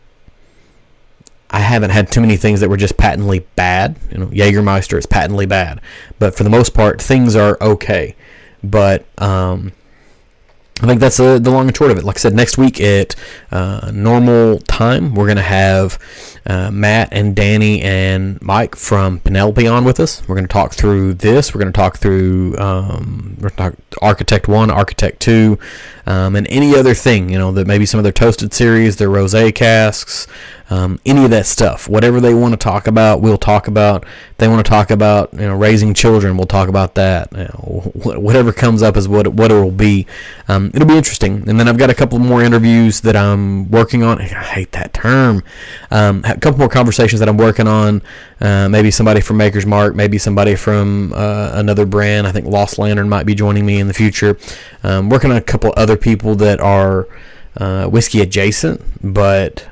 I 1.50 1.60
haven't 1.60 1.90
had 1.92 2.12
too 2.12 2.22
many 2.22 2.38
things 2.38 2.60
that 2.60 2.70
were 2.70 2.78
just 2.78 2.98
patently 2.98 3.40
bad. 3.56 3.98
You 4.12 4.20
know, 4.20 4.28
Jägermeister 4.28 5.00
is 5.00 5.06
patently 5.06 5.46
bad, 5.46 5.82
but 6.20 6.36
for 6.36 6.44
the 6.44 6.50
most 6.50 6.74
part, 6.74 7.02
things 7.02 7.36
are 7.36 7.58
okay. 7.62 8.16
But 8.64 9.06
um, 9.18 9.72
I 10.82 10.88
think 10.88 11.02
that's 11.02 11.18
the, 11.18 11.40
the 11.40 11.52
long 11.52 11.68
and 11.68 11.76
short 11.76 11.92
of 11.92 11.98
it. 11.98 12.06
Like 12.06 12.16
I 12.16 12.20
said, 12.20 12.34
next 12.34 12.58
week 12.58 12.80
at 12.80 13.14
uh, 13.52 13.92
normal 13.94 14.60
time, 14.60 15.14
we're 15.14 15.26
going 15.26 15.36
to 15.36 15.42
have 15.42 16.00
uh, 16.46 16.72
Matt 16.72 17.10
and 17.12 17.36
Danny 17.36 17.82
and 17.82 18.42
Mike 18.42 18.78
from 18.78 19.20
Penelope 19.20 19.68
on 19.68 19.84
with 19.84 20.00
us. 20.00 20.26
We're 20.26 20.36
going 20.36 20.48
to 20.48 20.54
talk 20.54 20.74
through 20.74 21.16
this. 21.16 21.54
We're 21.54 21.60
going 21.60 21.74
to 21.74 21.78
talk 21.78 21.98
through 21.98 22.58
um, 22.58 23.38
talk 23.58 23.76
Architect 24.02 24.48
1, 24.48 24.72
Architect 24.72 25.20
2, 25.20 25.60
um, 26.06 26.38
and 26.38 26.48
any 26.50 26.74
other 26.74 26.94
thing, 26.94 27.30
you 27.30 27.38
know, 27.38 27.52
that 27.52 27.68
maybe 27.68 27.86
some 27.86 28.00
of 28.00 28.04
their 28.04 28.14
toasted 28.14 28.54
series, 28.54 28.96
their 28.96 29.10
rosé 29.10 29.54
casks, 29.54 30.28
um, 30.70 31.00
any 31.06 31.26
of 31.26 31.32
that 31.32 31.46
stuff. 31.46 31.90
Whatever 31.90 32.20
they 32.20 32.34
want 32.34 32.54
to 32.54 32.58
talk 32.58 32.88
about, 32.88 33.22
we'll 33.22 33.38
talk 33.38 33.68
about. 33.68 34.04
If 34.04 34.38
they 34.38 34.48
want 34.48 34.64
to 34.64 34.70
talk 34.70 34.92
about 34.92 35.34
you 35.34 35.40
know 35.40 35.56
raising 35.56 35.94
children, 35.94 36.38
we'll 36.38 36.46
talk 36.46 36.70
about 36.70 36.96
that. 36.96 37.32
You 37.32 37.46
know, 37.46 37.92
whatever 38.20 38.54
comes 38.54 38.84
up 38.84 38.96
is 38.96 39.08
what 39.08 39.28
what 39.30 39.52
it 39.52 39.56
will 39.56 39.72
be. 39.72 40.06
Um, 40.48 40.72
it'll 40.74 40.88
be 40.88 40.98
interesting. 40.98 41.48
And 41.50 41.60
then 41.60 41.68
I've 41.68 41.78
got 41.78 41.90
a 41.90 41.96
couple 41.96 42.20
more 42.20 42.44
interviews 42.44 43.02
that 43.02 43.16
I'm 43.16 43.70
working 43.72 44.04
on. 44.04 44.22
I 44.22 44.26
hate 44.26 44.72
that 44.74 44.94
term. 44.94 45.44
Um, 45.90 46.24
a 46.26 46.38
couple 46.38 46.60
more 46.60 46.70
conversations 46.70 47.20
that 47.20 47.30
I'm 47.30 47.38
working 47.38 47.68
on. 47.68 48.02
Uh, 48.40 48.70
maybe 48.70 48.92
somebody 48.92 49.22
from 49.22 49.38
Maker's 49.38 49.66
Mark, 49.66 49.96
maybe 49.96 50.18
somebody 50.18 50.56
from 50.56 51.14
uh, 51.14 51.52
another 51.54 51.86
brand. 51.86 52.28
I 52.28 52.32
think 52.32 52.46
Lost 52.46 52.78
Lantern 52.78 53.10
might 53.10 53.26
be 53.26 53.34
joining 53.34 53.66
me 53.66 53.80
in 53.80 53.88
the 53.88 53.94
future. 53.94 54.38
Um, 54.84 55.10
working 55.10 55.32
on 55.32 55.38
a 55.38 55.42
couple 55.42 55.74
other 55.76 55.98
people 55.98 56.36
that 56.36 56.60
are 56.60 57.08
uh, 57.58 57.88
whiskey 57.88 58.22
adjacent, 58.22 58.82
but 59.02 59.68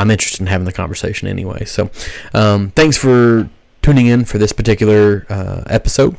I'm 0.00 0.10
interested 0.10 0.40
in 0.40 0.46
having 0.46 0.64
the 0.64 0.72
conversation 0.72 1.28
anyway. 1.28 1.66
So, 1.66 1.90
um, 2.32 2.70
thanks 2.70 2.96
for 2.96 3.50
tuning 3.82 4.06
in 4.06 4.24
for 4.24 4.38
this 4.38 4.52
particular 4.52 5.26
uh, 5.28 5.62
episode. 5.66 6.16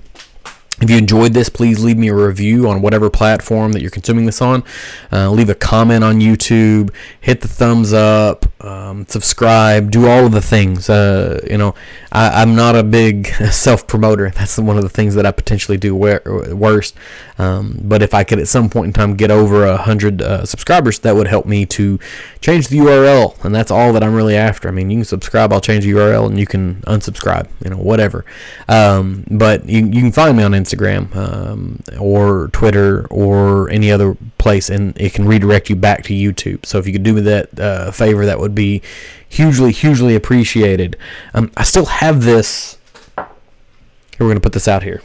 If 0.81 0.89
you 0.89 0.97
enjoyed 0.97 1.33
this, 1.33 1.47
please 1.47 1.83
leave 1.83 1.97
me 1.97 2.07
a 2.07 2.15
review 2.15 2.67
on 2.67 2.81
whatever 2.81 3.09
platform 3.11 3.71
that 3.73 3.81
you're 3.81 3.91
consuming 3.91 4.25
this 4.25 4.41
on. 4.41 4.63
Uh, 5.11 5.29
leave 5.29 5.49
a 5.49 5.55
comment 5.55 6.03
on 6.03 6.19
YouTube. 6.19 6.91
Hit 7.19 7.41
the 7.41 7.47
thumbs 7.47 7.93
up. 7.93 8.45
Um, 8.63 9.05
subscribe. 9.07 9.91
Do 9.91 10.07
all 10.07 10.25
of 10.25 10.31
the 10.31 10.41
things. 10.41 10.89
Uh, 10.89 11.39
you 11.49 11.57
know, 11.57 11.75
I, 12.11 12.41
am 12.41 12.55
not 12.55 12.75
a 12.75 12.83
big 12.83 13.27
self 13.51 13.85
promoter. 13.85 14.31
That's 14.31 14.57
one 14.57 14.77
of 14.77 14.83
the 14.83 14.89
things 14.89 15.13
that 15.15 15.25
I 15.25 15.31
potentially 15.31 15.77
do 15.77 15.95
worst. 15.95 16.95
Um, 17.37 17.79
but 17.83 18.01
if 18.01 18.13
I 18.13 18.23
could 18.23 18.39
at 18.39 18.47
some 18.47 18.69
point 18.69 18.87
in 18.87 18.93
time 18.93 19.15
get 19.15 19.29
over 19.29 19.65
a 19.65 19.77
hundred 19.77 20.21
uh, 20.21 20.45
subscribers, 20.45 20.99
that 20.99 21.15
would 21.15 21.27
help 21.27 21.45
me 21.45 21.65
to 21.67 21.99
change 22.39 22.67
the 22.67 22.77
URL, 22.77 23.43
and 23.43 23.53
that's 23.53 23.71
all 23.71 23.93
that 23.93 24.03
I'm 24.03 24.13
really 24.13 24.35
after. 24.35 24.67
I 24.67 24.71
mean, 24.71 24.89
you 24.89 24.97
can 24.97 25.05
subscribe. 25.05 25.53
I'll 25.53 25.61
change 25.61 25.85
the 25.85 25.91
URL, 25.91 26.27
and 26.27 26.39
you 26.39 26.45
can 26.45 26.81
unsubscribe. 26.87 27.47
You 27.63 27.71
know, 27.71 27.77
whatever. 27.77 28.25
Um, 28.67 29.25
but 29.29 29.67
you, 29.67 29.85
you 29.85 30.01
can 30.01 30.11
find 30.11 30.37
me 30.37 30.43
on 30.43 30.51
Instagram. 30.51 30.70
Instagram 30.71 31.15
um, 31.15 31.81
or 31.99 32.49
Twitter 32.49 33.07
or 33.09 33.69
any 33.69 33.91
other 33.91 34.15
place, 34.37 34.69
and 34.69 34.99
it 34.99 35.13
can 35.13 35.25
redirect 35.27 35.69
you 35.69 35.75
back 35.75 36.03
to 36.03 36.13
YouTube. 36.13 36.65
So 36.65 36.77
if 36.77 36.87
you 36.87 36.93
could 36.93 37.03
do 37.03 37.13
me 37.13 37.21
that 37.21 37.59
uh, 37.59 37.91
favor, 37.91 38.25
that 38.25 38.39
would 38.39 38.55
be 38.55 38.81
hugely, 39.27 39.71
hugely 39.71 40.15
appreciated. 40.15 40.97
Um, 41.33 41.51
I 41.57 41.63
still 41.63 41.85
have 41.85 42.23
this. 42.23 42.77
Here, 43.15 43.27
we're 44.19 44.27
going 44.27 44.35
to 44.35 44.41
put 44.41 44.53
this 44.53 44.67
out 44.67 44.83
here. 44.83 45.01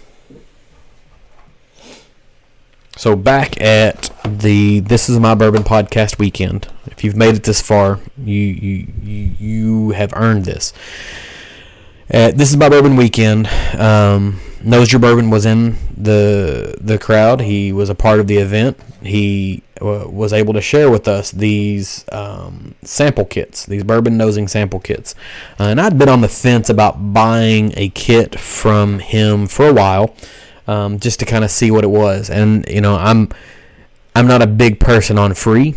So 2.97 3.15
back 3.15 3.61
at 3.61 4.11
the 4.25 4.81
This 4.81 5.11
Is 5.11 5.19
My 5.19 5.35
Bourbon 5.35 5.65
podcast 5.65 6.19
weekend, 6.19 6.69
if 6.87 7.05
you've 7.05 7.17
made 7.17 7.35
it 7.35 7.43
this 7.43 7.61
far, 7.61 8.01
you 8.17 8.41
you 8.41 8.93
you, 9.03 9.33
you 9.39 9.91
have 9.91 10.15
earned 10.17 10.47
this. 10.47 10.73
Uh, 12.13 12.31
this 12.31 12.51
is 12.51 12.57
my 12.57 12.69
bourbon 12.69 12.97
weekend. 12.97 13.49
Um, 13.77 14.41
Knows 14.63 14.93
Your 14.93 15.01
Bourbon 15.01 15.29
was 15.31 15.45
in 15.45 15.77
the 15.97 16.77
the 16.81 16.99
crowd. 16.99 17.41
He 17.41 17.73
was 17.73 17.91
a 17.91 17.95
part 17.95 18.21
of 18.21 18.27
the 18.29 18.37
event. 18.39 18.79
He 19.03 19.63
uh, 19.81 20.05
was 20.09 20.33
able 20.33 20.55
to 20.55 20.61
share 20.61 20.89
with 20.89 21.09
us 21.09 21.31
these 21.33 22.05
um, 22.13 22.75
sample 22.83 23.25
kits, 23.25 23.67
these 23.67 23.83
bourbon 23.83 24.17
nosing 24.17 24.47
sample 24.47 24.81
kits. 24.81 25.15
Uh, 25.59 25.65
and 25.65 25.81
I'd 25.81 25.99
been 25.99 26.09
on 26.09 26.21
the 26.21 26.29
fence 26.29 26.71
about 26.71 27.13
buying 27.13 27.73
a 27.77 27.89
kit 27.91 28.39
from 28.39 29.01
him 29.01 29.47
for 29.47 29.69
a 29.69 29.73
while, 29.73 30.15
um, 30.67 30.99
just 31.01 31.19
to 31.21 31.27
kind 31.27 31.45
of 31.45 31.51
see 31.51 31.71
what 31.71 31.85
it 31.85 31.91
was. 31.91 32.31
And 32.31 32.67
you 32.69 32.81
know, 32.81 32.97
I'm 32.97 33.29
I'm 34.15 34.29
not 34.29 34.43
a 34.43 34.47
big 34.47 34.79
person 34.79 35.19
on 35.19 35.35
free. 35.35 35.75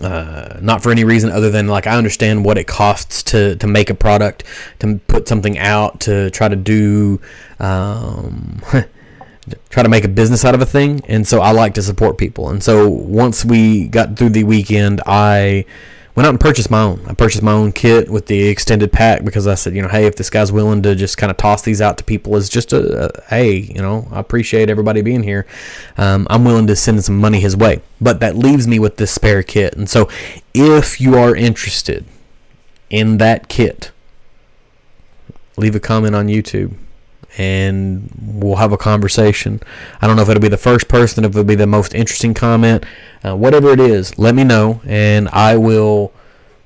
Uh, 0.00 0.58
not 0.60 0.82
for 0.82 0.90
any 0.90 1.04
reason 1.04 1.30
other 1.30 1.50
than 1.50 1.68
like 1.68 1.86
I 1.86 1.96
understand 1.96 2.44
what 2.44 2.58
it 2.58 2.66
costs 2.66 3.22
to 3.24 3.56
to 3.56 3.66
make 3.66 3.90
a 3.90 3.94
product, 3.94 4.44
to 4.80 5.00
put 5.06 5.28
something 5.28 5.58
out, 5.58 6.00
to 6.00 6.30
try 6.30 6.48
to 6.48 6.56
do, 6.56 7.20
um, 7.60 8.60
try 9.70 9.82
to 9.82 9.88
make 9.88 10.04
a 10.04 10.08
business 10.08 10.44
out 10.44 10.54
of 10.54 10.60
a 10.60 10.66
thing, 10.66 11.02
and 11.06 11.26
so 11.26 11.40
I 11.40 11.52
like 11.52 11.74
to 11.74 11.82
support 11.82 12.18
people. 12.18 12.50
And 12.50 12.62
so 12.62 12.88
once 12.88 13.44
we 13.44 13.88
got 13.88 14.16
through 14.16 14.30
the 14.30 14.44
weekend, 14.44 15.00
I 15.06 15.64
went 16.14 16.26
out 16.26 16.30
and 16.30 16.40
purchased 16.40 16.70
my 16.70 16.80
own. 16.80 17.04
I 17.06 17.14
purchased 17.14 17.42
my 17.42 17.52
own 17.52 17.72
kit 17.72 18.08
with 18.08 18.26
the 18.26 18.46
extended 18.48 18.92
pack 18.92 19.24
because 19.24 19.46
I 19.46 19.54
said, 19.54 19.74
you 19.74 19.82
know, 19.82 19.88
hey, 19.88 20.06
if 20.06 20.16
this 20.16 20.30
guy's 20.30 20.52
willing 20.52 20.82
to 20.82 20.94
just 20.94 21.18
kind 21.18 21.30
of 21.30 21.36
toss 21.36 21.62
these 21.62 21.80
out 21.80 21.98
to 21.98 22.04
people 22.04 22.36
as 22.36 22.48
just 22.48 22.72
a, 22.72 23.06
a 23.06 23.22
hey, 23.28 23.54
you 23.54 23.82
know, 23.82 24.06
I 24.12 24.20
appreciate 24.20 24.70
everybody 24.70 25.02
being 25.02 25.22
here. 25.22 25.46
Um, 25.96 26.26
I'm 26.30 26.44
willing 26.44 26.68
to 26.68 26.76
send 26.76 27.04
some 27.04 27.18
money 27.18 27.40
his 27.40 27.56
way. 27.56 27.80
But 28.00 28.20
that 28.20 28.36
leaves 28.36 28.68
me 28.68 28.78
with 28.78 28.96
this 28.96 29.10
spare 29.10 29.42
kit. 29.42 29.74
And 29.74 29.88
so 29.88 30.08
if 30.52 31.00
you 31.00 31.16
are 31.16 31.34
interested 31.34 32.04
in 32.90 33.18
that 33.18 33.48
kit, 33.48 33.90
leave 35.56 35.74
a 35.74 35.80
comment 35.80 36.14
on 36.14 36.28
YouTube 36.28 36.76
and 37.36 38.10
we'll 38.20 38.56
have 38.56 38.72
a 38.72 38.76
conversation. 38.76 39.60
I 40.00 40.06
don't 40.06 40.16
know 40.16 40.22
if 40.22 40.28
it'll 40.28 40.40
be 40.40 40.48
the 40.48 40.56
first 40.56 40.88
person, 40.88 41.24
if 41.24 41.30
it'll 41.30 41.44
be 41.44 41.54
the 41.54 41.66
most 41.66 41.94
interesting 41.94 42.34
comment, 42.34 42.84
uh, 43.24 43.36
whatever 43.36 43.70
it 43.70 43.80
is. 43.80 44.18
Let 44.18 44.34
me 44.34 44.44
know, 44.44 44.80
and 44.84 45.28
I 45.30 45.56
will 45.56 46.12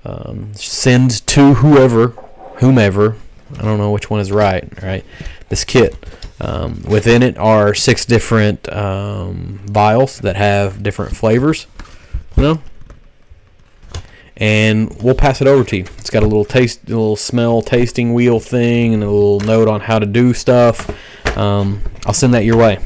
um, 0.05 0.53
send 0.55 1.27
to 1.27 1.55
whoever, 1.55 2.09
whomever. 2.57 3.17
I 3.59 3.63
don't 3.63 3.79
know 3.79 3.91
which 3.91 4.11
one 4.11 4.21
is 4.21 4.31
right. 4.31 4.71
Right, 4.83 5.05
this 5.49 5.65
kit. 5.65 5.97
Um, 6.41 6.83
within 6.89 7.23
it 7.23 7.37
are 7.37 7.75
six 7.75 8.05
different 8.05 8.73
um, 8.73 9.61
vials 9.65 10.21
that 10.21 10.37
have 10.37 10.83
different 10.83 11.17
flavors. 11.17 11.67
You 12.37 12.43
know, 12.43 12.63
and 14.39 15.03
we'll 15.03 15.15
pass 15.15 15.41
it 15.41 15.47
over 15.47 15.65
to 15.65 15.77
you. 15.77 15.85
It's 15.99 16.11
got 16.11 16.23
a 16.23 16.27
little 16.27 16.45
taste, 16.45 16.85
a 16.87 16.91
little 16.91 17.17
smell 17.17 17.61
tasting 17.61 18.15
wheel 18.15 18.41
thing, 18.41 18.95
and 18.95 19.03
a 19.03 19.11
little 19.11 19.41
note 19.41 19.69
on 19.69 19.81
how 19.81 19.99
to 19.99 20.07
do 20.07 20.33
stuff. 20.33 20.89
Um, 21.37 21.83
I'll 22.07 22.15
send 22.15 22.35
that 22.35 22.45
your 22.45 22.57
way 22.57 22.79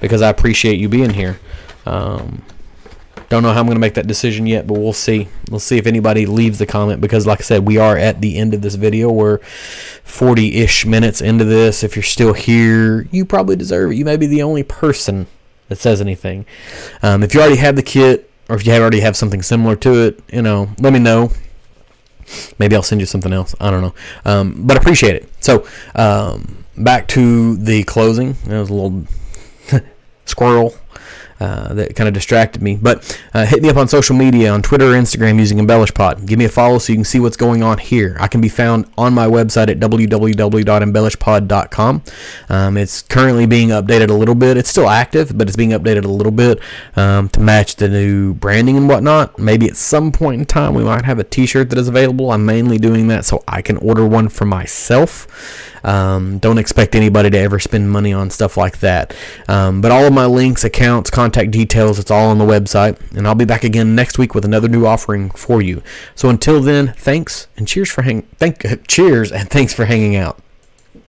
because 0.00 0.22
I 0.22 0.28
appreciate 0.28 0.78
you 0.78 0.88
being 0.88 1.10
here. 1.10 1.40
Um, 1.86 2.42
don't 3.28 3.42
know 3.42 3.52
how 3.52 3.60
I'm 3.60 3.66
going 3.66 3.76
to 3.76 3.80
make 3.80 3.94
that 3.94 4.06
decision 4.06 4.46
yet, 4.46 4.66
but 4.66 4.78
we'll 4.78 4.92
see. 4.92 5.28
We'll 5.50 5.58
see 5.58 5.78
if 5.78 5.86
anybody 5.86 6.26
leaves 6.26 6.58
the 6.58 6.66
comment 6.66 7.00
because, 7.00 7.26
like 7.26 7.40
I 7.40 7.42
said, 7.42 7.66
we 7.66 7.76
are 7.76 7.96
at 7.96 8.20
the 8.20 8.36
end 8.36 8.54
of 8.54 8.62
this 8.62 8.76
video. 8.76 9.10
We're 9.10 9.38
40 9.38 10.56
ish 10.56 10.86
minutes 10.86 11.20
into 11.20 11.44
this. 11.44 11.82
If 11.82 11.96
you're 11.96 12.02
still 12.04 12.34
here, 12.34 13.08
you 13.10 13.24
probably 13.24 13.56
deserve 13.56 13.90
it. 13.90 13.96
You 13.96 14.04
may 14.04 14.16
be 14.16 14.26
the 14.26 14.42
only 14.42 14.62
person 14.62 15.26
that 15.68 15.76
says 15.76 16.00
anything. 16.00 16.46
Um, 17.02 17.24
if 17.24 17.34
you 17.34 17.40
already 17.40 17.56
have 17.56 17.74
the 17.74 17.82
kit, 17.82 18.30
or 18.48 18.56
if 18.56 18.66
you 18.66 18.72
already 18.74 19.00
have 19.00 19.16
something 19.16 19.42
similar 19.42 19.76
to 19.76 20.06
it, 20.06 20.20
you 20.32 20.42
know, 20.42 20.70
let 20.78 20.92
me 20.92 20.98
know. 20.98 21.30
Maybe 22.58 22.74
I'll 22.74 22.82
send 22.82 23.00
you 23.00 23.06
something 23.06 23.32
else. 23.32 23.54
I 23.60 23.70
don't 23.70 23.82
know, 23.82 23.94
um, 24.24 24.66
but 24.66 24.76
appreciate 24.76 25.14
it. 25.14 25.28
So 25.40 25.66
um, 25.94 26.64
back 26.76 27.06
to 27.08 27.56
the 27.56 27.84
closing. 27.84 28.30
It 28.30 28.58
was 28.58 28.70
a 28.70 28.74
little 28.74 29.06
squirrel 30.24 30.74
uh, 31.40 31.74
that 31.74 31.96
kind 31.96 32.06
of 32.08 32.14
distracted 32.14 32.62
me. 32.62 32.78
But 32.80 33.20
uh, 33.34 33.44
hit 33.46 33.60
me 33.62 33.68
up 33.68 33.76
on 33.76 33.88
social 33.88 34.16
media 34.16 34.50
on 34.50 34.62
Twitter 34.62 34.86
or 34.86 34.94
Instagram 34.94 35.38
using 35.38 35.58
EmbellishPod. 35.58 36.26
Give 36.26 36.38
me 36.38 36.46
a 36.46 36.48
follow 36.48 36.78
so 36.78 36.92
you 36.92 36.96
can 36.96 37.04
see 37.04 37.20
what's 37.20 37.36
going 37.36 37.62
on 37.62 37.76
here. 37.78 38.16
I 38.20 38.28
can 38.28 38.40
be 38.40 38.48
found 38.48 38.90
on 38.96 39.12
my 39.12 39.26
website 39.26 39.68
at 39.68 39.78
www.embellishpod.com. 39.78 42.02
Um, 42.48 42.76
it's 42.76 43.02
currently 43.02 43.46
being 43.46 43.68
updated 43.68 44.10
a 44.10 44.14
little 44.14 44.34
bit. 44.34 44.56
It's 44.56 44.70
still 44.70 44.88
active, 44.88 45.36
but 45.36 45.46
it's 45.48 45.56
being 45.56 45.70
updated 45.70 46.04
a 46.04 46.08
little 46.08 46.32
bit 46.32 46.60
um, 46.96 47.28
to 47.30 47.40
match 47.40 47.76
the 47.76 47.88
new 47.88 48.34
branding 48.34 48.76
and 48.76 48.88
whatnot. 48.88 49.38
Maybe 49.38 49.68
at 49.68 49.76
some 49.76 50.12
point 50.12 50.40
in 50.40 50.46
time 50.46 50.74
we 50.74 50.84
might 50.84 51.04
have 51.04 51.18
a 51.18 51.24
T-shirt 51.24 51.70
that 51.70 51.78
is 51.78 51.88
available. 51.88 52.30
I'm 52.30 52.46
mainly 52.46 52.78
doing 52.78 53.08
that 53.08 53.24
so 53.24 53.42
I 53.46 53.62
can 53.62 53.76
order 53.78 54.06
one 54.06 54.28
for 54.28 54.44
myself. 54.44 55.26
Um, 55.86 56.38
don't 56.38 56.58
expect 56.58 56.96
anybody 56.96 57.30
to 57.30 57.38
ever 57.38 57.60
spend 57.60 57.90
money 57.90 58.12
on 58.12 58.28
stuff 58.30 58.56
like 58.56 58.80
that. 58.80 59.14
Um, 59.48 59.80
but 59.80 59.92
all 59.92 60.04
of 60.04 60.12
my 60.12 60.26
links, 60.26 60.64
accounts, 60.64 61.10
contact 61.26 61.50
details, 61.50 61.98
it's 61.98 62.10
all 62.10 62.30
on 62.30 62.38
the 62.38 62.44
website. 62.44 63.00
And 63.16 63.26
I'll 63.26 63.34
be 63.34 63.44
back 63.44 63.64
again 63.64 63.96
next 63.96 64.16
week 64.16 64.32
with 64.32 64.44
another 64.44 64.68
new 64.68 64.86
offering 64.86 65.30
for 65.30 65.60
you. 65.60 65.82
So 66.14 66.28
until 66.28 66.60
then, 66.60 66.94
thanks 66.96 67.48
and 67.56 67.66
cheers 67.66 67.90
for 67.90 68.02
hang. 68.02 68.22
Thank 68.38 68.64
cheers 68.88 69.32
and 69.32 69.50
thanks 69.50 69.74
for 69.74 69.86
hanging 69.86 70.14
out. 70.14 70.40